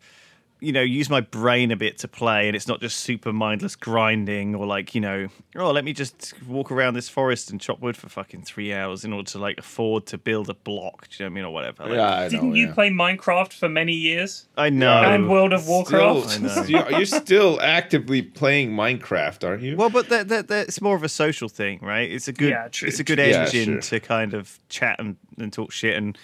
you 0.63 0.71
know, 0.71 0.81
use 0.81 1.09
my 1.09 1.19
brain 1.19 1.71
a 1.71 1.75
bit 1.75 1.97
to 1.99 2.07
play, 2.07 2.47
and 2.47 2.55
it's 2.55 2.67
not 2.67 2.79
just 2.79 2.97
super 2.97 3.33
mindless 3.33 3.75
grinding 3.75 4.55
or 4.55 4.65
like, 4.65 4.95
you 4.95 5.01
know, 5.01 5.27
oh, 5.57 5.71
let 5.71 5.83
me 5.83 5.91
just 5.91 6.33
walk 6.47 6.71
around 6.71 6.93
this 6.93 7.09
forest 7.09 7.51
and 7.51 7.59
chop 7.59 7.81
wood 7.81 7.97
for 7.97 8.07
fucking 8.07 8.43
three 8.43 8.73
hours 8.73 9.03
in 9.03 9.11
order 9.11 9.29
to 9.31 9.39
like 9.39 9.57
afford 9.57 10.05
to 10.05 10.17
build 10.17 10.49
a 10.49 10.53
block. 10.53 11.09
Do 11.09 11.23
you 11.23 11.25
know 11.25 11.25
what 11.25 11.31
I 11.31 11.35
mean, 11.35 11.45
or 11.45 11.53
whatever? 11.53 11.83
Like, 11.83 11.93
yeah, 11.95 12.17
I 12.17 12.29
Didn't 12.29 12.55
you 12.55 12.67
yeah. 12.67 12.73
play 12.73 12.89
Minecraft 12.89 13.51
for 13.51 13.67
many 13.67 13.93
years? 13.93 14.47
I 14.55 14.69
know. 14.69 15.03
And 15.03 15.29
World 15.29 15.51
of 15.51 15.63
Still, 15.63 15.73
Warcraft? 15.73 16.39
I 16.39 16.41
know. 16.41 16.63
you're 16.63 16.91
you're 16.91 17.05
still 17.05 17.59
actively 17.61 18.21
playing 18.21 18.71
Minecraft, 18.71 19.45
aren't 19.45 19.63
you? 19.63 19.75
Well, 19.75 19.89
but 19.89 20.07
that, 20.09 20.29
that, 20.29 20.47
that, 20.47 20.67
it's 20.69 20.81
more 20.81 20.95
of 20.95 21.03
a 21.03 21.09
social 21.09 21.49
thing, 21.49 21.79
right? 21.81 22.09
It's 22.09 22.29
a 22.29 22.33
good, 22.33 22.51
Yeah, 22.51 22.69
true, 22.69 22.87
it's 22.87 22.99
a 22.99 23.03
good 23.03 23.17
true. 23.17 23.25
Yeah, 23.25 23.45
engine 23.45 23.81
sure. 23.81 23.81
to 23.81 23.99
kind 23.99 24.33
of 24.33 24.59
chat 24.69 24.95
and, 24.99 25.17
and 25.37 25.51
talk 25.51 25.73
shit 25.73 25.97
and 25.97 26.17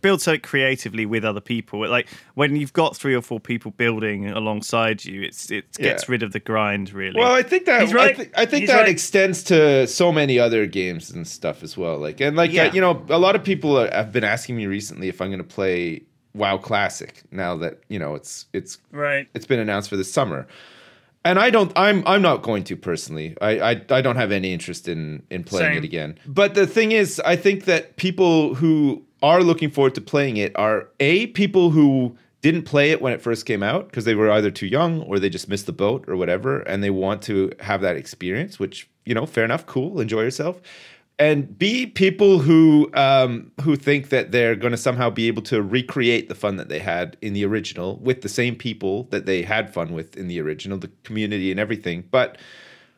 build 0.00 0.20
something 0.22 0.40
creatively 0.40 1.06
with 1.06 1.24
other 1.24 1.40
people. 1.40 1.86
Like 1.88 2.08
when 2.34 2.56
you've 2.56 2.72
got 2.72 2.96
three 2.96 3.14
or 3.14 3.22
four 3.22 3.40
people 3.40 3.70
building 3.72 4.28
alongside 4.28 5.04
you, 5.04 5.22
it's 5.22 5.50
it 5.50 5.70
gets 5.74 6.04
Yeah. 6.04 6.12
rid 6.12 6.22
of 6.22 6.32
the 6.32 6.40
grind, 6.40 6.92
really. 6.92 7.18
Well, 7.20 7.32
I 7.32 7.42
think 7.42 7.66
that 7.66 7.82
He's 7.82 7.92
I, 7.92 7.94
right. 7.96 8.16
thi- 8.16 8.30
I 8.36 8.46
think 8.46 8.60
He's 8.62 8.70
that 8.70 8.80
right. 8.80 8.88
extends 8.88 9.42
to 9.44 9.86
so 9.86 10.12
many 10.12 10.38
other 10.38 10.66
games 10.66 11.10
and 11.10 11.26
stuff 11.26 11.62
as 11.62 11.76
well. 11.76 11.98
Like 11.98 12.20
and 12.20 12.36
like 12.36 12.56
uh, 12.56 12.70
you 12.72 12.80
know, 12.80 13.04
a 13.08 13.18
lot 13.18 13.34
of 13.36 13.42
people 13.44 13.78
are, 13.78 13.90
have 13.90 14.12
been 14.12 14.24
asking 14.24 14.56
me 14.56 14.66
recently 14.66 15.08
if 15.08 15.20
I'm 15.20 15.28
going 15.28 15.38
to 15.38 15.44
play 15.44 16.02
WoW 16.34 16.58
Classic 16.58 17.22
now 17.30 17.56
that 17.56 17.80
you 17.88 17.98
know 17.98 18.14
it's 18.14 18.46
it's 18.52 18.78
Right. 18.92 19.26
it's 19.34 19.46
been 19.46 19.58
announced 19.60 19.88
for 19.88 19.96
this 19.96 20.12
summer. 20.12 20.46
And 21.26 21.40
I 21.40 21.50
don't 21.50 21.72
I'm 21.76 22.04
I'm 22.06 22.22
not 22.22 22.42
going 22.42 22.62
to 22.64 22.76
personally. 22.76 23.36
I 23.40 23.58
I, 23.58 23.70
I 23.90 24.00
don't 24.00 24.16
have 24.16 24.30
any 24.30 24.52
interest 24.52 24.86
in 24.86 25.24
in 25.28 25.42
playing 25.42 25.72
Same. 25.72 25.78
it 25.78 25.84
again. 25.84 26.18
But 26.24 26.54
the 26.54 26.66
thing 26.66 26.92
is, 26.92 27.20
I 27.24 27.34
think 27.34 27.64
that 27.64 27.96
people 27.96 28.54
who 28.54 29.02
are 29.22 29.42
looking 29.42 29.70
forward 29.70 29.94
to 29.96 30.00
playing 30.00 30.36
it 30.36 30.52
are 30.56 30.88
a 31.00 31.26
people 31.28 31.70
who 31.70 32.16
didn't 32.42 32.62
play 32.62 32.92
it 32.92 33.02
when 33.02 33.12
it 33.12 33.20
first 33.20 33.44
came 33.44 33.62
out 33.62 33.88
because 33.88 34.04
they 34.04 34.14
were 34.14 34.30
either 34.30 34.52
too 34.52 34.66
young 34.66 35.02
or 35.02 35.18
they 35.18 35.28
just 35.28 35.48
missed 35.48 35.66
the 35.66 35.72
boat 35.72 36.04
or 36.06 36.16
whatever 36.16 36.60
and 36.60 36.80
they 36.80 36.90
want 36.90 37.22
to 37.22 37.50
have 37.58 37.80
that 37.80 37.96
experience 37.96 38.60
which 38.60 38.88
you 39.04 39.14
know 39.14 39.26
fair 39.26 39.44
enough 39.44 39.66
cool 39.66 40.00
enjoy 40.00 40.20
yourself 40.20 40.60
and 41.18 41.58
b 41.58 41.86
people 41.86 42.38
who 42.40 42.90
um, 42.94 43.50
who 43.62 43.76
think 43.76 44.10
that 44.10 44.32
they're 44.32 44.54
going 44.54 44.72
to 44.72 44.76
somehow 44.76 45.08
be 45.08 45.28
able 45.28 45.42
to 45.42 45.62
recreate 45.62 46.28
the 46.28 46.34
fun 46.34 46.56
that 46.56 46.68
they 46.68 46.78
had 46.78 47.16
in 47.22 47.32
the 47.32 47.44
original 47.44 47.96
with 47.96 48.22
the 48.22 48.28
same 48.28 48.54
people 48.54 49.04
that 49.04 49.26
they 49.26 49.42
had 49.42 49.72
fun 49.72 49.92
with 49.92 50.16
in 50.16 50.28
the 50.28 50.40
original, 50.40 50.78
the 50.78 50.90
community 51.04 51.50
and 51.50 51.58
everything. 51.58 52.04
But 52.10 52.36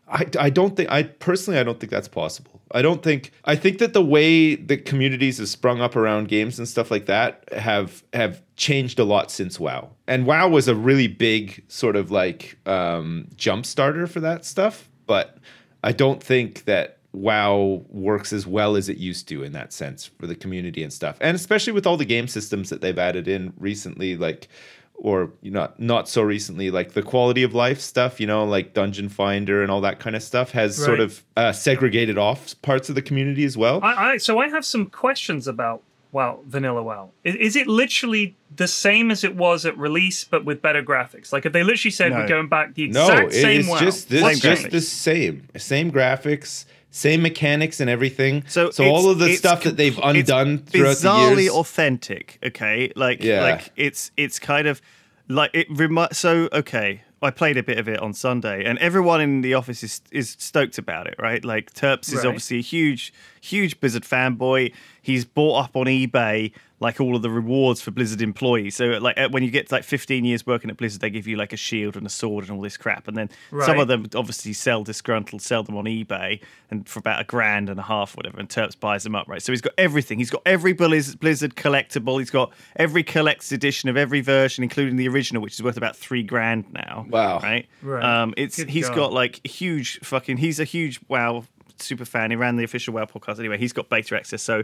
I, 0.09 0.27
I 0.39 0.51
don't 0.51 0.75
think 0.77 0.91
I 0.91 1.05
personally 1.05 1.61
I 1.61 1.62
don't 1.62 1.79
think 1.79 1.93
that's 1.93 2.09
possible. 2.09 2.61
I 2.73 2.83
don't 2.83 3.03
think 3.03 3.31
I 3.45 3.55
think 3.55 3.79
that 3.79 3.93
the 3.93 4.05
way 4.05 4.57
the 4.57 4.77
communities 4.77 5.39
have 5.39 5.49
sprung 5.49 5.81
up 5.81 5.95
around 5.95 6.29
games 6.29 6.59
and 6.59 6.66
stuff 6.66 6.91
like 6.91 7.07
that 7.07 7.45
have 7.53 8.03
have 8.12 8.43
changed 8.57 8.99
a 8.99 9.05
lot 9.05 9.31
since 9.31 9.61
WoW. 9.61 9.91
And 10.09 10.27
WoW 10.27 10.49
was 10.49 10.66
a 10.66 10.75
really 10.75 11.09
big 11.09 11.62
sort 11.69 11.95
of 11.95 12.11
like 12.11 12.59
um, 12.66 13.29
jump 13.37 13.64
starter 13.64 14.07
for 14.07 14.21
that 14.21 14.45
stuff. 14.45 14.89
But 15.07 15.39
I 15.85 15.93
don't 15.93 16.23
think 16.23 16.64
that 16.64 16.97
WoW 17.19 17.85
works 17.89 18.33
as 18.33 18.47
well 18.47 18.77
as 18.77 18.89
it 18.89 18.99
used 18.99 19.29
to 19.29 19.43
in 19.43 19.53
that 19.53 19.73
sense 19.73 20.07
for 20.07 20.27
the 20.27 20.35
community 20.35 20.83
and 20.83 20.93
stuff. 20.93 21.16
And 21.21 21.35
especially 21.35 21.73
with 21.73 21.87
all 21.87 21.97
the 21.97 22.05
game 22.05 22.29
systems 22.29 22.71
that 22.71 22.81
they've 22.81 22.99
added 22.99 23.29
in 23.29 23.53
recently, 23.59 24.16
like 24.16 24.49
or 24.95 25.31
you 25.43 25.51
know, 25.51 25.61
not 25.61 25.81
not 25.81 26.09
so 26.09 26.23
recently, 26.23 26.71
like 26.71 26.93
the 26.93 27.03
quality 27.03 27.43
of 27.43 27.55
life 27.55 27.81
stuff, 27.81 28.21
you 28.21 28.27
know, 28.27 28.45
like 28.45 28.75
Dungeon 28.75 29.09
Finder 29.09 29.62
and 29.62 29.71
all 29.71 29.81
that 29.83 30.01
kind 30.01 30.16
of 30.16 30.23
stuff 30.23 30.51
has 30.53 30.77
sort 30.77 31.01
of 31.01 31.25
uh, 31.37 31.53
segregated 31.53 32.19
off 32.19 32.61
parts 32.62 32.89
of 32.89 32.95
the 32.95 33.03
community 33.03 33.45
as 33.45 33.57
well. 33.57 33.81
I, 33.83 34.12
I 34.12 34.16
so 34.16 34.39
I 34.39 34.49
have 34.49 34.64
some 34.64 34.87
questions 34.87 35.47
about 35.47 35.83
WoW 36.11 36.41
Vanilla 36.47 36.83
WoW. 36.83 37.11
Is, 37.25 37.37
is 37.37 37.57
it 37.57 37.66
literally 37.66 38.37
the 38.55 38.66
same 38.66 39.11
as 39.11 39.25
it 39.25 39.37
was 39.37 39.64
at 39.66 39.77
release, 39.79 40.25
but 40.25 40.45
with 40.45 40.62
better 40.62 40.83
graphics? 40.83 41.33
Like, 41.33 41.47
if 41.47 41.53
they 41.53 41.62
literally 41.62 41.93
said 41.93 42.12
No. 42.12 42.19
we're 42.19 42.29
going 42.29 42.49
back 42.49 42.75
the 42.75 42.89
no, 42.89 43.05
exact 43.05 43.33
it 43.35 43.43
same 43.43 43.61
is 43.61 43.69
WoW, 43.69 43.79
just 43.79 44.09
this, 44.09 44.23
what's 44.23 44.41
just 44.41 44.71
the 44.71 44.81
same, 44.81 45.49
same 45.57 45.93
graphics, 45.93 46.64
same 46.99 47.22
mechanics 47.22 47.80
and 47.80 47.88
everything. 47.88 48.44
So, 48.49 48.70
so 48.70 48.84
all 48.84 49.09
of 49.11 49.18
the 49.18 49.30
it's 49.30 49.38
stuff 49.38 49.62
that 49.64 49.76
they've 49.76 49.94
com- 49.96 50.16
it's 50.16 50.28
undone 50.30 50.59
throughout 50.59 50.96
the 50.99 51.09
bizarrely 51.09 51.42
years. 51.44 51.53
authentic. 51.53 52.38
Okay, 52.44 52.92
like 52.96 53.22
Yeah. 53.22 53.42
like 53.42 53.72
it's 53.76 54.11
it's 54.16 54.38
kind 54.38 54.66
of 54.66 54.80
like 55.28 55.51
it 55.55 55.66
remi- 55.70 56.09
So 56.12 56.49
okay, 56.53 57.03
I 57.22 57.30
played 57.30 57.57
a 57.57 57.62
bit 57.62 57.78
of 57.78 57.88
it 57.88 58.01
on 58.01 58.12
Sunday, 58.14 58.64
and 58.64 58.78
everyone 58.78 59.20
in 59.20 59.40
the 59.42 59.55
office 59.55 59.82
is 59.82 60.01
is 60.11 60.36
stoked 60.38 60.78
about 60.78 61.07
it, 61.07 61.14
right? 61.18 61.44
Like 61.44 61.72
Terps 61.74 62.09
is 62.09 62.16
Right. 62.16 62.26
obviously 62.26 62.59
a 62.59 62.62
huge 62.62 63.12
huge 63.40 63.78
Blizzard 63.80 64.05
fanboy. 64.05 64.72
he's 65.03 65.24
bought 65.24 65.64
up 65.64 65.76
on 65.76 65.86
eBay 65.86 66.53
like 66.81 67.01
all 67.01 67.16
of 67.16 67.22
the 67.22 67.31
rewards 67.31 67.81
for 67.81 67.91
Blizzard 67.91 68.22
employees. 68.22 68.76
So 68.76 68.87
like 68.87 69.18
uh, 69.18 69.29
when 69.31 69.43
you 69.43 69.51
get 69.51 69.72
like 69.72 69.85
15 69.85 70.24
years 70.24 70.47
working 70.47 70.70
at 70.70 70.76
Blizzard, 70.76 71.01
they 71.01 71.11
give 71.11 71.26
you 71.26 71.37
like 71.37 71.53
a 71.53 71.57
shield 71.57 71.97
and 71.97 72.07
a 72.07 72.11
sword 72.11 72.45
and 72.45 72.53
all 72.53 72.61
this 72.62 72.76
crap. 72.76 73.09
And 73.09 73.16
then 73.16 73.31
some 73.64 73.79
of 73.79 73.89
them 73.89 74.07
obviously 74.14 74.53
sell 74.53 74.85
disgruntled, 74.85 75.43
sell 75.43 75.62
them 75.62 75.76
on 75.76 75.85
eBay 75.85 76.41
and 76.70 76.89
for 76.89 77.01
about 77.01 77.20
a 77.20 77.24
grand 77.24 77.68
and 77.68 77.81
a 77.81 77.83
half, 77.83 78.16
whatever. 78.16 78.39
And 78.39 78.49
Terps 78.49 78.79
buys 78.79 79.03
them 79.03 79.14
up, 79.14 79.26
right? 79.29 79.43
So 79.43 79.53
he's 79.53 79.61
got 79.61 79.72
everything. 79.76 80.18
He's 80.18 80.31
got 80.31 80.43
every 80.47 80.74
Blizz- 80.74 81.18
Blizzard 81.18 81.57
collectible. 81.57 82.18
He's 82.18 82.31
got 82.31 82.53
every 82.76 83.03
collector's 83.03 83.53
edition 83.53 83.89
of 83.89 83.97
every 83.97 84.20
version, 84.20 84.62
including 84.62 84.97
the 84.97 85.09
original, 85.09 85.43
which 85.43 85.55
is 85.55 85.62
worth 85.62 85.76
about 85.76 85.97
three 85.97 86.22
grand 86.22 86.72
now. 86.72 87.07
Wow. 87.09 87.41
Right. 87.41 87.66
Right. 87.83 88.05
Um, 88.05 88.35
it's 88.37 88.57
Good 88.57 88.70
he's 88.70 88.89
God. 88.89 88.97
got 88.97 89.12
like 89.12 89.45
huge 89.47 89.99
fucking. 90.01 90.37
He's 90.37 90.61
a 90.61 90.64
huge 90.64 91.01
WoW 91.09 91.45
super 91.81 92.05
fan. 92.05 92.31
He 92.31 92.37
ran 92.37 92.57
the 92.57 92.64
official 92.64 92.95
WoW 92.95 93.05
podcast 93.05 93.39
anyway. 93.39 93.59
He's 93.59 93.72
got 93.72 93.89
beta 93.89 94.16
access. 94.16 94.43
So 94.43 94.62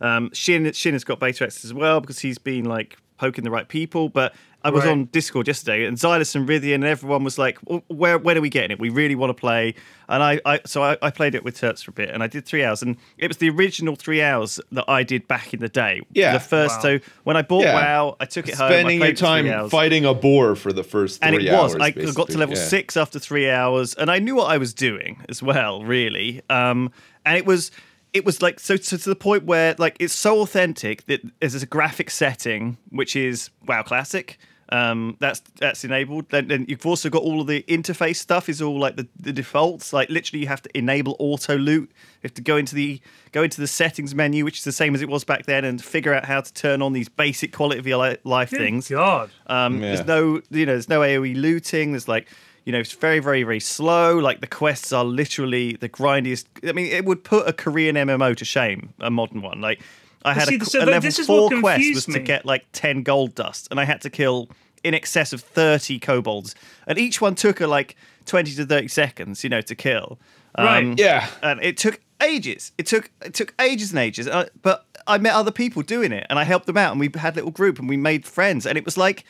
um, 0.00 0.30
Sjin 0.30 0.66
Sjin 0.68 0.92
has 0.92 1.04
got 1.04 1.20
beta 1.20 1.44
access 1.44 1.64
as 1.64 1.74
well 1.74 2.00
because 2.00 2.18
he's 2.18 2.38
been 2.38 2.64
like 2.64 2.98
poking 3.18 3.44
the 3.44 3.50
right 3.50 3.68
people. 3.68 4.08
But 4.08 4.34
I 4.64 4.70
was 4.70 4.82
Right. 4.84 4.90
on 4.92 5.04
Discord 5.06 5.46
yesterday, 5.46 5.84
and 5.84 5.96
Zylus 5.96 6.34
and 6.34 6.48
Rythian 6.48 6.74
and 6.76 6.84
everyone 6.84 7.22
was 7.22 7.38
like, 7.38 7.60
"W- 7.62 7.82
"Where 7.86 8.18
when 8.18 8.36
are 8.36 8.40
we 8.40 8.48
getting 8.50 8.72
it? 8.72 8.80
We 8.80 8.88
really 8.88 9.14
want 9.14 9.30
to 9.30 9.34
play." 9.34 9.74
And 10.08 10.22
I, 10.22 10.40
I 10.44 10.60
so 10.66 10.82
I, 10.82 10.96
I 11.02 11.10
played 11.10 11.36
it 11.36 11.44
with 11.44 11.60
Terps 11.60 11.84
for 11.84 11.92
a 11.92 11.94
bit, 11.94 12.10
and 12.10 12.20
I 12.20 12.26
did 12.26 12.44
three 12.46 12.64
hours, 12.64 12.82
and 12.82 12.96
it 13.16 13.28
was 13.28 13.36
the 13.36 13.48
original 13.50 13.94
three 13.94 14.22
hours 14.22 14.58
that 14.72 14.84
I 14.88 15.04
did 15.04 15.28
back 15.28 15.54
in 15.54 15.60
the 15.60 15.68
day. 15.68 16.00
Yeah. 16.12 16.32
the 16.32 16.40
first. 16.40 16.76
Wow. 16.78 16.82
So 16.82 16.98
when 17.22 17.36
I 17.36 17.42
bought 17.42 17.62
Yeah. 17.62 17.74
WoW, 17.74 18.16
I 18.18 18.24
took 18.24 18.48
it 18.48 18.56
home. 18.56 18.66
I 18.66 18.70
Spending 18.70 18.96
your 18.98 19.06
played 19.06 19.18
for 19.18 19.26
three 19.40 19.50
time 19.50 19.68
fighting 19.70 20.04
a 20.04 20.14
boar 20.14 20.56
for 20.56 20.72
the 20.72 20.82
first 20.82 21.20
and 21.22 21.36
it 21.36 21.42
was. 21.52 21.74
hours, 21.76 21.76
I 21.80 21.90
got 21.90 22.28
to 22.30 22.38
level 22.38 22.56
Yeah. 22.56 22.62
six 22.64 22.96
after 22.96 23.20
three 23.20 23.48
hours, 23.48 23.94
and 23.94 24.10
I 24.10 24.18
knew 24.18 24.34
what 24.34 24.50
I 24.50 24.58
was 24.58 24.74
doing 24.74 25.18
as 25.28 25.42
well, 25.44 25.84
really. 25.84 26.42
Um, 26.50 26.90
and 27.24 27.36
it 27.36 27.46
was, 27.46 27.70
it 28.16 28.24
was 28.24 28.40
like 28.40 28.58
so, 28.58 28.76
so 28.76 28.96
to 28.96 29.08
the 29.08 29.16
point 29.16 29.44
where 29.44 29.74
like 29.78 29.96
it's 30.00 30.14
so 30.14 30.40
authentic 30.40 31.04
that 31.06 31.20
there's 31.40 31.62
a 31.62 31.66
graphic 31.66 32.10
setting 32.10 32.78
which 32.90 33.14
is 33.14 33.50
WoW 33.66 33.82
Classic. 33.82 34.38
Um, 34.70 35.16
that's 35.20 35.40
that's 35.60 35.84
enabled. 35.84 36.30
Then, 36.30 36.48
then 36.48 36.64
you've 36.66 36.84
also 36.84 37.08
got 37.08 37.22
all 37.22 37.40
of 37.40 37.46
the 37.46 37.62
interface 37.68 38.16
stuff 38.16 38.48
is 38.48 38.60
all 38.60 38.80
like 38.80 38.96
the, 38.96 39.06
the 39.16 39.32
defaults. 39.32 39.92
Like 39.92 40.08
literally, 40.10 40.40
you 40.40 40.48
have 40.48 40.62
to 40.62 40.76
enable 40.76 41.14
auto 41.20 41.56
loot. 41.56 41.88
You 41.90 42.24
have 42.24 42.34
to 42.34 42.42
go 42.42 42.56
into 42.56 42.74
the 42.74 43.00
go 43.30 43.44
into 43.44 43.60
the 43.60 43.68
settings 43.68 44.12
menu, 44.12 44.44
which 44.44 44.58
is 44.58 44.64
the 44.64 44.72
same 44.72 44.94
as 44.96 45.02
it 45.02 45.08
was 45.08 45.22
back 45.22 45.46
then, 45.46 45.64
and 45.64 45.80
figure 45.84 46.12
out 46.12 46.24
how 46.24 46.40
to 46.40 46.52
turn 46.52 46.82
on 46.82 46.94
these 46.94 47.08
basic 47.08 47.52
quality 47.52 47.78
of 47.78 47.86
your 47.86 48.16
life 48.24 48.50
Good 48.50 48.58
things. 48.58 48.88
God. 48.88 49.30
Um, 49.46 49.80
Yeah. 49.80 49.94
There's 49.94 50.06
no, 50.06 50.40
you 50.50 50.66
know, 50.66 50.72
there's 50.72 50.88
no 50.88 51.00
AOE 51.00 51.36
looting. 51.36 51.92
There's 51.92 52.08
like, 52.08 52.26
you 52.66 52.72
know, 52.72 52.80
it's 52.80 52.92
very, 52.92 53.20
very, 53.20 53.44
very 53.44 53.60
slow. 53.60 54.18
Like 54.18 54.40
the 54.40 54.46
quests 54.48 54.92
are 54.92 55.04
literally 55.04 55.74
the 55.76 55.88
grindiest. 55.88 56.46
I 56.68 56.72
mean, 56.72 56.86
it 56.86 57.04
would 57.04 57.22
put 57.24 57.48
a 57.48 57.52
Korean 57.52 57.94
MMO 57.96 58.36
to 58.36 58.44
shame, 58.44 58.92
a 58.98 59.08
modern 59.10 59.40
one. 59.40 59.60
Like, 59.60 59.80
I 60.24 60.34
had 60.34 60.48
see, 60.48 60.56
a, 60.56 60.64
so 60.64 60.80
a 60.80 60.84
level 60.84 61.00
this 61.00 61.20
is 61.20 61.26
four 61.28 61.48
what 61.48 61.60
quest 61.60 61.78
was 61.78 62.04
confused 62.04 62.12
to 62.12 62.18
get 62.18 62.44
like 62.44 62.66
ten 62.72 63.04
gold 63.04 63.36
dust, 63.36 63.68
and 63.70 63.78
I 63.78 63.84
had 63.84 64.00
to 64.02 64.10
kill 64.10 64.50
in 64.82 64.94
excess 64.94 65.32
of 65.32 65.40
thirty 65.42 66.00
kobolds, 66.00 66.56
and 66.88 66.98
each 66.98 67.20
one 67.20 67.36
took 67.36 67.60
a 67.60 67.68
like 67.68 67.94
twenty 68.24 68.52
to 68.54 68.66
thirty 68.66 68.88
seconds, 68.88 69.44
you 69.44 69.48
know, 69.50 69.60
to 69.62 69.74
kill. 69.76 70.18
Um, 70.56 70.66
Right. 70.66 70.98
Yeah. 70.98 71.28
and 71.44 71.62
it 71.62 71.76
took 71.76 72.00
ages. 72.20 72.72
It 72.78 72.86
took 72.86 73.10
it 73.24 73.34
took 73.34 73.54
ages 73.60 73.90
and 73.90 74.00
ages. 74.00 74.26
Uh, 74.26 74.48
but 74.62 74.84
I 75.06 75.18
met 75.18 75.34
other 75.34 75.52
people 75.52 75.82
doing 75.82 76.10
it, 76.10 76.26
and 76.28 76.36
I 76.36 76.42
helped 76.42 76.66
them 76.66 76.76
out, 76.76 76.90
and 76.90 76.98
we 76.98 77.10
had 77.14 77.34
a 77.34 77.36
little 77.36 77.52
group, 77.52 77.78
and 77.78 77.88
we 77.88 77.96
made 77.96 78.26
friends, 78.26 78.66
and 78.66 78.76
it 78.76 78.84
was 78.84 78.96
like, 78.96 79.24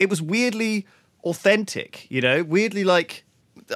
it 0.00 0.10
was 0.10 0.20
weirdly 0.20 0.84
authentic, 1.24 2.06
you 2.10 2.20
know, 2.20 2.42
weirdly 2.42 2.84
like. 2.84 3.24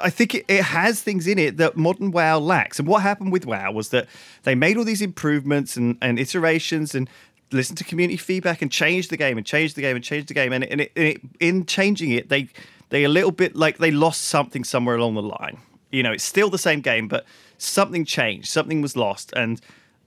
I 0.02 0.10
think 0.10 0.34
it, 0.34 0.44
it 0.48 0.62
has 0.62 1.00
things 1.00 1.26
in 1.26 1.38
it 1.38 1.58
that 1.58 1.76
modern 1.76 2.10
WoW 2.10 2.38
lacks. 2.38 2.78
And 2.78 2.88
what 2.88 3.02
happened 3.02 3.32
with 3.32 3.46
WoW 3.46 3.70
was 3.72 3.90
that 3.90 4.08
they 4.42 4.54
made 4.54 4.76
all 4.76 4.84
these 4.84 5.00
improvements 5.00 5.76
and, 5.76 5.96
and 6.02 6.18
iterations 6.18 6.94
and 6.94 7.08
listened 7.52 7.78
to 7.78 7.84
community 7.84 8.16
feedback 8.16 8.62
and 8.62 8.70
changed 8.70 9.10
the 9.10 9.16
game 9.16 9.36
and 9.36 9.46
changed 9.46 9.76
the 9.76 9.80
game 9.80 9.96
and 9.96 10.04
changed 10.04 10.28
the 10.28 10.34
game. 10.34 10.52
And, 10.52 10.64
and, 10.64 10.80
it, 10.82 10.92
and 10.96 11.06
it, 11.06 11.20
in 11.40 11.66
changing 11.66 12.10
it, 12.10 12.28
they 12.28 12.48
they 12.90 13.04
a 13.04 13.08
little 13.08 13.30
bit 13.30 13.56
like 13.56 13.78
they 13.78 13.90
lost 13.90 14.22
something 14.22 14.64
somewhere 14.64 14.96
along 14.96 15.14
the 15.14 15.22
line. 15.22 15.58
You 15.90 16.02
know, 16.02 16.12
it's 16.12 16.24
still 16.24 16.50
the 16.50 16.58
same 16.58 16.80
game, 16.80 17.08
but 17.08 17.24
something 17.58 18.04
changed, 18.04 18.48
something 18.48 18.82
was 18.82 18.96
lost, 18.96 19.32
and 19.36 19.60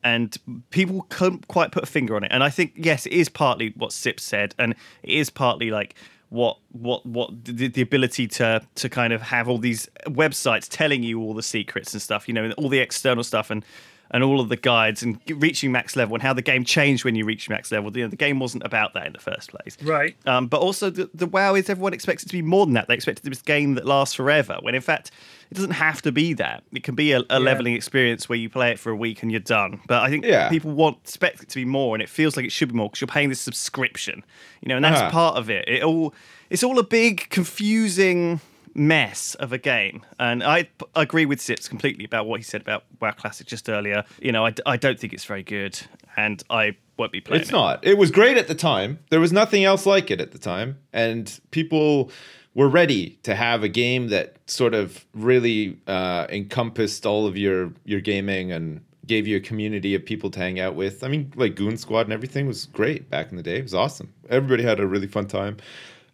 and 0.03 0.37
people 0.69 1.05
couldn't 1.09 1.47
quite 1.47 1.71
put 1.71 1.83
a 1.83 1.87
finger 1.87 2.15
on 2.15 2.23
it. 2.23 2.31
And 2.31 2.43
I 2.43 2.49
think 2.49 2.73
yes, 2.75 3.05
it 3.05 3.13
is 3.13 3.29
partly 3.29 3.73
what 3.75 3.91
Sip 3.91 4.19
said, 4.19 4.55
and 4.57 4.75
it 5.03 5.11
is 5.11 5.29
partly 5.29 5.71
like 5.71 5.95
what 6.29 6.57
what 6.71 7.05
what 7.05 7.43
the, 7.43 7.67
the 7.67 7.81
ability 7.81 8.27
to 8.27 8.61
to 8.75 8.89
kind 8.89 9.13
of 9.13 9.21
have 9.21 9.49
all 9.49 9.57
these 9.57 9.89
websites 10.05 10.67
telling 10.69 11.03
you 11.03 11.19
all 11.19 11.33
the 11.33 11.43
secrets 11.43 11.93
and 11.93 12.01
stuff, 12.01 12.27
you 12.27 12.33
know, 12.33 12.43
and 12.43 12.53
all 12.53 12.69
the 12.69 12.79
external 12.79 13.23
stuff 13.23 13.49
and 13.49 13.65
and 14.11 14.23
all 14.23 14.39
of 14.39 14.49
the 14.49 14.55
guides 14.55 15.03
and 15.03 15.19
reaching 15.27 15.71
max 15.71 15.95
level 15.95 16.15
and 16.15 16.23
how 16.23 16.33
the 16.33 16.41
game 16.41 16.63
changed 16.63 17.05
when 17.05 17.15
you 17.15 17.25
reach 17.25 17.49
max 17.49 17.71
level. 17.71 17.95
You 17.95 18.03
know, 18.03 18.09
the 18.09 18.15
game 18.15 18.39
wasn't 18.39 18.63
about 18.63 18.93
that 18.93 19.05
in 19.05 19.13
the 19.13 19.19
first 19.19 19.51
place. 19.51 19.77
Right. 19.83 20.15
Um, 20.25 20.47
but 20.47 20.61
also, 20.61 20.89
the, 20.89 21.09
the 21.13 21.27
WoW 21.27 21.55
is 21.55 21.69
everyone 21.69 21.93
expects 21.93 22.23
it 22.23 22.27
to 22.27 22.33
be 22.33 22.41
more 22.41 22.65
than 22.65 22.73
that. 22.73 22.87
They 22.87 22.95
expect 22.95 23.19
it 23.19 23.21
to 23.21 23.29
be 23.29 23.35
this 23.35 23.41
game 23.41 23.75
that 23.75 23.85
lasts 23.85 24.15
forever, 24.15 24.57
when 24.61 24.73
in 24.73 24.81
fact, 24.81 25.11
it 25.51 25.55
doesn't 25.55 25.71
have 25.71 26.01
to 26.03 26.11
be 26.11 26.33
that. 26.33 26.63
It 26.73 26.83
can 26.83 26.95
be 26.95 27.11
a, 27.13 27.21
a 27.29 27.39
leveling 27.39 27.73
experience 27.73 28.29
where 28.29 28.37
you 28.37 28.49
play 28.49 28.71
it 28.71 28.79
for 28.79 28.91
a 28.91 28.95
week 28.95 29.23
and 29.23 29.31
you're 29.31 29.39
done. 29.39 29.81
But 29.87 30.03
I 30.03 30.09
think 30.09 30.25
Yeah. 30.25 30.47
people 30.49 30.71
want 30.71 30.97
expect 31.03 31.41
it 31.43 31.49
to 31.49 31.55
be 31.55 31.65
more, 31.65 31.95
and 31.95 32.01
it 32.03 32.09
feels 32.09 32.35
like 32.37 32.45
it 32.45 32.51
should 32.51 32.69
be 32.69 32.75
more 32.75 32.87
because 32.89 33.01
you're 33.01 33.07
paying 33.07 33.29
this 33.29 33.41
subscription, 33.41 34.23
you 34.61 34.69
know, 34.69 34.75
and 34.75 34.85
that's 34.85 35.01
Uh-huh. 35.01 35.09
part 35.11 35.37
of 35.37 35.49
it. 35.49 35.67
It 35.67 35.83
all 35.83 36.13
it's 36.49 36.63
all 36.63 36.77
a 36.79 36.83
big 36.83 37.29
confusing 37.29 38.39
mess 38.75 39.35
of 39.35 39.51
a 39.51 39.57
game 39.57 40.05
and 40.19 40.43
i 40.43 40.63
p- 40.63 40.85
agree 40.95 41.25
with 41.25 41.41
sips 41.41 41.67
completely 41.67 42.05
about 42.05 42.27
what 42.27 42.39
he 42.39 42.43
said 42.43 42.61
about 42.61 42.83
wow 43.01 43.11
classic 43.11 43.47
just 43.47 43.67
earlier 43.67 44.03
you 44.21 44.31
know 44.31 44.45
i, 44.45 44.51
d- 44.51 44.61
I 44.65 44.77
don't 44.77 44.97
think 44.99 45.11
it's 45.11 45.25
very 45.25 45.41
good 45.43 45.77
and 46.15 46.41
i 46.51 46.75
won't 46.97 47.11
be 47.11 47.19
playing 47.19 47.41
It's 47.41 47.49
it. 47.49 47.53
not. 47.53 47.83
It 47.85 47.97
was 47.97 48.11
great 48.11 48.35
at 48.37 48.49
the 48.49 48.53
time. 48.55 48.99
There 49.09 49.21
was 49.21 49.31
nothing 49.31 49.63
else 49.63 49.85
like 49.85 50.11
it 50.11 50.19
at 50.19 50.33
the 50.33 50.37
time. 50.37 50.77
And 50.91 51.39
people 51.51 52.11
were 52.55 52.69
ready 52.69 53.19
to 53.23 53.35
have 53.35 53.63
a 53.63 53.69
game 53.69 54.07
that 54.09 54.37
sort 54.47 54.73
of 54.73 55.05
really 55.13 55.77
uh, 55.87 56.27
encompassed 56.29 57.05
all 57.05 57.25
of 57.27 57.37
your 57.37 57.71
your 57.85 58.01
gaming 58.01 58.51
and 58.51 58.81
gave 59.05 59.27
you 59.27 59.37
a 59.37 59.39
community 59.39 59.95
of 59.95 60.05
people 60.05 60.29
to 60.29 60.39
hang 60.39 60.59
out 60.59 60.75
with. 60.75 61.03
I 61.03 61.07
mean, 61.07 61.33
like 61.35 61.55
Goon 61.55 61.77
Squad 61.77 62.01
and 62.01 62.13
everything 62.13 62.47
was 62.47 62.67
great 62.67 63.09
back 63.09 63.31
in 63.31 63.37
the 63.37 63.43
day. 63.43 63.57
It 63.57 63.63
was 63.63 63.73
awesome. 63.73 64.13
Everybody 64.29 64.63
had 64.63 64.79
a 64.79 64.87
really 64.87 65.07
fun 65.07 65.27
time. 65.27 65.57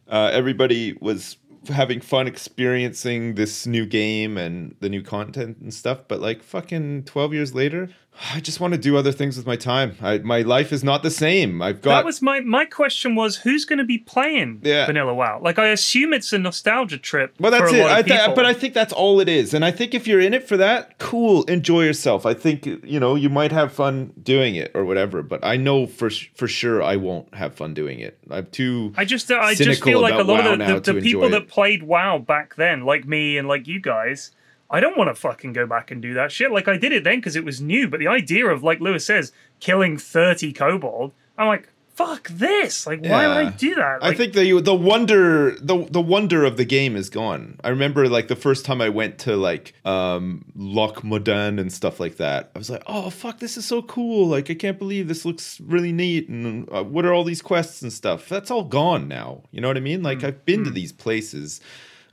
Uh, 0.07 0.29
everybody 0.31 0.93
was 1.01 1.37
having 1.67 1.99
fun 1.99 2.27
experiencing 2.27 3.35
this 3.35 3.65
new 3.65 3.85
game 3.85 4.37
and 4.37 4.75
the 4.79 4.89
new 4.89 5.01
content 5.01 5.57
and 5.57 5.73
stuff. 5.73 5.99
But 6.07 6.21
like 6.21 6.41
fucking 6.41 7.03
12 7.03 7.33
years 7.33 7.53
later, 7.53 7.89
I 8.33 8.39
just 8.39 8.59
want 8.61 8.73
to 8.73 8.79
do 8.79 8.95
other 8.95 9.11
things 9.11 9.35
with 9.35 9.45
my 9.45 9.57
time. 9.57 9.97
I, 10.01 10.19
my 10.19 10.41
life 10.41 10.71
is 10.71 10.83
not 10.83 11.03
the 11.03 11.11
same. 11.11 11.61
I've 11.61 11.81
got. 11.81 11.95
That 11.97 12.05
was 12.05 12.21
my 12.21 12.39
my 12.39 12.63
question 12.65 13.13
was 13.15 13.35
who's 13.37 13.65
going 13.65 13.79
to 13.79 13.83
be 13.85 13.97
playing 13.97 14.61
Yeah. 14.63 14.85
Vanilla 14.85 15.13
WoW? 15.13 15.41
Like 15.41 15.59
I 15.59 15.67
assume 15.67 16.13
it's 16.13 16.31
a 16.31 16.37
nostalgia 16.39 16.97
trip. 16.97 17.35
well, 17.39 17.51
that's 17.51 17.71
it. 17.73 17.85
I 17.85 18.01
th- 18.01 18.35
but 18.35 18.45
I 18.45 18.53
think 18.53 18.73
that's 18.73 18.93
all 18.93 19.19
it 19.19 19.27
is. 19.27 19.53
And 19.53 19.65
I 19.65 19.71
think 19.71 19.93
if 19.93 20.07
you're 20.07 20.21
in 20.21 20.33
it 20.33 20.47
for 20.47 20.55
that, 20.57 20.97
cool, 20.97 21.43
enjoy 21.43 21.83
yourself. 21.83 22.25
I 22.25 22.33
think 22.33 22.65
you 22.65 22.99
know 22.99 23.15
you 23.15 23.29
might 23.29 23.51
have 23.51 23.73
fun 23.73 24.13
doing 24.23 24.55
it 24.55 24.71
or 24.73 24.85
whatever. 24.85 25.21
But 25.21 25.43
I 25.43 25.57
know 25.57 25.85
for 25.85 26.09
for 26.35 26.47
sure 26.47 26.81
I 26.81 26.95
won't 26.95 27.33
have 27.35 27.53
fun 27.55 27.73
doing 27.73 27.99
it. 27.99 28.17
I'm 28.31 28.45
too. 28.47 28.93
I 28.95 29.03
just 29.05 29.29
uh, 29.29 29.35
I 29.39 29.55
just 29.55 29.83
feel 29.83 29.99
like 30.01 30.13
a 30.13 30.17
lot 30.23 30.45
WoW 30.45 30.53
of 30.53 30.59
the, 30.59 30.79
the, 30.79 30.93
the 30.93 31.01
people 31.01 31.29
that 31.31 31.43
it. 31.43 31.47
played 31.49 31.83
WoW 31.83 32.17
back 32.19 32.55
then, 32.55 32.85
like 32.85 33.05
me 33.05 33.37
and 33.37 33.47
like 33.47 33.67
you 33.67 33.81
guys, 33.81 34.31
I 34.75 34.79
don't 34.81 34.97
want 34.97 35.09
to 35.09 35.15
fucking 35.15 35.53
go 35.53 35.65
back 35.65 35.89
and 35.91 36.01
do 36.01 36.13
that 36.15 36.31
shit. 36.31 36.51
Like 36.51 36.67
I 36.67 36.77
did 36.77 36.91
it 36.91 37.03
then 37.05 37.19
because 37.19 37.35
it 37.37 37.45
was 37.45 37.61
new, 37.61 37.87
but 37.87 37.99
the 37.99 38.07
idea 38.07 38.45
of 38.47 38.61
like 38.61 38.79
Lewis 38.81 39.05
says, 39.05 39.31
killing 39.59 39.97
thirty 39.97 40.51
kobold, 40.51 41.13
I'm 41.37 41.47
like, 41.47 41.69
fuck 41.95 42.27
this. 42.27 42.85
Like, 42.85 43.01
why 43.01 43.25
would 43.25 43.37
I 43.37 43.49
do 43.51 43.73
that? 43.75 43.99
I 44.03 44.09
Like, 44.09 44.17
think 44.17 44.33
the 44.33 44.59
the 44.59 44.75
wonder 44.75 45.51
the 45.61 45.87
the 45.89 46.01
wonder 46.01 46.43
of 46.43 46.57
the 46.57 46.65
game 46.65 46.97
is 46.97 47.09
gone. 47.09 47.57
I 47.63 47.69
remember 47.69 48.09
like 48.09 48.27
the 48.27 48.35
first 48.35 48.65
time 48.65 48.81
I 48.81 48.89
went 48.89 49.17
to 49.19 49.37
like 49.37 49.73
um 49.85 50.43
Loch 50.55 51.03
Modan 51.03 51.57
and 51.57 51.71
stuff 51.71 52.01
like 52.01 52.17
that. 52.17 52.51
I 52.53 52.57
was 52.59 52.69
like, 52.69 52.83
"Oh 52.85 53.09
fuck, 53.09 53.39
this 53.39 53.55
is 53.55 53.65
so 53.65 53.81
cool. 53.81 54.27
Like 54.27 54.51
I 54.51 54.55
can't 54.55 54.77
believe 54.77 55.07
this 55.07 55.23
looks 55.23 55.61
really 55.61 55.93
neat 55.93 56.27
and 56.27 56.67
uh, 56.69 56.83
what 56.83 57.05
are 57.05 57.13
all 57.13 57.23
these 57.23 57.41
quests 57.41 57.81
and 57.81 57.93
stuff?" 57.93 58.27
That's 58.27 58.51
all 58.51 58.65
gone 58.65 59.07
now. 59.07 59.43
You 59.51 59.61
know 59.61 59.69
what 59.69 59.77
I 59.77 59.81
mean? 59.91 60.03
Like 60.03 60.21
I've 60.25 60.43
been 60.43 60.65
to 60.65 60.69
these 60.69 60.91
places 60.91 61.61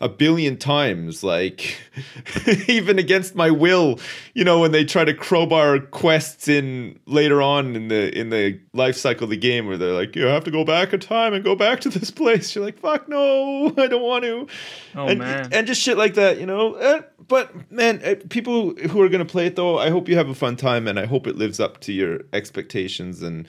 a 0.03 0.09
billion 0.09 0.57
times 0.57 1.23
like 1.23 1.79
even 2.69 2.99
against 2.99 3.37
my 3.37 3.49
will 3.49 4.01
you 4.35 4.43
know 4.43 4.59
when 4.59 4.73
they 4.73 4.85
try 4.85 5.05
to 5.05 5.15
crowbar 5.15 5.79
quests 5.79 6.49
in 6.49 6.99
later 7.07 7.41
on 7.41 7.77
in 7.77 7.87
the 7.87 8.19
in 8.19 8.31
the 8.31 8.59
life 8.73 8.97
cycle 8.97 9.25
of 9.25 9.31
the 9.31 9.37
game 9.37 9.69
where 9.69 9.79
they're 9.79 9.93
like 9.93 10.17
you 10.17 10.27
have 10.27 10.43
to 10.43 10.51
go 10.51 10.65
back 10.65 10.93
in 10.93 10.99
time 10.99 11.33
and 11.33 11.45
go 11.45 11.55
back 11.55 11.79
to 11.81 11.89
this 11.89 12.11
place. 12.23 12.53
You're 12.55 12.65
like 12.65 12.81
fuck 12.81 13.09
no 13.09 13.73
i 13.79 13.87
don't 13.87 14.03
want 14.03 14.25
to. 14.25 14.49
Oh, 14.97 15.07
and, 15.07 15.21
man. 15.21 15.49
and 15.53 15.69
just 15.69 15.81
shit 15.81 15.97
like 15.97 16.15
that 16.15 16.41
you 16.41 16.47
know? 16.47 16.75
Eh, 16.75 17.03
but 17.29 17.71
man 17.71 18.01
eh, 18.03 18.17
people 18.29 18.75
who 18.75 19.01
are 19.01 19.09
going 19.09 19.25
to 19.25 19.33
play 19.33 19.47
it 19.47 19.55
though 19.55 19.79
i 19.79 19.89
hope 19.89 20.09
you 20.09 20.17
have 20.17 20.29
a 20.29 20.35
fun 20.35 20.57
time 20.57 20.89
and 20.89 20.99
i 20.99 21.07
hope 21.07 21.29
it 21.29 21.37
lives 21.37 21.61
up 21.61 21.79
to 21.81 21.93
your 21.93 22.23
expectations 22.33 23.23
and 23.23 23.47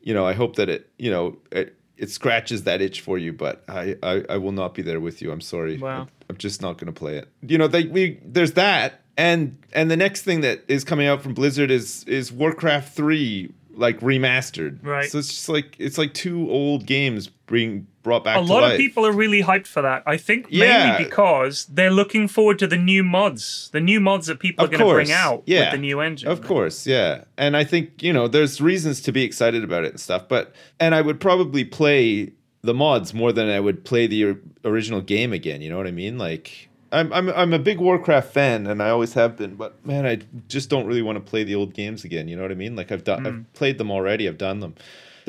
you 0.00 0.14
know 0.14 0.26
i 0.26 0.32
hope 0.32 0.56
that 0.56 0.70
it 0.70 0.90
you 0.98 1.10
know 1.10 1.36
it, 1.52 1.76
it 2.00 2.10
scratches 2.10 2.64
that 2.64 2.80
itch 2.80 3.00
for 3.00 3.16
you 3.18 3.32
but 3.32 3.62
I, 3.68 3.96
I 4.02 4.24
i 4.30 4.36
will 4.36 4.52
not 4.52 4.74
be 4.74 4.82
there 4.82 5.00
with 5.00 5.22
you 5.22 5.30
i'm 5.30 5.40
sorry 5.40 5.78
Wow. 5.78 6.08
I'm 6.30 6.36
just 6.36 6.62
not 6.62 6.78
going 6.78 6.86
to 6.86 6.96
play 6.96 7.16
it. 7.16 7.28
You 7.42 7.58
know, 7.58 7.66
they 7.66 7.84
we 7.86 8.20
there's 8.24 8.52
that, 8.52 9.00
and 9.16 9.58
and 9.72 9.90
the 9.90 9.96
next 9.96 10.22
thing 10.22 10.42
that 10.42 10.62
is 10.68 10.84
coming 10.84 11.08
out 11.08 11.22
from 11.22 11.34
Blizzard 11.34 11.72
is 11.72 12.04
is 12.04 12.30
Warcraft 12.30 12.94
three 12.94 13.52
like 13.74 13.98
remastered. 13.98 14.78
Right. 14.86 15.10
So 15.10 15.18
it's 15.18 15.28
just 15.28 15.48
like 15.48 15.74
it's 15.80 15.98
like 15.98 16.14
two 16.14 16.48
old 16.48 16.86
games 16.86 17.28
being 17.50 17.86
brought 18.02 18.24
back 18.24 18.36
a 18.38 18.40
lot 18.40 18.62
life. 18.62 18.72
of 18.72 18.78
people 18.78 19.04
are 19.04 19.12
really 19.12 19.42
hyped 19.42 19.66
for 19.66 19.82
that. 19.82 20.02
I 20.06 20.16
think 20.16 20.46
Yeah. 20.48 20.86
mainly 20.86 21.04
because 21.04 21.66
they're 21.66 21.90
looking 21.90 22.28
forward 22.28 22.58
to 22.60 22.66
the 22.66 22.76
new 22.78 23.02
mods, 23.02 23.68
the 23.72 23.80
new 23.80 24.00
mods 24.00 24.26
that 24.28 24.38
people 24.38 24.64
Of 24.64 24.72
are 24.72 24.76
going 24.78 24.88
to 24.88 24.94
bring 24.94 25.12
out 25.12 25.42
yeah. 25.46 25.60
with 25.60 25.72
the 25.72 25.78
new 25.78 26.00
engine. 26.00 26.28
Of 26.30 26.42
course, 26.42 26.86
yeah. 26.86 27.24
And 27.36 27.56
I 27.56 27.64
think, 27.64 28.02
you 28.02 28.12
know, 28.12 28.26
there's 28.28 28.60
reasons 28.60 29.00
to 29.02 29.12
be 29.12 29.22
excited 29.22 29.62
about 29.64 29.84
it 29.84 29.90
and 29.90 30.00
stuff, 30.00 30.28
but 30.28 30.54
and 30.78 30.94
I 30.94 31.00
would 31.02 31.20
probably 31.20 31.64
play 31.64 32.32
the 32.62 32.74
mods 32.74 33.12
more 33.14 33.32
than 33.32 33.48
I 33.48 33.60
would 33.60 33.84
play 33.84 34.06
the 34.06 34.36
original 34.64 35.00
game 35.00 35.32
again, 35.32 35.60
you 35.62 35.68
know 35.70 35.76
what 35.76 35.86
I 35.86 35.90
mean? 35.92 36.16
Like 36.18 36.68
I'm 36.92 37.12
I'm 37.12 37.28
I'm 37.30 37.52
a 37.52 37.58
big 37.58 37.78
Warcraft 37.78 38.32
fan 38.32 38.66
and 38.66 38.82
I 38.82 38.90
always 38.90 39.12
have 39.14 39.36
been, 39.36 39.54
but 39.56 39.84
man, 39.86 40.06
I 40.06 40.18
just 40.48 40.68
don't 40.70 40.86
really 40.86 41.02
want 41.02 41.16
to 41.16 41.20
play 41.30 41.44
the 41.44 41.54
old 41.54 41.72
games 41.74 42.04
again, 42.04 42.28
you 42.28 42.36
know 42.36 42.42
what 42.42 42.50
I 42.50 42.54
mean? 42.56 42.76
Like 42.76 42.90
I've 42.92 43.04
done 43.04 43.20
Hmm. 43.20 43.26
I've 43.26 43.52
played 43.54 43.78
them 43.78 43.90
already, 43.90 44.26
I've 44.28 44.38
done 44.38 44.60
them. 44.60 44.74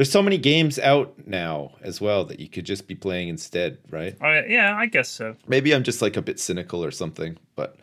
There's 0.01 0.11
so 0.11 0.23
many 0.23 0.39
games 0.39 0.79
out 0.79 1.13
now 1.27 1.73
as 1.83 2.01
well 2.01 2.25
that 2.25 2.39
you 2.39 2.49
could 2.49 2.65
just 2.65 2.87
be 2.87 2.95
playing 2.95 3.27
instead, 3.27 3.77
right? 3.91 4.19
I, 4.19 4.45
yeah, 4.45 4.75
I 4.75 4.87
guess 4.87 5.07
so. 5.07 5.35
Maybe 5.47 5.75
I'm 5.75 5.83
just 5.83 6.01
like 6.01 6.17
a 6.17 6.23
bit 6.23 6.39
cynical 6.39 6.83
or 6.83 6.89
something, 6.89 7.37
but 7.55 7.75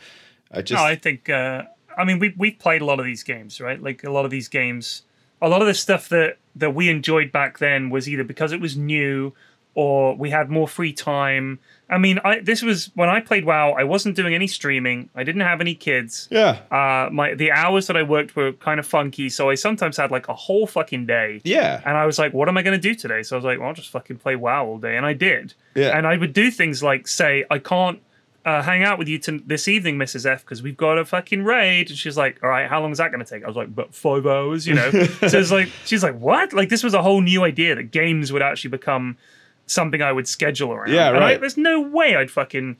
I 0.51 0.63
just 0.63 0.83
no, 0.83 0.85
I 0.85 0.97
think. 0.97 1.29
Uh, 1.29 1.63
I 1.97 2.03
mean, 2.03 2.19
we 2.19 2.35
we've 2.37 2.59
played 2.59 2.83
a 2.83 2.85
lot 2.85 2.99
of 2.99 3.05
these 3.05 3.23
games, 3.23 3.61
right? 3.61 3.81
Like 3.81 4.03
a 4.03 4.11
lot 4.11 4.25
of 4.25 4.33
these 4.33 4.49
games, 4.49 5.03
a 5.41 5.49
lot 5.49 5.61
of 5.61 5.69
the 5.69 5.75
stuff 5.75 6.09
that 6.09 6.39
that 6.57 6.75
we 6.75 6.89
enjoyed 6.89 7.31
back 7.31 7.59
then 7.59 7.89
was 7.89 8.09
either 8.09 8.25
because 8.25 8.51
it 8.51 8.61
was 8.61 8.77
new 8.77 9.33
or 9.77 10.17
we 10.17 10.31
had 10.31 10.51
more 10.51 10.67
free 10.67 10.93
time. 10.93 11.61
I 11.91 11.99
mean, 11.99 12.19
I 12.23 12.41
this 12.41 12.63
was 12.63 12.91
when 12.95 13.09
I 13.09 13.21
played 13.21 13.45
WoW. 13.45 13.73
I 13.73 13.85
wasn't 13.85 14.15
doing 14.15 14.35
any 14.35 14.47
streaming. 14.47 15.09
I 15.15 15.25
didn't 15.25 15.41
have 15.41 15.61
any 15.61 15.75
kids. 15.75 16.29
yeah. 16.31 16.61
Uh, 16.71 17.09
my 17.11 17.35
the 17.35 17.51
hours 17.51 17.87
that 17.87 17.97
I 17.97 18.03
worked 18.03 18.37
were 18.37 18.53
kind 18.53 18.79
of 18.79 18.87
funky, 18.87 19.31
so 19.31 19.49
I 19.49 19.55
sometimes 19.55 19.97
had 19.97 20.11
like 20.11 20.29
a 20.29 20.35
whole 20.35 20.67
fucking 20.67 21.07
day. 21.07 21.41
Yeah. 21.45 21.81
And 21.87 21.97
I 21.97 22.05
was 22.05 22.19
like, 22.19 22.35
what 22.35 22.49
am 22.49 22.59
I 22.59 22.63
going 22.63 22.79
to 22.79 22.83
do 22.83 22.95
today? 22.95 23.23
So 23.23 23.37
I 23.37 23.39
was 23.39 23.45
like, 23.45 23.59
well, 23.59 23.69
I'll 23.69 23.75
just 23.75 23.91
fucking 23.91 24.19
play 24.19 24.37
WoW 24.37 24.67
all 24.67 24.79
day. 24.79 24.97
And 24.97 25.07
I 25.07 25.15
did. 25.15 25.55
Yeah. 25.75 25.97
And 25.97 26.07
I 26.07 26.17
would 26.17 26.33
do 26.33 26.51
things 26.51 26.83
like 26.83 27.09
say, 27.09 27.45
I 27.51 27.59
can't 27.59 28.01
uh, 28.45 28.63
hang 28.63 28.83
out 28.83 28.99
with 28.99 29.09
you 29.09 29.19
to 29.19 29.43
this 29.47 29.69
evening, 29.69 29.97
Mrs. 29.97 30.27
F, 30.27 30.43
because 30.43 30.63
we've 30.63 30.77
got 30.77 30.99
a 30.99 31.05
fucking 31.05 31.45
raid. 31.45 31.91
And 31.91 31.99
she's 31.99 32.17
like, 32.17 32.39
all 32.43 32.49
right, 32.49 32.69
how 32.69 32.81
long 32.81 32.93
is 32.93 32.99
that 32.99 33.11
going 33.11 33.25
to 33.25 33.31
take? 33.31 33.45
I 33.45 33.47
was 33.47 33.57
like, 33.57 33.75
but 33.75 33.95
five 33.95 34.27
hours, 34.27 34.67
you 34.67 34.75
know? 34.75 34.91
so 34.91 35.39
it's 35.39 35.51
like, 35.51 35.69
she's 35.85 36.03
like, 36.03 36.19
what? 36.19 36.53
Like, 36.53 36.69
this 36.69 36.83
was 36.83 36.95
a 36.95 37.03
whole 37.03 37.21
new 37.21 37.45
idea 37.45 37.75
that 37.75 37.85
games 37.85 38.33
would 38.33 38.43
actually 38.43 38.71
become 38.71 39.17
something 39.69 40.03
I 40.03 40.13
would 40.13 40.27
schedule 40.29 40.73
around. 40.73 40.93
Yeah, 40.93 41.09
And 41.09 41.19
I- 41.19 41.21
right. 41.21 41.41
there's 41.41 41.57
no 41.57 41.81
way 41.81 42.17
I'd 42.17 42.31
fucking 42.31 42.77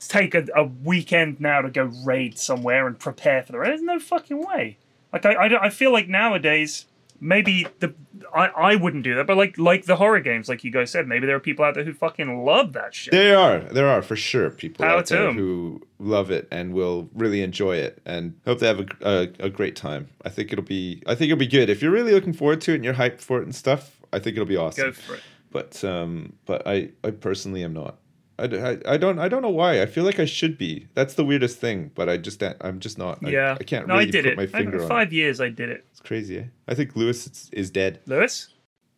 take 0.00 0.34
a, 0.34 0.44
a 0.54 0.64
weekend 0.64 1.40
now 1.40 1.62
to 1.62 1.70
go 1.70 1.90
raid 2.04 2.38
somewhere 2.38 2.86
and 2.86 2.98
prepare 2.98 3.42
for 3.42 3.52
the 3.52 3.58
raid. 3.58 3.70
There's 3.70 3.82
no 3.82 3.98
fucking 3.98 4.40
way. 4.46 4.78
Like 5.12 5.24
I, 5.26 5.32
I, 5.32 5.64
I 5.66 5.70
feel 5.70 5.92
like 5.92 6.08
nowadays 6.08 6.84
maybe 7.20 7.66
the 7.80 7.92
I, 8.32 8.46
I 8.48 8.74
wouldn't 8.76 9.02
do 9.02 9.14
that, 9.16 9.26
but 9.26 9.36
like 9.36 9.56
like 9.58 9.86
the 9.86 9.96
horror 9.96 10.20
games, 10.20 10.48
like 10.48 10.62
you 10.62 10.70
guys 10.70 10.90
said, 10.90 11.08
maybe 11.08 11.26
there 11.26 11.34
are 11.36 11.40
people 11.40 11.64
out 11.64 11.74
there 11.74 11.82
who 11.84 11.92
fucking 11.94 12.44
love 12.44 12.74
that 12.74 12.94
shit. 12.94 13.12
There 13.12 13.38
are, 13.38 13.58
there 13.60 13.88
are 13.88 14.02
for 14.02 14.14
sure 14.14 14.50
people 14.50 14.84
Power 14.84 14.98
out 14.98 15.06
there 15.06 15.20
there 15.20 15.28
'em. 15.30 15.36
who 15.36 15.80
love 15.98 16.30
it 16.30 16.46
and 16.50 16.74
will 16.74 17.08
really 17.14 17.40
enjoy 17.42 17.76
it 17.76 18.00
and 18.04 18.38
hope 18.44 18.58
they 18.60 18.66
have 18.68 18.80
a, 18.80 18.86
a, 19.40 19.46
a 19.46 19.50
great 19.50 19.74
time. 19.74 20.10
I 20.24 20.28
think 20.28 20.52
it'll 20.52 20.64
be, 20.64 21.02
I 21.06 21.14
think 21.14 21.30
it'll 21.32 21.38
be 21.40 21.46
good 21.46 21.70
if 21.70 21.80
you're 21.82 21.90
really 21.90 22.12
looking 22.12 22.34
forward 22.34 22.60
to 22.62 22.72
it 22.72 22.76
and 22.76 22.84
you're 22.84 22.94
hyped 22.94 23.20
for 23.22 23.40
it 23.40 23.44
and 23.44 23.54
stuff. 23.54 23.98
I 24.12 24.18
think 24.18 24.36
it'll 24.36 24.46
be 24.46 24.56
awesome. 24.56 24.86
Go 24.88 24.92
for 24.92 25.14
it. 25.14 25.20
But 25.50 25.82
um, 25.84 26.34
but 26.46 26.66
I, 26.66 26.90
I 27.04 27.10
personally 27.10 27.62
am 27.64 27.72
not. 27.72 27.98
I, 28.40 28.78
I 28.86 28.96
don't 28.98 29.18
I 29.18 29.28
don't 29.28 29.42
know 29.42 29.50
why. 29.50 29.82
I 29.82 29.86
feel 29.86 30.04
like 30.04 30.20
I 30.20 30.24
should 30.24 30.56
be. 30.58 30.86
That's 30.94 31.14
the 31.14 31.24
weirdest 31.24 31.58
thing. 31.58 31.90
But 31.94 32.08
I 32.08 32.16
just 32.18 32.42
I'm 32.60 32.78
just 32.78 32.96
not. 32.98 33.20
Yeah, 33.22 33.56
I 33.58 33.64
can't 33.64 33.86
No, 33.88 33.94
really 33.94 34.08
I 34.08 34.10
did 34.10 34.24
put 34.24 34.32
it. 34.32 34.36
my 34.36 34.42
I- 34.44 34.46
finger 34.46 34.82
on. 34.82 34.88
five 34.88 35.12
years, 35.12 35.40
I 35.40 35.48
did 35.48 35.70
it. 35.70 35.84
It's 35.90 36.00
crazy. 36.00 36.38
Eh? 36.38 36.44
I 36.68 36.74
think 36.74 36.94
Lewis 36.94 37.26
is, 37.26 37.50
is 37.52 37.70
dead. 37.70 38.00
Lewis, 38.06 38.54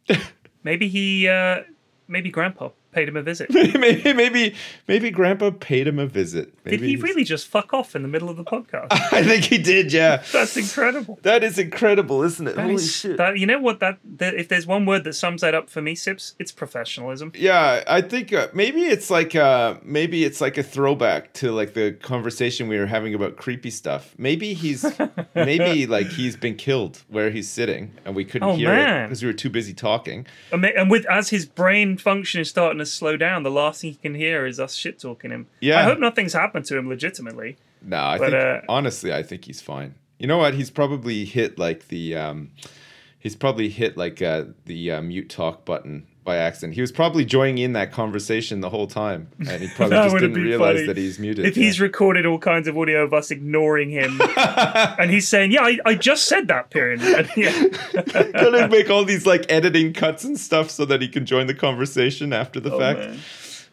maybe 0.64 0.88
he, 0.88 1.28
uh 1.28 1.62
maybe 2.08 2.30
Grandpa 2.30 2.70
paid 2.92 3.08
him 3.08 3.16
a 3.16 3.22
visit. 3.22 3.50
maybe 3.78 4.12
maybe 4.12 4.54
maybe 4.88 5.10
Grandpa 5.10 5.50
paid 5.50 5.86
him 5.86 5.98
a 5.98 6.06
visit. 6.06 6.52
Maybe 6.64 6.76
Did 6.78 6.82
he 6.84 6.90
he's- 6.92 7.02
really 7.02 7.24
just 7.24 7.46
fuck 7.46 7.72
off 7.72 7.94
in 7.96 8.02
the 8.02 8.08
middle 8.08 8.28
of 8.28 8.36
the 8.36 8.44
podcast? 8.44 8.88
I 8.90 9.22
think 9.22 9.44
he 9.44 9.58
did. 9.58 9.92
Yeah. 9.92 10.22
That's 10.32 10.56
incredible. 10.56 11.18
That 11.22 11.42
is 11.44 11.58
incredible, 11.58 12.22
isn't 12.22 12.46
it? 12.46 12.56
That 12.56 12.62
Holy 12.62 12.74
is- 12.74 12.94
shit. 12.96 13.16
that- 13.16 13.38
you 13.38 13.46
know 13.46 13.58
what? 13.60 13.80
That, 13.80 13.98
that 14.16 14.34
if 14.34 14.48
there's 14.48 14.66
one 14.66 14.86
word 14.86 15.04
that 15.04 15.14
sums 15.14 15.40
that 15.42 15.54
up 15.54 15.70
for 15.70 15.80
me, 15.82 15.94
Sips, 15.94 16.34
it's 16.38 16.52
professionalism. 16.52 17.32
yeah, 17.34 17.82
I 17.86 18.00
think 18.00 18.32
uh, 18.32 18.48
maybe 18.54 18.82
it's 18.82 19.10
like 19.10 19.34
uh 19.34 19.74
maybe 19.82 20.24
it's 20.24 20.40
like 20.40 20.58
a 20.58 20.62
throwback 20.62 21.32
to 21.34 21.52
like 21.52 21.74
the 21.74 21.92
conversation 21.92 22.68
we 22.68 22.78
were 22.78 22.86
having 22.86 23.14
about 23.14 23.36
creepy 23.36 23.70
stuff. 23.70 24.14
Maybe 24.18 24.54
he's 24.54 24.84
maybe 25.34 25.86
like 25.86 26.08
he's 26.08 26.36
been 26.36 26.56
killed 26.56 27.02
where 27.08 27.30
he's 27.30 27.48
sitting 27.48 27.92
and 28.04 28.14
we 28.14 28.24
couldn't 28.24 28.48
Oh, 28.48 28.56
hear 28.56 28.72
it 28.72 29.02
because 29.08 29.22
we 29.22 29.26
were 29.28 29.32
too 29.34 29.50
busy 29.50 29.74
talking. 29.74 30.26
And 30.52 30.90
with 30.90 31.06
as 31.06 31.30
his 31.30 31.46
brain 31.46 31.96
function 31.96 32.40
is 32.40 32.48
starting 32.50 32.79
to 32.80 32.86
slow 32.86 33.16
down, 33.16 33.42
the 33.42 33.50
last 33.50 33.80
thing 33.80 33.90
he 33.90 33.96
can 33.96 34.14
hear 34.14 34.46
is 34.46 34.58
us 34.60 34.74
shit 34.74 34.98
talking 34.98 35.30
him. 35.30 35.46
Yeah. 35.60 35.78
I 35.80 35.82
hope 35.84 35.98
nothing's 35.98 36.32
happened 36.32 36.64
to 36.66 36.76
him 36.76 36.88
legitimately. 36.88 37.56
No, 37.82 37.96
I 37.98 38.18
But, 38.18 38.30
think 38.30 38.42
uh, 38.42 38.60
honestly, 38.68 39.12
I 39.12 39.22
think 39.22 39.44
he's 39.46 39.60
fine. 39.60 39.94
You 40.18 40.26
know 40.26 40.38
what? 40.38 40.54
He's 40.54 40.70
probably 40.70 41.24
hit 41.24 41.58
like 41.58 41.88
the 41.88 42.14
um 42.16 42.50
he's 43.18 43.36
probably 43.36 43.68
hit 43.70 43.96
like 43.96 44.20
uh 44.20 44.44
the 44.66 44.90
uh, 44.90 45.00
mute 45.02 45.30
talk 45.30 45.64
button 45.64 46.06
by 46.22 46.36
accident. 46.36 46.74
He 46.74 46.80
was 46.82 46.92
probably 46.92 47.24
joining 47.24 47.58
in 47.58 47.72
that 47.72 47.92
conversation 47.92 48.60
the 48.60 48.68
whole 48.68 48.86
time, 48.86 49.28
and 49.38 49.62
he 49.62 49.68
probably 49.74 49.96
just 49.96 50.14
didn't 50.18 50.34
realize 50.34 50.76
funny. 50.76 50.86
that 50.86 50.96
he's 50.96 51.18
muted. 51.18 51.46
If 51.46 51.56
yeah. 51.56 51.64
he's 51.64 51.80
recorded 51.80 52.26
all 52.26 52.38
kinds 52.38 52.68
of 52.68 52.76
audio 52.76 53.02
of 53.04 53.14
us 53.14 53.30
ignoring 53.30 53.88
him, 53.90 54.20
and 54.36 55.10
he's 55.10 55.26
saying, 55.28 55.50
"Yeah, 55.52 55.62
I, 55.62 55.78
I 55.86 55.94
just 55.94 56.26
said 56.26 56.48
that, 56.48 56.70
period." 56.70 57.00
Yeah. 57.36 57.68
gonna 58.32 58.68
make 58.68 58.90
all 58.90 59.04
these 59.04 59.24
like 59.26 59.50
editing 59.50 59.92
cuts 59.92 60.24
and 60.24 60.38
stuff 60.38 60.70
so 60.70 60.84
that 60.84 61.00
he 61.00 61.08
can 61.08 61.24
join 61.24 61.46
the 61.46 61.54
conversation 61.54 62.32
after 62.32 62.60
the 62.60 62.72
Oh, 62.72 62.78
fact. 62.78 62.98
man. 62.98 63.18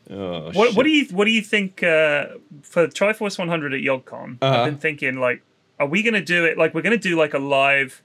Oh, 0.10 0.52
What, 0.54 0.74
what 0.76 0.84
do 0.84 0.89
you 0.89 1.06
what 1.08 1.26
do 1.26 1.32
you 1.32 1.41
think 1.41 1.84
uh, 1.84 2.28
for 2.62 2.88
Triforce 2.88 3.38
100 3.38 3.74
at 3.74 3.82
YogCon? 3.82 4.38
Uh-huh. 4.41 4.60
I've 4.62 4.66
been 4.66 4.78
thinking 4.78 5.20
like, 5.20 5.41
are 5.80 5.88
we 5.88 6.02
gonna 6.02 6.22
do 6.24 6.45
it 6.45 6.58
like 6.58 6.74
we're 6.74 6.82
gonna 6.82 6.95
do 6.98 7.18
like 7.18 7.34
a 7.34 7.39
live 7.39 8.02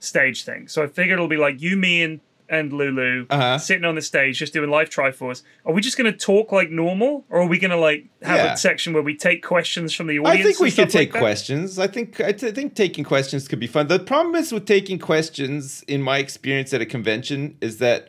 stage 0.00 0.44
thing? 0.44 0.66
So 0.66 0.82
I 0.82 0.88
figured 0.88 1.14
it'll 1.14 1.28
be 1.28 1.36
like 1.36 1.60
you, 1.62 1.76
me, 1.76 2.02
and 2.02 2.20
and 2.54 2.72
Lulu 2.72 3.26
Uh-huh. 3.30 3.58
sitting 3.58 3.84
on 3.84 3.94
the 3.94 4.02
stage 4.02 4.38
just 4.38 4.52
doing 4.52 4.70
live 4.70 4.88
Triforce. 4.90 5.42
Are 5.66 5.72
we 5.72 5.80
just 5.80 5.96
gonna 5.96 6.12
talk 6.12 6.52
like 6.52 6.70
normal, 6.70 7.24
or 7.30 7.40
are 7.42 7.46
we 7.46 7.58
gonna 7.58 7.76
like 7.76 8.06
have 8.22 8.36
Yeah. 8.38 8.52
a 8.54 8.56
section 8.56 8.92
where 8.92 9.02
we 9.02 9.14
take 9.16 9.42
questions 9.42 9.94
from 9.94 10.06
the 10.06 10.18
audience? 10.18 10.40
I 10.40 10.42
think 10.42 10.60
we 10.60 10.70
could 10.70 10.78
like 10.84 10.90
take 10.90 11.12
that? 11.12 11.18
questions. 11.18 11.78
I 11.78 11.86
think 11.86 12.20
I 12.20 12.32
t- 12.32 12.50
think 12.50 12.74
taking 12.74 13.04
questions 13.04 13.48
could 13.48 13.60
be 13.60 13.66
fun. 13.66 13.88
The 13.88 13.98
problem 13.98 14.34
is 14.34 14.52
with 14.52 14.66
taking 14.66 14.98
questions, 14.98 15.84
in 15.88 16.02
my 16.02 16.18
experience 16.18 16.72
at 16.72 16.80
a 16.80 16.86
convention, 16.86 17.56
is 17.60 17.78
that 17.78 18.08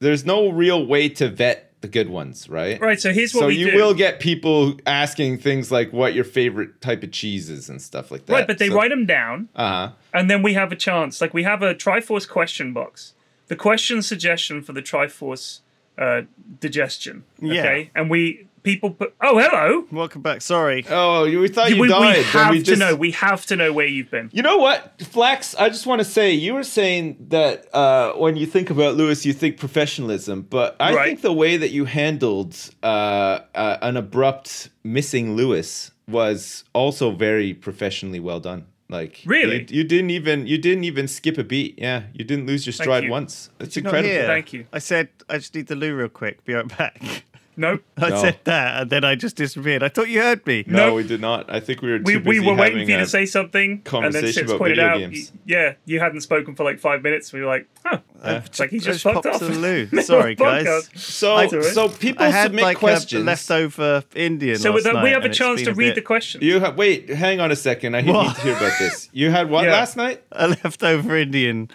there's 0.00 0.24
no 0.24 0.48
real 0.48 0.84
way 0.86 1.08
to 1.08 1.28
vet 1.28 1.68
the 1.80 1.88
good 1.88 2.08
ones, 2.08 2.48
right? 2.48 2.80
Right. 2.80 3.00
So 3.00 3.12
here's 3.12 3.34
what 3.34 3.40
so 3.40 3.48
you 3.48 3.72
do. 3.72 3.76
will 3.76 3.92
get 3.92 4.20
people 4.20 4.76
asking 4.86 5.38
things 5.38 5.72
like 5.72 5.92
what 5.92 6.14
your 6.14 6.22
favorite 6.24 6.80
type 6.80 7.02
of 7.02 7.10
cheese 7.10 7.50
is 7.50 7.68
and 7.68 7.82
stuff 7.82 8.12
like 8.12 8.26
that. 8.26 8.32
right, 8.32 8.46
but 8.46 8.58
they 8.58 8.68
So- 8.68 8.76
write 8.76 8.90
them 8.90 9.04
down. 9.04 9.48
Uh-huh. 9.56 9.90
And 10.14 10.30
then 10.30 10.42
we 10.42 10.52
have 10.54 10.70
a 10.70 10.76
chance. 10.76 11.20
Like 11.20 11.34
we 11.34 11.42
have 11.42 11.60
a 11.62 11.74
Triforce 11.74 12.28
question 12.28 12.72
box. 12.72 13.14
The 13.48 13.56
question 13.56 14.02
suggestion 14.02 14.62
for 14.62 14.72
the 14.72 14.82
Triforce 14.82 15.60
uh, 15.98 16.22
digestion. 16.60 17.24
Yeah. 17.40 17.84
And 17.94 18.08
we 18.10 18.46
people 18.62 18.90
put. 18.92 19.14
Oh, 19.20 19.38
hello. 19.38 19.84
Welcome 19.90 20.22
back. 20.22 20.40
Sorry. 20.40 20.84
Oh, 20.88 21.24
you- 21.24 21.40
we 21.40 21.48
thought 21.48 21.68
you 21.70 21.74
we, 21.76 21.82
we 21.82 21.88
died. 21.88 22.16
then 22.16 22.24
have 22.24 22.50
we 22.52 22.62
to 22.62 22.76
know. 22.76 22.94
We 22.94 23.10
have 23.10 23.44
to 23.46 23.56
know 23.56 23.72
where 23.72 23.86
you've 23.86 24.10
been. 24.10 24.30
You 24.32 24.42
know 24.42 24.56
what, 24.58 25.02
Flax? 25.02 25.54
I 25.56 25.68
just 25.68 25.84
want 25.86 25.98
to 26.00 26.04
say 26.04 26.32
you 26.32 26.54
were 26.54 26.62
saying 26.64 27.16
that 27.28 27.74
uh, 27.74 28.12
when 28.14 28.36
you 28.36 28.46
think 28.46 28.70
about 28.70 28.94
Lewis, 28.94 29.26
you 29.26 29.32
think 29.32 29.58
professionalism, 29.58 30.42
but 30.48 30.76
I 30.80 30.94
Right. 30.94 31.06
think 31.08 31.22
the 31.22 31.32
way 31.32 31.56
that 31.56 31.70
you 31.72 31.84
handled 31.84 32.56
uh, 32.82 33.40
uh, 33.54 33.78
an 33.82 33.96
abrupt 33.96 34.70
missing 34.84 35.34
Lewis 35.36 35.90
was 36.08 36.64
also 36.72 37.10
very 37.10 37.52
professionally 37.54 38.20
well 38.20 38.40
done. 38.40 38.66
Like 38.92 39.22
Really? 39.24 39.60
you, 39.60 39.78
you 39.78 39.84
didn't 39.84 40.10
even 40.10 40.46
you 40.46 40.58
didn't 40.58 40.84
even 40.84 41.08
skip 41.08 41.38
a 41.38 41.44
beat. 41.44 41.78
Yeah, 41.78 42.04
you 42.12 42.24
didn't 42.24 42.46
lose 42.46 42.66
your 42.66 42.74
stride 42.74 43.04
you. 43.04 43.10
once. 43.10 43.48
That's 43.58 43.76
incredible. 43.76 44.26
Thank 44.26 44.52
you. 44.52 44.66
I 44.72 44.78
said 44.80 45.08
I 45.28 45.38
just 45.38 45.54
need 45.54 45.66
the 45.68 45.74
loo 45.76 45.94
real 45.96 46.08
quick. 46.10 46.44
Be 46.44 46.52
right 46.54 46.68
back. 46.78 47.02
Nope. 47.56 47.82
I 47.98 48.08
No. 48.08 48.16
said 48.20 48.38
that, 48.44 48.80
and 48.82 48.90
then 48.90 49.04
I 49.04 49.14
just 49.14 49.36
disappeared. 49.36 49.82
I 49.82 49.88
thought 49.90 50.08
you 50.08 50.20
heard 50.22 50.46
me. 50.46 50.64
No, 50.66 50.86
Nope. 50.86 50.96
we 50.96 51.02
did 51.06 51.20
not. 51.20 51.52
I 51.52 51.60
think 51.60 51.82
we 51.82 51.90
were 51.90 51.98
too 51.98 52.04
We, 52.04 52.16
we 52.16 52.22
busy 52.38 52.46
were 52.46 52.54
waiting 52.54 52.78
having 52.78 52.86
for 52.86 52.90
you 52.92 52.96
a- 52.96 53.00
to 53.00 53.06
say 53.06 53.26
something, 53.26 53.70
and 53.72 53.84
then 53.84 53.84
conversation 53.84 54.32
Sips 54.32 54.50
about 54.50 54.58
pointed 54.58 54.76
video 54.78 54.90
out, 54.90 54.98
games. 54.98 55.32
yeah, 55.44 55.74
you 55.84 56.00
hadn't 56.00 56.22
spoken 56.22 56.54
for 56.54 56.64
like 56.64 56.78
five 56.80 57.02
minutes. 57.02 57.32
We 57.32 57.40
were 57.40 57.46
like, 57.46 57.68
oh, 57.84 57.98
it's 58.24 58.58
uh, 58.60 58.62
like 58.64 58.70
he 58.70 58.78
just, 58.78 58.86
just 58.88 59.02
fucked 59.02 59.24
popped 59.24 59.26
off. 59.26 59.40
to 59.40 59.48
loo. 59.48 59.86
Sorry, 60.02 60.34
guys. 60.34 60.88
So, 60.94 61.34
I 61.34 61.46
so 61.48 61.88
people 61.90 62.24
I 62.24 62.30
had 62.30 62.44
submit 62.44 62.62
like 62.64 62.78
questions. 62.78 63.22
a 63.22 63.24
leftover 63.26 64.02
Indian. 64.14 64.56
So 64.56 64.70
last 64.72 64.84
that 64.84 64.94
we 64.94 65.00
night, 65.10 65.12
have 65.12 65.24
a 65.24 65.28
chance 65.28 65.60
to 65.62 65.70
a 65.70 65.74
read 65.74 65.88
bit- 65.88 65.94
the 65.96 66.02
question. 66.02 66.40
You 66.42 66.58
have 66.60 66.78
wait, 66.78 67.10
hang 67.10 67.40
on 67.40 67.50
a 67.50 67.56
second. 67.56 67.94
I 67.96 68.00
need 68.00 68.12
to 68.14 68.40
hear 68.40 68.56
about 68.56 68.78
this. 68.78 69.10
You 69.12 69.30
had 69.30 69.50
what 69.50 69.64
Yeah. 69.66 69.72
last 69.72 69.96
night? 69.98 70.22
a 70.32 70.48
leftover 70.48 71.16
Indian. 71.18 71.68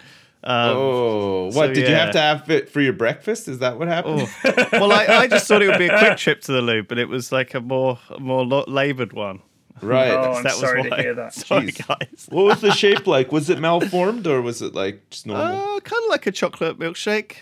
Um, 0.44 0.76
Oh, 0.76 1.44
what 1.46 1.52
so, 1.54 1.74
did 1.74 1.88
you 1.88 1.94
have 1.94 2.12
to 2.12 2.20
have 2.20 2.48
it 2.50 2.68
for 2.68 2.80
your 2.80 2.92
breakfast? 2.92 3.48
Is 3.48 3.58
that 3.58 3.78
what 3.78 3.88
happened? 3.88 4.28
oh. 4.44 4.68
well, 4.72 4.92
I, 4.92 5.04
I 5.06 5.26
just 5.26 5.46
thought 5.48 5.62
it 5.62 5.68
would 5.68 5.78
be 5.78 5.88
a 5.88 5.98
quick 5.98 6.16
trip 6.24 6.40
to 6.42 6.52
the 6.52 6.62
loo, 6.62 6.82
but 6.84 6.96
it 6.98 7.08
was 7.08 7.32
like 7.32 7.54
a 7.54 7.60
more 7.60 7.98
a 8.10 8.20
more 8.20 8.44
lo- 8.46 8.64
laboured 8.68 9.12
one. 9.12 9.40
Right. 9.82 10.10
Oh, 10.12 10.32
I'm 10.34 10.42
that 10.44 10.52
was 10.52 10.60
sorry 10.60 10.82
to 10.84 10.88
why. 10.90 11.02
hear 11.02 11.14
that. 11.14 11.34
Sorry, 11.34 11.66
Jeez. 11.72 11.86
guys. 11.86 12.26
What 12.30 12.44
was 12.44 12.60
the 12.60 12.72
shape 12.72 13.06
like? 13.06 13.30
Was 13.32 13.48
it 13.50 13.58
malformed 13.60 14.26
or 14.26 14.40
was 14.42 14.60
it 14.62 14.74
like 14.74 15.08
just 15.10 15.26
normal? 15.26 15.44
Uh, 15.76 15.80
kind 15.80 16.02
of 16.04 16.10
like 16.10 16.26
a 16.26 16.32
chocolate 16.32 16.78
milkshake. 16.78 17.36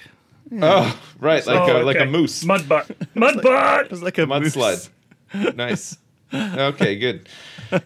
oh, 0.61 0.99
right, 1.19 1.47
like 1.47 1.69
Oh, 1.69 1.83
a 1.83 1.85
like 1.85 1.99
a 2.01 2.05
moose. 2.07 2.45
Mud 2.45 2.69
butt. 2.69 2.91
Mud 3.15 3.43
butt. 3.43 3.87
It 3.87 3.91
was 3.91 4.03
like 4.03 4.19
a 4.19 4.23
mudslide. 4.23 4.89
nice. 5.55 5.97
Okay, 6.33 6.97
good. 6.97 7.29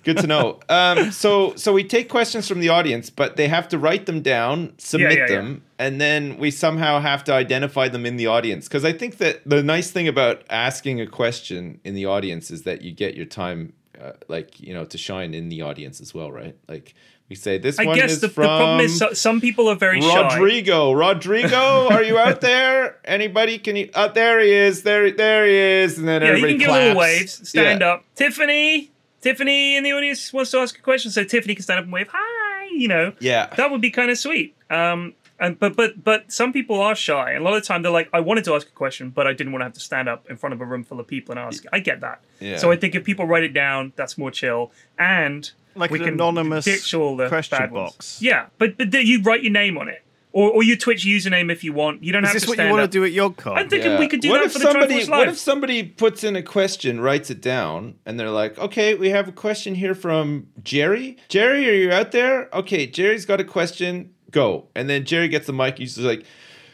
Good 0.02 0.18
to 0.18 0.26
know. 0.26 0.60
Um, 0.68 1.10
so 1.10 1.54
so 1.56 1.72
we 1.72 1.84
take 1.84 2.08
questions 2.08 2.48
from 2.48 2.60
the 2.60 2.68
audience, 2.68 3.10
but 3.10 3.36
they 3.36 3.48
have 3.48 3.68
to 3.68 3.78
write 3.78 4.06
them 4.06 4.22
down, 4.22 4.74
submit 4.78 5.12
yeah, 5.12 5.18
yeah. 5.18 5.36
them, 5.36 5.62
and 5.78 6.00
then 6.00 6.38
we 6.38 6.50
somehow 6.50 7.00
have 7.00 7.24
to 7.24 7.32
identify 7.32 7.88
them 7.88 8.06
in 8.06 8.16
the 8.16 8.26
audience. 8.26 8.68
Because 8.68 8.84
I 8.84 8.92
think 8.92 9.18
that 9.18 9.42
the 9.46 9.62
nice 9.62 9.90
thing 9.90 10.08
about 10.08 10.42
asking 10.50 11.00
a 11.00 11.06
question 11.06 11.80
in 11.84 11.94
the 11.94 12.06
audience 12.06 12.50
is 12.50 12.62
that 12.62 12.82
you 12.82 12.92
get 12.92 13.14
your 13.14 13.26
time, 13.26 13.72
uh, 14.00 14.12
like 14.28 14.60
you 14.60 14.74
know, 14.74 14.84
to 14.84 14.98
shine 14.98 15.34
in 15.34 15.48
the 15.48 15.62
audience 15.62 16.00
as 16.00 16.14
well, 16.14 16.30
right? 16.30 16.56
Like 16.68 16.94
we 17.30 17.36
say, 17.36 17.56
this 17.58 17.78
I 17.78 17.84
one 17.86 17.96
guess 17.96 18.10
is 18.10 18.20
the, 18.20 18.26
the 18.26 18.32
from 18.34 18.44
problem 18.44 18.80
is 18.80 18.98
so, 18.98 19.12
some 19.14 19.40
people 19.40 19.68
are 19.68 19.76
very 19.76 20.00
shy. 20.02 20.34
Rodrigo. 20.34 20.92
Rodrigo, 20.92 21.88
are 21.88 22.02
you 22.02 22.18
out 22.18 22.40
there? 22.42 22.98
Anybody? 23.04 23.56
Can 23.58 23.76
you? 23.76 23.88
Oh, 23.94 24.08
there 24.12 24.40
he 24.40 24.50
is. 24.52 24.82
There, 24.82 25.10
there 25.12 25.46
he 25.46 25.54
is. 25.54 25.96
And 25.96 26.08
then 26.08 26.20
Yeah, 26.22 26.26
you 26.28 26.32
everybody 26.34 26.52
can 26.54 26.58
give 26.58 26.68
claps. 26.68 26.82
little 26.86 27.00
waves. 27.00 27.48
Stand 27.48 27.80
Yeah. 27.80 27.88
up. 27.88 28.04
Tiffany. 28.16 28.90
Tiffany 29.22 29.76
in 29.76 29.84
the 29.84 29.92
audience 29.92 30.32
wants 30.32 30.50
to 30.50 30.58
ask 30.58 30.78
a 30.78 30.82
question, 30.82 31.10
so 31.10 31.22
Tiffany 31.24 31.54
can 31.54 31.62
stand 31.62 31.78
up 31.78 31.84
and 31.84 31.92
wave. 31.92 32.08
Hi. 32.12 32.68
You 32.72 32.88
know. 32.88 33.12
Yeah. 33.20 33.46
That 33.56 33.70
would 33.70 33.80
be 33.80 33.90
kind 33.90 34.10
of 34.10 34.18
sweet. 34.18 34.56
Um, 34.70 35.14
and 35.40 35.58
but 35.58 35.74
but 35.74 36.04
but 36.04 36.30
some 36.30 36.52
people 36.52 36.80
are 36.80 36.94
shy. 36.94 37.32
And 37.32 37.40
a 37.40 37.44
lot 37.44 37.54
of 37.56 37.62
the 37.62 37.66
time 37.66 37.82
they're 37.82 37.90
like, 37.90 38.08
I 38.12 38.20
wanted 38.20 38.44
to 38.44 38.54
ask 38.54 38.68
a 38.68 38.72
question, 38.72 39.10
but 39.10 39.26
I 39.26 39.32
didn't 39.32 39.52
want 39.52 39.62
to 39.62 39.64
have 39.64 39.72
to 39.74 39.80
stand 39.80 40.08
up 40.08 40.28
in 40.30 40.36
front 40.36 40.52
of 40.54 40.60
a 40.60 40.64
room 40.64 40.84
full 40.84 41.00
of 41.00 41.06
people 41.06 41.32
and 41.32 41.38
ask. 41.40 41.64
I 41.72 41.80
get 41.80 42.00
that. 42.02 42.20
Yeah. 42.38 42.58
So 42.58 42.70
I 42.70 42.76
think 42.76 42.94
if 42.94 43.02
people 43.04 43.26
write 43.26 43.42
it 43.44 43.54
down, 43.54 43.92
that's 43.96 44.16
more 44.18 44.30
chill. 44.30 44.70
And 44.98 45.50
Like 45.74 45.90
we 45.90 45.98
an 45.98 46.04
can 46.04 46.14
anonymous 46.14 46.64
ditch 46.64 46.92
all 46.94 47.16
the 47.16 47.28
question 47.28 47.58
bad 47.58 47.72
ones. 47.72 47.92
box. 47.92 48.22
Yeah, 48.22 48.46
but 48.58 48.76
but 48.76 48.92
you 48.92 49.22
write 49.22 49.42
your 49.42 49.52
name 49.52 49.78
on 49.78 49.88
it, 49.88 50.02
or 50.32 50.50
or 50.50 50.62
your 50.62 50.76
Twitch 50.76 51.04
username 51.06 51.50
if 51.50 51.64
you 51.64 51.72
want. 51.72 52.02
You 52.04 52.12
don't 52.12 52.24
Is 52.24 52.28
have 52.30 52.34
this 52.34 52.42
to 52.44 52.48
what 52.50 52.58
you 52.58 52.68
want 52.70 52.82
up. 52.82 52.90
to 52.90 52.98
do 52.98 53.04
at 53.04 53.12
YogCon? 53.12 53.56
I'm 53.56 53.68
thinking 53.68 53.98
we 53.98 54.08
could 54.08 54.20
do 54.20 54.30
what 54.30 54.38
that 54.38 54.46
if 54.46 54.52
for 54.52 54.58
the 54.58 54.64
somebody, 54.66 54.94
Triforce 55.04 55.08
What 55.10 55.28
if 55.28 55.38
somebody 55.38 55.82
puts 55.84 56.22
in 56.24 56.36
a 56.36 56.42
question, 56.42 57.00
writes 57.00 57.30
it 57.30 57.40
down, 57.40 57.94
and 58.04 58.18
they're 58.20 58.30
like, 58.30 58.58
"Okay, 58.58 58.94
we 58.94 59.10
have 59.10 59.26
a 59.28 59.32
question 59.32 59.74
here 59.74 59.94
from 59.94 60.48
Jerry. 60.62 61.16
Jerry, 61.28 61.68
are 61.70 61.74
you 61.74 61.92
out 61.92 62.12
there? 62.12 62.48
Okay, 62.52 62.86
Jerry's 62.86 63.24
got 63.24 63.40
a 63.40 63.44
question. 63.44 64.10
Go." 64.30 64.66
And 64.74 64.88
then 64.88 65.04
Jerry 65.04 65.28
gets 65.28 65.46
the 65.46 65.52
mic. 65.52 65.78
He's 65.78 65.94
just 65.96 66.06
like, 66.06 66.24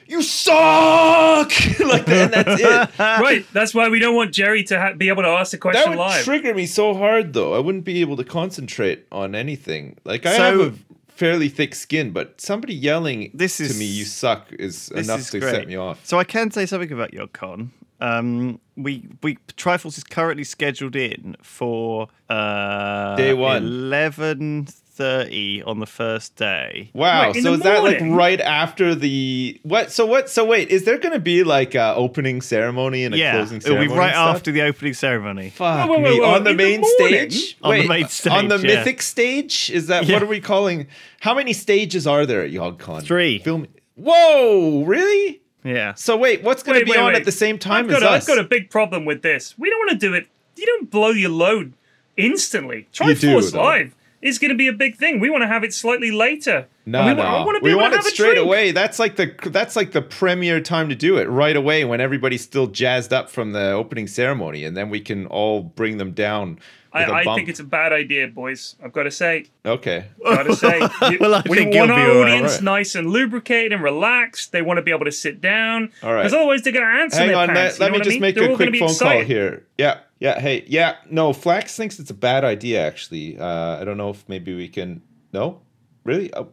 "You 0.07 0.23
suck!" 0.23 1.51
like 1.81 2.07
that, 2.07 2.09
and 2.09 2.33
that's 2.35 2.61
it. 2.61 2.99
right. 2.99 3.45
That's 3.53 3.75
why 3.75 3.89
we 3.89 3.99
don't 3.99 4.15
want 4.15 4.33
Jerry 4.33 4.63
to 4.65 4.79
ha- 4.81 4.93
be 4.95 5.09
able 5.09 5.23
to 5.23 5.29
ask 5.29 5.51
the 5.53 5.59
question. 5.59 5.83
That 5.83 5.99
would 5.99 6.05
live. 6.05 6.25
trigger 6.25 6.55
me 6.55 6.67
so 6.67 6.95
hard, 6.95 7.33
though. 7.33 7.55
I 7.55 7.59
wouldn't 7.59 7.85
be 7.85 8.01
able 8.01 8.17
to 8.17 8.25
concentrate 8.25 9.07
on 9.13 9.35
anything. 9.35 9.97
Like 10.05 10.27
I 10.27 10.37
So- 10.37 10.43
have 10.43 10.61
a 10.73 10.75
fairly 11.09 11.49
thick 11.49 11.75
skin, 11.75 12.11
but 12.11 12.41
somebody 12.41 12.75
yelling 12.75 13.31
This 13.33 13.57
to 13.59 13.73
me, 13.79 13.85
"You 13.87 14.05
suck," 14.05 14.53
is 14.53 14.91
enough 14.91 15.21
is 15.21 15.31
to 15.31 15.41
great. 15.41 15.51
set 15.55 15.69
me 15.69 15.77
off. 15.77 16.05
So 16.05 16.19
I 16.19 16.25
can 16.25 16.51
say 16.51 16.67
something 16.67 16.93
about 16.93 17.13
YogCon. 17.13 17.69
Um, 17.99 18.61
we 18.77 19.09
we 19.23 19.39
Triforce 19.57 19.97
is 19.97 20.05
currently 20.05 20.45
scheduled 20.45 20.95
in 20.95 21.35
for 21.43 22.09
uh, 22.29 23.17
Day 23.17 23.33
one. 23.33 23.63
eleven 23.65 24.67
thirty 24.97 25.63
on 25.63 25.79
the 25.79 25.87
first 25.87 26.37
day. 26.37 26.91
Wow. 26.95 27.33
Wait, 27.33 27.43
so 27.43 27.51
the 27.51 27.59
is 27.59 27.61
that 27.61 27.83
like 27.83 28.01
right 28.01 28.41
after 28.41 28.95
the 28.95 29.61
what? 29.63 29.93
So 29.93 30.07
what? 30.07 30.31
So 30.31 30.45
wait, 30.45 30.71
is 30.71 30.85
there 30.85 30.99
going 30.99 31.13
to 31.13 31.21
be 31.21 31.45
like 31.45 31.75
a 31.75 31.95
opening 31.95 32.41
ceremony 32.41 33.05
and 33.05 33.15
a 33.15 33.19
yeah, 33.19 33.33
closing 33.33 33.61
ceremony? 33.61 33.85
it'll 33.85 33.95
be 33.95 33.99
right 33.99 34.15
after 34.15 34.51
the 34.51 34.63
opening 34.63 34.95
ceremony. 34.95 35.51
Fuck 35.51 35.89
Whoa, 35.89 35.99
whoa, 35.99 36.01
me 36.01 36.21
whoa, 36.21 36.35
on 36.35 36.45
the 36.45 36.51
in 36.51 36.57
the 36.57 36.63
main 36.63 36.81
morning? 36.81 37.31
stage. 37.31 37.57
On 37.63 37.71
the 37.75 37.89
Wait, 37.89 37.89
main 37.89 38.33
on 38.33 38.49
the 38.49 38.59
yeah. 38.59 38.75
mythic 38.77 39.03
stage. 39.03 39.71
Is 39.71 39.87
that 39.89 40.07
Yeah. 40.07 40.15
what 40.15 40.23
are 40.23 40.27
we 40.27 40.41
calling? 40.41 40.87
How 41.21 41.35
many 41.35 41.53
stages 41.53 42.07
are 42.07 42.25
there 42.25 42.43
at 42.43 42.51
YogCon? 42.51 43.03
Three. 43.03 43.39
Film. 43.39 43.67
Whoa! 43.97 44.83
Really? 44.85 45.41
Yeah. 45.65 45.95
So 45.95 46.17
wait, 46.17 46.43
what's 46.43 46.63
going 46.63 46.79
to 46.79 46.85
be 46.85 46.93
wait, 46.93 47.01
on 47.01 47.07
wait. 47.09 47.17
at 47.17 47.25
the 47.25 47.33
same 47.33 47.59
time 47.59 47.85
I've 47.85 47.91
got, 47.91 48.03
as 48.03 48.03
a, 48.03 48.11
us? 48.11 48.23
I've 48.29 48.37
got 48.37 48.45
a 48.45 48.49
big 48.49 48.71
problem 48.71 49.05
with 49.05 49.23
this. 49.23 49.59
We 49.59 49.69
don't 49.69 49.79
want 49.79 49.91
to 49.91 49.97
do 50.07 50.15
it. 50.15 50.29
You 50.57 50.67
don't 50.67 50.91
blow 50.91 51.11
your 51.11 51.31
load 51.31 51.73
instantly. 52.17 52.89
Try 52.93 53.09
you 53.09 53.15
do, 53.15 53.37
Triforce 53.37 53.53
though. 53.53 53.63
Live 53.63 53.95
is 54.27 54.39
going 54.39 54.51
to 54.51 54.57
be 54.57 54.69
a 54.69 54.73
big 54.73 54.97
thing. 54.97 55.21
We 55.21 55.31
want 55.31 55.43
to 55.43 55.49
have 55.49 55.65
it 55.65 55.73
slightly 55.75 56.11
later. 56.11 56.67
No, 56.85 57.01
And 57.01 57.17
we, 57.19 57.23
no. 57.23 57.29
I 57.29 57.45
want 57.45 57.57
to 57.57 57.65
be 57.65 57.71
we 57.71 57.75
want 57.75 57.95
it 57.95 58.03
straight 58.05 58.39
away. 58.39 58.71
That's 58.73 58.99
like 58.99 59.17
the 59.17 59.35
that's 59.51 59.75
like 59.77 59.93
the 59.93 60.03
premier 60.03 60.61
time 60.61 60.89
to 60.89 60.95
do 60.95 61.17
it 61.19 61.25
right 61.25 61.57
away 61.57 61.85
when 61.85 62.01
everybody's 62.01 62.43
still 62.43 62.67
jazzed 62.69 63.13
up 63.13 63.29
from 63.31 63.53
the 63.53 63.71
opening 63.73 64.07
ceremony, 64.07 64.65
and 64.65 64.77
then 64.77 64.91
we 64.91 65.01
can 65.01 65.27
all 65.27 65.63
bring 65.63 65.99
them 65.99 66.13
down. 66.13 66.59
I, 66.93 67.01
with 67.01 67.09
a 67.11 67.13
I 67.15 67.25
bump. 67.25 67.37
think 67.37 67.49
it's 67.51 67.61
a 67.61 67.65
bad 67.65 67.93
idea, 67.93 68.27
boys. 68.29 68.75
I've 68.83 68.93
got 68.93 69.03
to 69.03 69.11
say. 69.11 69.47
okay. 69.67 70.07
Got 70.25 70.45
to 70.45 70.57
say. 70.57 70.81
You- 71.11 71.19
Well, 71.21 71.35
I 71.35 71.43
we 71.47 71.59
think 71.59 71.75
want 71.75 71.91
our 71.91 72.11
audience 72.23 72.55
Right. 72.55 72.63
nice 72.63 72.95
and 72.95 73.11
lubricated 73.11 73.73
and 73.75 73.83
relaxed. 73.83 74.53
They 74.53 74.63
want 74.63 74.79
to 74.79 74.83
be 74.83 74.93
able 74.93 75.05
to 75.05 75.13
sit 75.13 75.43
down. 75.43 75.93
All 76.03 76.15
right. 76.15 76.23
Because 76.23 76.33
otherwise 76.33 76.63
they're 76.63 76.73
going 76.73 76.87
to 76.87 77.03
answer 77.03 77.19
Hang 77.19 77.29
their 77.29 77.37
on, 77.37 77.49
pants. 77.49 77.79
let, 77.79 77.81
let 77.81 77.87
you 77.87 77.91
know 77.91 77.93
me 77.93 77.99
what 77.99 78.01
I 78.01 78.05
just 78.05 78.15
mean? 78.15 78.21
make 78.23 78.35
They're 78.35 78.51
a 78.53 78.57
quick 78.57 78.73
be 78.73 78.79
phone 78.79 78.95
call 78.95 79.21
here. 79.21 79.67
Yeah, 79.77 79.99
yeah, 80.19 80.41
hey, 80.41 80.65
yeah. 80.67 80.97
No, 81.11 81.33
Flax 81.33 81.77
thinks 81.77 81.99
it's 81.99 82.11
a 82.11 82.15
bad 82.15 82.45
idea. 82.45 82.87
Actually, 82.87 83.39
uh, 83.39 83.81
I 83.81 83.85
don't 83.85 83.97
know 83.97 84.11
if 84.11 84.29
maybe 84.29 84.55
we 84.55 84.69
can. 84.69 85.03
No, 85.33 85.61
really? 86.05 86.33
Oh, 86.35 86.49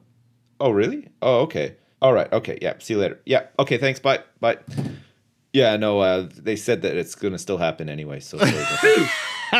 oh, 0.60 0.72
really? 0.72 1.10
Oh, 1.22 1.42
okay. 1.42 1.76
All 2.02 2.14
right. 2.14 2.32
Okay. 2.34 2.58
Yeah. 2.62 2.74
See 2.80 2.94
you 2.96 3.00
later. 3.00 3.20
Yeah. 3.26 3.48
Okay. 3.58 3.78
Thanks. 3.78 4.00
Bye. 4.00 4.20
Bye. 4.42 4.58
Yeah. 5.54 5.78
No. 5.78 6.00
Uh, 6.00 6.28
they 6.36 6.58
said 6.58 6.82
that 6.82 6.98
it's 6.98 7.16
gonna 7.16 7.40
still 7.40 7.58
happen 7.58 7.88
anyway. 7.88 8.20
So. 8.20 8.38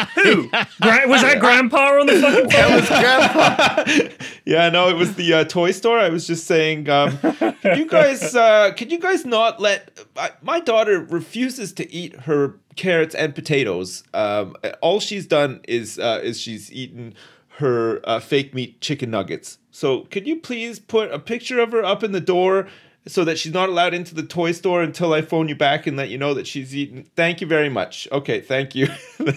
that. 0.06 0.68
Who? 0.82 1.10
Was 1.10 1.22
that 1.22 1.40
Grandpa 1.40 2.00
on 2.00 2.08
the 2.08 2.20
fucking 2.20 2.50
phone? 2.50 4.28
yeah, 4.46 4.70
no, 4.70 4.90
it 4.90 4.96
was 4.96 5.16
the 5.16 5.34
uh, 5.34 5.44
toy 5.46 5.72
store. 5.72 6.00
I 6.00 6.10
was 6.10 6.28
just 6.28 6.46
saying, 6.46 6.90
um, 6.90 7.18
could 7.18 7.78
you 7.78 7.86
guys, 7.86 8.36
uh, 8.36 8.72
could 8.76 8.92
you 8.92 9.00
guys 9.00 9.26
not 9.26 9.60
let 9.60 10.00
uh, 10.16 10.30
my 10.42 10.60
daughter 10.60 11.00
refuses 11.00 11.74
to 11.74 11.92
eat 11.94 12.22
her 12.22 12.60
carrots 12.76 13.16
and 13.16 13.36
potatoes. 13.36 14.04
Um, 14.14 14.56
all 14.82 15.00
she's 15.00 15.26
done 15.26 15.62
is 15.68 16.00
uh, 16.00 16.22
is 16.24 16.40
she's 16.40 16.72
eaten 16.72 17.14
her 17.58 18.02
uh, 18.04 18.20
fake 18.20 18.54
meat 18.54 18.82
chicken 18.82 19.12
nuggets. 19.12 19.60
So 19.72 20.02
could 20.02 20.28
you 20.28 20.38
please 20.38 20.80
put 20.80 21.12
a 21.12 21.20
picture 21.20 21.60
of 21.60 21.72
her 21.72 21.84
up 21.84 22.04
in 22.04 22.12
the 22.12 22.22
door? 22.22 22.68
So 23.06 23.26
that 23.26 23.38
she's 23.38 23.52
not 23.54 23.68
allowed 23.68 23.94
into 23.94 24.16
the 24.16 24.24
toy 24.24 24.54
store 24.54 24.82
until 24.82 25.14
I 25.14 25.22
phone 25.22 25.50
you 25.50 25.56
back 25.56 25.88
and 25.88 25.98
let 25.98 26.08
you 26.10 26.18
know 26.18 26.34
that 26.36 26.48
she's 26.48 26.74
eaten. 26.74 27.04
Thank 27.18 27.42
you 27.42 27.48
very 27.48 27.68
much. 27.68 28.08
Okay, 28.12 28.40
thank 28.40 28.76
you. 28.76 28.88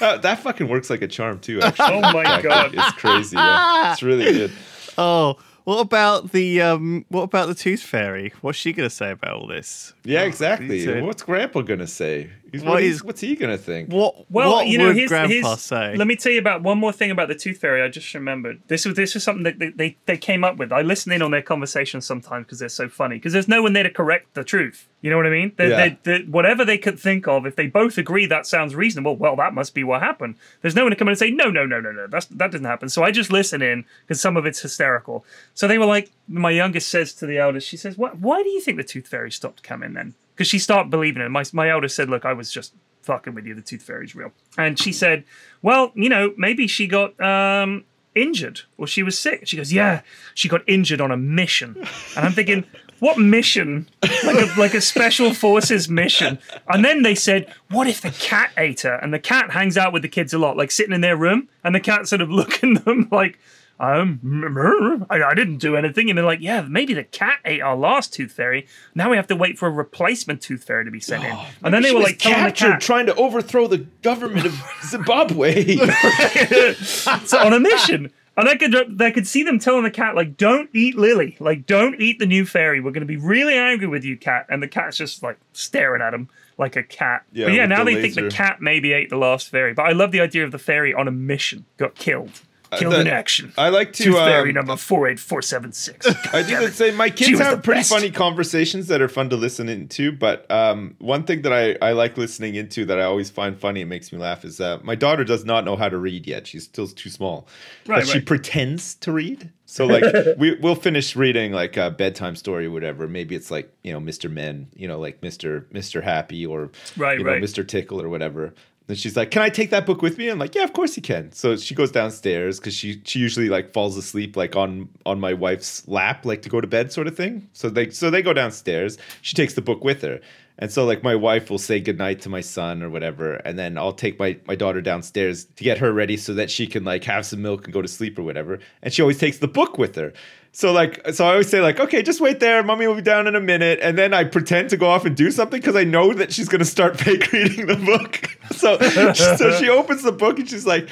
Uh, 0.00 0.18
that 0.18 0.40
fucking 0.40 0.68
works 0.68 0.90
like 0.90 1.02
a 1.02 1.08
charm 1.08 1.38
too. 1.38 1.60
Actually, 1.62 1.94
Oh 2.02 2.12
my 2.12 2.42
God. 2.42 2.72
it's 2.74 2.92
crazy. 2.92 3.36
Yeah. 3.36 3.92
It's 3.92 4.02
really 4.02 4.24
good. 4.24 4.52
Oh, 4.96 5.38
what 5.64 5.80
about 5.80 6.30
the 6.30 6.60
um? 6.62 7.04
What 7.08 7.22
about 7.22 7.48
the 7.48 7.54
Tooth 7.56 7.82
Fairy? 7.82 8.32
What's 8.42 8.56
she 8.58 8.72
gonna 8.72 8.88
say 8.90 9.10
about 9.10 9.32
all 9.40 9.48
this? 9.48 9.92
Yeah, 10.04 10.22
exactly. 10.22 11.00
What's 11.00 11.22
Grandpa 11.24 11.62
gonna 11.62 11.88
say? 11.88 12.30
He's, 12.54 12.62
What 12.62 12.70
what 12.74 12.82
is- 12.82 13.02
what's 13.04 13.20
he 13.20 13.34
gonna 13.36 13.58
think? 13.58 13.90
What? 13.90 14.30
Well, 14.30 14.50
what 14.50 14.66
you 14.68 14.78
know, 14.78 14.86
would 14.88 14.96
here's, 14.96 15.08
Grandpa 15.10 15.28
here's- 15.32 15.62
say? 15.62 15.96
Let 15.96 16.06
me 16.06 16.16
tell 16.16 16.32
you 16.32 16.38
about 16.38 16.62
one 16.62 16.78
more 16.78 16.92
thing 16.92 17.10
about 17.10 17.28
the 17.28 17.34
Tooth 17.34 17.58
Fairy. 17.58 17.82
I 17.82 17.88
just 17.88 18.12
remembered. 18.14 18.60
This 18.68 18.84
was 18.84 18.94
this 18.94 19.14
was 19.14 19.24
something 19.24 19.42
that 19.44 19.58
they, 19.58 19.70
they, 19.70 19.96
they 20.06 20.16
came 20.16 20.44
up 20.44 20.56
with. 20.56 20.72
I 20.72 20.82
listen 20.82 21.12
in 21.12 21.22
on 21.22 21.30
their 21.30 21.42
conversations 21.42 22.06
sometimes 22.06 22.46
because 22.46 22.58
they're 22.60 22.68
so 22.68 22.88
funny. 22.88 23.16
Because 23.16 23.32
there's 23.32 23.48
no 23.48 23.62
one 23.62 23.72
there 23.72 23.82
to 23.82 23.90
correct 23.90 24.34
the 24.34 24.44
truth. 24.44 24.88
You 25.02 25.10
know 25.10 25.18
what 25.18 25.26
I 25.26 25.30
mean? 25.30 25.52
They, 25.56 25.68
Yeah. 25.68 25.88
they, 26.02 26.18
they, 26.18 26.24
whatever 26.24 26.64
they 26.64 26.78
could 26.78 26.98
think 26.98 27.28
of, 27.28 27.44
if 27.44 27.56
they 27.56 27.66
both 27.66 27.98
agree 27.98 28.24
that 28.26 28.46
sounds 28.46 28.74
reasonable, 28.74 29.16
well, 29.16 29.36
that 29.36 29.52
must 29.52 29.74
be 29.74 29.84
what 29.84 30.00
happened. 30.00 30.36
There's 30.62 30.74
no 30.74 30.82
one 30.84 30.92
to 30.92 30.96
come 30.96 31.08
in 31.08 31.12
and 31.12 31.18
say, 31.18 31.30
no, 31.30 31.50
no, 31.50 31.66
no, 31.66 31.78
no, 31.78 31.92
no, 31.92 32.06
that's, 32.06 32.24
that 32.26 32.50
doesn't 32.52 32.64
happen. 32.64 32.88
So 32.88 33.04
I 33.04 33.10
just 33.10 33.30
listen 33.30 33.60
in 33.60 33.84
because 34.06 34.18
some 34.20 34.38
of 34.38 34.46
it's 34.46 34.60
hysterical. 34.60 35.22
So 35.52 35.68
they 35.68 35.76
were 35.76 35.84
like, 35.84 36.10
my 36.26 36.50
youngest 36.50 36.88
says 36.88 37.12
to 37.14 37.26
the 37.26 37.36
eldest, 37.36 37.68
she 37.68 37.76
says, 37.76 37.98
what, 37.98 38.18
why 38.18 38.42
do 38.42 38.48
you 38.48 38.62
think 38.62 38.78
the 38.78 38.84
Tooth 38.84 39.06
Fairy 39.08 39.30
stopped 39.30 39.62
coming 39.62 39.92
then? 39.92 40.14
Because 40.34 40.48
she 40.48 40.58
started 40.58 40.90
believing 40.90 41.22
it. 41.22 41.28
My, 41.30 41.44
my 41.52 41.70
eldest 41.70 41.94
said, 41.94 42.08
look, 42.08 42.24
I 42.24 42.32
was 42.32 42.50
just 42.50 42.74
fucking 43.02 43.34
with 43.34 43.46
you. 43.46 43.54
The 43.54 43.62
Tooth 43.62 43.82
Fairy's 43.82 44.14
real. 44.14 44.32
And 44.58 44.78
she 44.78 44.92
said, 44.92 45.24
well, 45.62 45.92
you 45.94 46.08
know, 46.08 46.34
maybe 46.36 46.66
she 46.66 46.86
got 46.86 47.18
um, 47.20 47.84
injured 48.14 48.62
or 48.76 48.86
she 48.86 49.02
was 49.02 49.18
sick. 49.18 49.46
She 49.46 49.56
goes, 49.56 49.72
yeah, 49.72 50.02
she 50.34 50.48
got 50.48 50.62
injured 50.68 51.00
on 51.00 51.10
a 51.10 51.16
mission. 51.16 51.76
And 52.16 52.26
I'm 52.26 52.32
thinking, 52.32 52.64
what 53.00 53.18
mission? 53.18 53.88
Like 54.02 54.36
a, 54.36 54.60
like 54.60 54.74
a 54.74 54.80
special 54.80 55.34
forces 55.34 55.88
mission. 55.88 56.38
And 56.68 56.84
then 56.84 57.02
they 57.02 57.14
said, 57.14 57.52
what 57.70 57.86
if 57.86 58.00
the 58.00 58.10
cat 58.10 58.50
ate 58.56 58.82
her? 58.82 58.94
And 58.94 59.12
the 59.12 59.18
cat 59.18 59.50
hangs 59.50 59.76
out 59.76 59.92
with 59.92 60.02
the 60.02 60.08
kids 60.08 60.32
a 60.32 60.38
lot, 60.38 60.56
like 60.56 60.70
sitting 60.70 60.94
in 60.94 61.00
their 61.00 61.16
room, 61.16 61.48
and 61.62 61.74
the 61.74 61.80
cat 61.80 62.08
sort 62.08 62.20
of 62.20 62.30
looking 62.32 62.74
them 62.74 63.08
like, 63.10 63.38
um, 63.80 65.06
I, 65.10 65.22
I 65.22 65.34
didn't 65.34 65.58
do 65.58 65.76
anything. 65.76 66.08
And 66.10 66.18
they're 66.18 66.24
like, 66.24 66.40
yeah, 66.40 66.62
maybe 66.62 66.94
the 66.94 67.04
cat 67.04 67.40
ate 67.44 67.60
our 67.60 67.76
last 67.76 68.12
tooth 68.12 68.32
fairy. 68.32 68.66
Now 68.94 69.10
we 69.10 69.16
have 69.16 69.26
to 69.28 69.36
wait 69.36 69.58
for 69.58 69.66
a 69.68 69.70
replacement 69.70 70.40
tooth 70.40 70.64
fairy 70.64 70.84
to 70.84 70.90
be 70.90 71.00
sent 71.00 71.24
in. 71.24 71.36
And 71.62 71.74
then 71.74 71.82
they 71.82 71.92
were 71.92 72.00
like 72.00 72.18
telling 72.18 72.44
the 72.44 72.50
captured 72.50 72.72
cat 72.72 72.80
trying 72.80 73.06
to 73.06 73.14
overthrow 73.16 73.66
the 73.66 73.78
government 73.78 74.46
of 74.46 74.62
Zimbabwe. 74.84 75.76
so 76.76 77.38
on 77.38 77.52
a 77.52 77.60
mission. 77.60 78.12
And 78.36 78.48
I 78.48 78.56
could, 78.56 79.00
I 79.00 79.12
could 79.12 79.28
see 79.28 79.44
them 79.44 79.60
telling 79.60 79.84
the 79.84 79.92
cat, 79.92 80.16
like, 80.16 80.36
don't 80.36 80.68
eat 80.74 80.96
Lily. 80.96 81.36
Like, 81.38 81.66
don't 81.66 82.00
eat 82.00 82.18
the 82.18 82.26
new 82.26 82.44
fairy. 82.44 82.80
We're 82.80 82.90
going 82.90 83.02
to 83.02 83.06
be 83.06 83.16
really 83.16 83.54
angry 83.54 83.86
with 83.86 84.02
you, 84.02 84.16
cat. 84.16 84.46
And 84.48 84.60
the 84.60 84.66
cat's 84.66 84.96
just, 84.96 85.22
like, 85.22 85.38
staring 85.52 86.02
at 86.02 86.12
him 86.12 86.28
like 86.58 86.74
a 86.74 86.82
cat. 86.82 87.22
Yeah, 87.32 87.46
but 87.46 87.54
yeah, 87.54 87.66
now 87.66 87.84
the 87.84 87.94
they 87.94 88.02
think 88.02 88.14
the 88.14 88.28
cat 88.28 88.60
maybe 88.60 88.92
ate 88.92 89.08
the 89.08 89.16
last 89.16 89.50
fairy. 89.50 89.72
But 89.72 89.86
I 89.86 89.92
love 89.92 90.10
the 90.10 90.20
idea 90.20 90.44
of 90.44 90.50
the 90.50 90.58
fairy 90.58 90.92
on 90.92 91.06
a 91.06 91.12
mission, 91.12 91.64
got 91.76 91.94
killed. 91.94 92.42
Killed 92.78 92.94
Uh, 92.94 92.96
the- 92.98 93.02
in 93.02 93.06
action. 93.08 93.52
I 93.58 93.68
like 93.70 93.92
to, 93.94 94.04
Tooth 94.04 94.16
fairy 94.16 94.50
um, 94.50 94.54
number 94.54 94.76
48476. 94.76 96.06
I 96.34 96.42
do 96.42 96.58
the 96.66 96.72
same. 96.72 96.94
My 96.96 97.10
kids 97.10 97.38
have 97.38 97.62
pretty 97.62 97.80
best. 97.80 97.90
funny 97.90 98.10
conversations 98.10 98.88
that 98.88 99.00
are 99.00 99.08
fun 99.08 99.30
to 99.30 99.36
listen 99.36 99.68
into. 99.68 100.12
But 100.12 100.50
um, 100.50 100.96
one 100.98 101.24
thing 101.24 101.42
that 101.42 101.52
I, 101.52 101.76
I 101.86 101.92
like 101.92 102.16
listening 102.16 102.54
into 102.54 102.84
that 102.86 102.98
I 102.98 103.04
always 103.04 103.30
find 103.30 103.58
funny 103.58 103.80
and 103.80 103.90
makes 103.90 104.12
me 104.12 104.18
laugh 104.18 104.44
is 104.44 104.60
uh, 104.60 104.78
my 104.82 104.94
daughter 104.94 105.24
does 105.24 105.44
not 105.44 105.64
know 105.64 105.76
how 105.76 105.88
to 105.88 105.98
read 105.98 106.26
yet. 106.26 106.46
She's 106.46 106.64
still 106.64 106.88
too 106.88 107.10
small, 107.10 107.46
Right, 107.86 108.00
but 108.00 108.08
she 108.08 108.20
pretends 108.20 108.94
to 108.96 109.12
read. 109.12 109.50
So 109.66 109.86
like 109.86 110.04
we 110.38 110.54
we'll 110.56 110.74
finish 110.74 111.16
reading 111.16 111.52
like 111.52 111.76
a 111.76 111.90
bedtime 111.90 112.36
story 112.36 112.66
or 112.66 112.70
whatever. 112.70 113.08
Maybe 113.08 113.34
it's 113.34 113.50
like 113.50 113.72
you 113.82 113.92
know 113.92 114.00
Mr. 114.00 114.30
Men, 114.30 114.68
you 114.76 114.86
know 114.86 114.98
like 114.98 115.20
Mr. 115.20 115.64
Mr. 115.72 116.02
Happy 116.02 116.44
or 116.46 116.70
Right, 116.96 117.18
you 117.18 117.24
know, 117.24 117.30
right. 117.32 117.42
Mr. 117.42 117.66
Tickle 117.66 118.00
or 118.00 118.08
whatever. 118.08 118.54
Then 118.86 118.96
she's 118.96 119.16
like, 119.16 119.30
"Can 119.30 119.40
I 119.40 119.48
take 119.48 119.70
that 119.70 119.86
book 119.86 120.02
with 120.02 120.18
me?" 120.18 120.28
I'm 120.28 120.38
like, 120.38 120.54
"Yeah, 120.54 120.64
of 120.64 120.74
course 120.74 120.96
you 120.96 121.02
can." 121.02 121.32
So 121.32 121.56
she 121.56 121.74
goes 121.74 121.90
downstairs 121.90 122.58
because 122.58 122.74
she 122.74 123.00
she 123.04 123.18
usually 123.18 123.48
like 123.48 123.72
falls 123.72 123.96
asleep 123.96 124.36
like 124.36 124.56
on 124.56 124.88
on 125.06 125.20
my 125.20 125.32
wife's 125.32 125.86
lap, 125.88 126.26
like 126.26 126.42
to 126.42 126.50
go 126.50 126.60
to 126.60 126.66
bed, 126.66 126.92
sort 126.92 127.06
of 127.06 127.16
thing. 127.16 127.48
So 127.52 127.70
they 127.70 127.90
so 127.90 128.10
they 128.10 128.22
go 128.22 128.34
downstairs. 128.34 128.98
She 129.22 129.34
takes 129.34 129.54
the 129.54 129.62
book 129.62 129.82
with 129.84 130.02
her, 130.02 130.20
and 130.58 130.70
so 130.70 130.84
like 130.84 131.02
my 131.02 131.14
wife 131.14 131.48
will 131.50 131.58
say 131.58 131.80
goodnight 131.80 132.20
to 132.22 132.28
my 132.28 132.42
son 132.42 132.82
or 132.82 132.90
whatever, 132.90 133.36
and 133.36 133.58
then 133.58 133.78
I'll 133.78 133.92
take 133.92 134.18
my 134.18 134.36
my 134.46 134.54
daughter 134.54 134.82
downstairs 134.82 135.46
to 135.46 135.64
get 135.64 135.78
her 135.78 135.92
ready 135.92 136.18
so 136.18 136.34
that 136.34 136.50
she 136.50 136.66
can 136.66 136.84
like 136.84 137.04
have 137.04 137.24
some 137.24 137.40
milk 137.40 137.64
and 137.64 137.72
go 137.72 137.80
to 137.80 137.88
sleep 137.88 138.18
or 138.18 138.22
whatever. 138.22 138.58
And 138.82 138.92
she 138.92 139.00
always 139.00 139.18
takes 139.18 139.38
the 139.38 139.48
book 139.48 139.78
with 139.78 139.96
her. 139.96 140.12
So 140.56 140.72
like, 140.72 141.00
so 141.12 141.26
I 141.26 141.32
always 141.32 141.48
say 141.50 141.60
like, 141.60 141.80
okay, 141.80 142.00
just 142.00 142.20
wait 142.20 142.38
there. 142.38 142.62
Mommy 142.62 142.86
will 142.86 142.94
be 142.94 143.02
down 143.02 143.26
in 143.26 143.34
a 143.34 143.40
minute, 143.40 143.80
and 143.82 143.98
then 143.98 144.14
I 144.14 144.22
pretend 144.22 144.70
to 144.70 144.76
go 144.76 144.86
off 144.88 145.04
and 145.04 145.16
do 145.16 145.32
something 145.32 145.60
because 145.60 145.74
I 145.74 145.82
know 145.82 146.12
that 146.14 146.32
she's 146.32 146.48
gonna 146.48 146.64
start 146.64 146.96
fake 147.00 147.32
reading 147.32 147.66
the 147.66 147.76
book. 147.76 148.30
So, 148.54 148.78
so 149.14 149.50
she 149.58 149.68
opens 149.68 150.02
the 150.02 150.12
book 150.12 150.38
and 150.38 150.48
she's 150.48 150.64
like, 150.66 150.88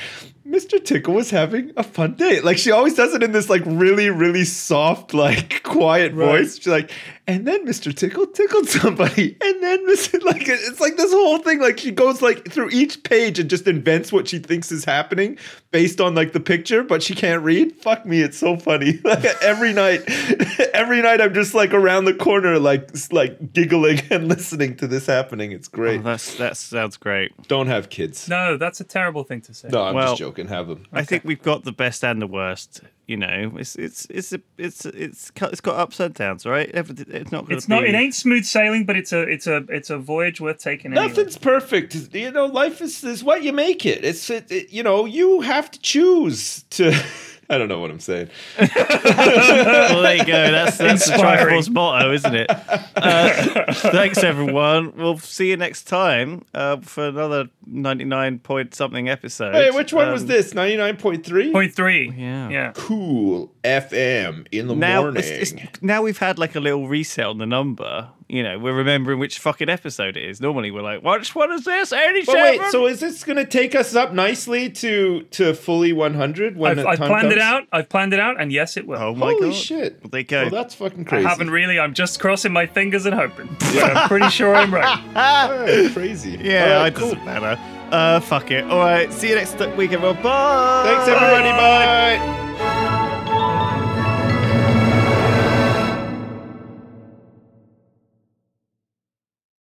Mr. 0.48 0.82
Tickle 0.82 1.14
was 1.14 1.30
having 1.30 1.70
a 1.76 1.82
fun 1.84 2.14
day. 2.14 2.40
Like 2.40 2.58
she 2.58 2.70
always 2.72 2.94
does 2.94 3.14
it 3.14 3.22
in 3.22 3.30
this 3.32 3.48
like 3.48 3.62
really, 3.66 4.10
really 4.10 4.44
soft, 4.44 5.14
like 5.14 5.62
quiet 5.62 6.12
Right. 6.14 6.26
voice. 6.40 6.56
She's 6.56 6.66
like, 6.66 6.90
and 7.28 7.46
then 7.46 7.64
Mr. 7.66 7.94
Tickle 7.94 8.26
tickled 8.26 8.68
somebody, 8.68 9.36
and 9.40 9.62
then 9.62 9.86
Mr. 9.86 10.20
Like 10.24 10.48
it's 10.48 10.80
like 10.80 10.96
this 10.96 11.12
whole 11.12 11.38
thing. 11.38 11.60
Like 11.60 11.78
she 11.78 11.92
goes 11.92 12.20
like 12.20 12.50
through 12.50 12.70
each 12.70 13.02
page 13.04 13.38
and 13.38 13.48
just 13.48 13.68
invents 13.68 14.10
what 14.12 14.26
she 14.26 14.38
thinks 14.38 14.72
is 14.72 14.84
happening 14.84 15.38
based 15.70 16.00
on 16.00 16.14
like 16.16 16.32
the 16.32 16.40
picture, 16.40 16.82
but 16.82 17.02
she 17.02 17.14
can't 17.14 17.42
read. 17.44 17.76
Fuck 17.76 18.04
me, 18.06 18.22
it's 18.22 18.38
so 18.38 18.56
funny. 18.56 18.98
Like 19.04 19.24
every 19.52 19.72
night, 19.72 20.02
every 20.74 21.02
night 21.02 21.20
I'm 21.20 21.34
just 21.34 21.54
like 21.54 21.72
around 21.72 22.06
the 22.06 22.14
corner, 22.14 22.58
like 22.58 22.90
like 23.12 23.52
giggling 23.52 24.00
and 24.10 24.28
listening 24.28 24.76
to 24.76 24.86
this 24.86 25.06
happening. 25.06 25.52
It's 25.52 25.68
oh, 25.72 25.76
great. 25.76 26.00
Oh, 26.00 26.02
that's 26.04 26.36
that 26.36 26.56
sounds 26.56 26.96
great. 26.96 27.30
Don't 27.48 27.66
have 27.68 27.90
kids. 27.90 28.28
no, 28.28 28.56
that's 28.56 28.80
a 28.80 28.84
terrible 28.84 29.24
thing 29.24 29.40
to 29.42 29.54
say. 29.54 29.68
No, 29.68 29.82
I'm 29.84 29.94
Well- 29.94 30.08
just 30.12 30.18
joking. 30.20 30.48
Have 30.48 30.68
them. 30.68 30.86
I 30.92 31.04
think 31.04 31.24
we've 31.24 31.42
got 31.42 31.64
the 31.64 31.72
best 31.72 32.04
and 32.04 32.20
the 32.20 32.26
worst. 32.26 32.80
You 33.06 33.16
know, 33.16 33.52
it's 33.56 33.74
it's 33.76 34.06
it's 34.06 34.32
a, 34.32 34.40
it's 34.56 34.86
it's 34.86 35.30
got- 35.32 35.52
it's 35.52 35.60
got 35.60 35.76
ups 35.76 36.00
and 36.00 36.14
downs, 36.14 36.46
right? 36.46 36.70
It's 36.72 37.32
not. 37.32 37.50
It's 37.50 37.68
not. 37.68 37.82
Be, 37.82 37.88
It 37.88 37.94
ain't 37.94 38.14
smooth 38.14 38.44
sailing, 38.44 38.86
but 38.86 38.96
it's 38.96 39.12
a. 39.12 39.22
It's 39.22 39.46
a. 39.46 39.56
It's 39.68 39.90
a 39.90 39.98
voyage 39.98 40.40
worth 40.40 40.58
taking. 40.58 40.92
Anyway. 40.92 41.08
Nothing's 41.08 41.36
perfect. 41.36 41.94
You 42.14 42.30
know, 42.30 42.46
life 42.46 42.80
is, 42.80 43.02
is 43.04 43.22
what 43.24 43.42
you 43.42 43.52
make 43.52 43.84
it. 43.84 44.04
It's 44.04 44.30
it, 44.30 44.50
it- 44.50 44.72
you 44.72 44.82
know, 44.82 45.04
you 45.04 45.40
have 45.42 45.70
to 45.72 45.80
choose 45.80 46.62
to 46.70 46.92
I 47.52 47.58
don't 47.58 47.68
know 47.68 47.78
what 47.80 47.90
I'm 47.90 48.00
saying. 48.00 48.28
well, 48.58 50.02
there 50.02 50.16
you 50.16 50.24
go. 50.24 50.50
That's 50.50 50.78
that's 50.78 51.06
the 51.06 51.12
Triforce 51.14 51.70
motto, 51.70 52.12
isn't 52.12 52.34
it? 52.34 52.46
Uh, 52.50 53.72
thanks, 53.74 54.18
everyone. 54.24 54.94
We'll 54.96 55.18
see 55.18 55.50
you 55.50 55.56
next 55.56 55.84
time 55.84 56.44
uh, 56.54 56.78
for 56.78 57.08
another 57.08 57.48
ninety-nine 57.66 58.38
point 58.40 58.74
something 58.74 59.08
episode. 59.08 59.54
Hey, 59.54 59.70
which 59.70 59.92
one 59.92 60.10
was 60.10 60.22
Um, 60.22 60.28
this? 60.28 60.54
99.3? 60.54 61.52
Point 61.52 61.74
three. 61.74 62.10
Yeah. 62.16 62.48
Yeah. 62.48 62.72
Cool 62.74 63.52
FM 63.64 64.46
in 64.50 64.66
the 64.66 64.74
Now, 64.74 65.02
morning. 65.02 65.22
it's, 65.24 65.52
it's, 65.52 65.82
now 65.82 66.02
we've 66.02 66.18
had 66.18 66.38
like 66.38 66.54
a 66.56 66.60
little 66.60 66.88
reset 66.88 67.26
on 67.26 67.38
the 67.38 67.46
number. 67.46 68.08
You 68.28 68.42
know, 68.42 68.58
we're 68.58 68.72
remembering 68.74 69.18
which 69.18 69.38
fucking 69.38 69.68
episode 69.68 70.16
it 70.16 70.24
is. 70.24 70.40
Normally, 70.40 70.70
we're 70.70 70.80
like, 70.82 71.02
"Which 71.02 71.34
one 71.34 71.52
is 71.52 71.64
this?" 71.64 71.90
but 71.90 71.98
Eighty-seven. 71.98 72.40
wait, 72.40 72.60
so 72.70 72.86
is 72.86 72.98
this 73.00 73.24
going 73.24 73.36
to 73.36 73.44
take 73.44 73.74
us 73.74 73.94
up 73.94 74.12
nicely 74.14 74.70
to 74.70 75.22
to 75.32 75.52
fully 75.52 75.92
100 75.92 76.56
when 76.56 76.70
I've, 76.70 76.76
the 76.78 76.88
I've 76.88 76.98
time 76.98 77.08
planned 77.08 77.32
it 77.32 77.38
out. 77.38 77.64
I've 77.72 77.90
planned 77.90 78.14
it 78.14 78.20
out, 78.20 78.40
and 78.40 78.50
yes, 78.50 78.76
it 78.78 78.86
will. 78.86 78.98
oh 78.98 79.14
my 79.14 79.32
Holy 79.32 79.50
god! 79.50 79.54
shit! 79.54 80.00
Well, 80.02 80.08
there 80.10 80.22
go. 80.22 80.44
Oh, 80.44 80.48
that's 80.48 80.74
fucking 80.74 81.04
crazy. 81.04 81.26
I 81.26 81.28
crazy. 81.28 81.28
haven't 81.28 81.50
really. 81.50 81.78
I'm 81.78 81.92
just 81.92 82.20
crossing 82.20 82.52
my 82.52 82.64
fingers 82.66 83.04
and 83.06 83.14
hoping. 83.14 83.48
But 83.74 83.96
I'm 83.96 84.08
pretty 84.08 84.30
sure 84.30 84.54
I'm 84.54 84.72
right. 84.72 84.98
Alright, 85.16 85.92
crazy. 85.92 86.38
yeah, 86.40 86.76
Alright, 86.76 86.92
it 86.92 86.96
cool. 86.96 87.08
doesn't 87.10 87.24
matter. 87.26 87.60
Uh, 87.92 88.20
fuck 88.20 88.50
it. 88.50 88.64
All 88.64 88.78
right, 88.78 89.12
see 89.12 89.28
you 89.28 89.34
next 89.34 89.58
week, 89.76 89.92
everyone. 89.92 90.22
Bye. 90.22 90.84
Thanks, 90.86 91.06
everybody. 91.08 91.50
Bye. 91.50 92.78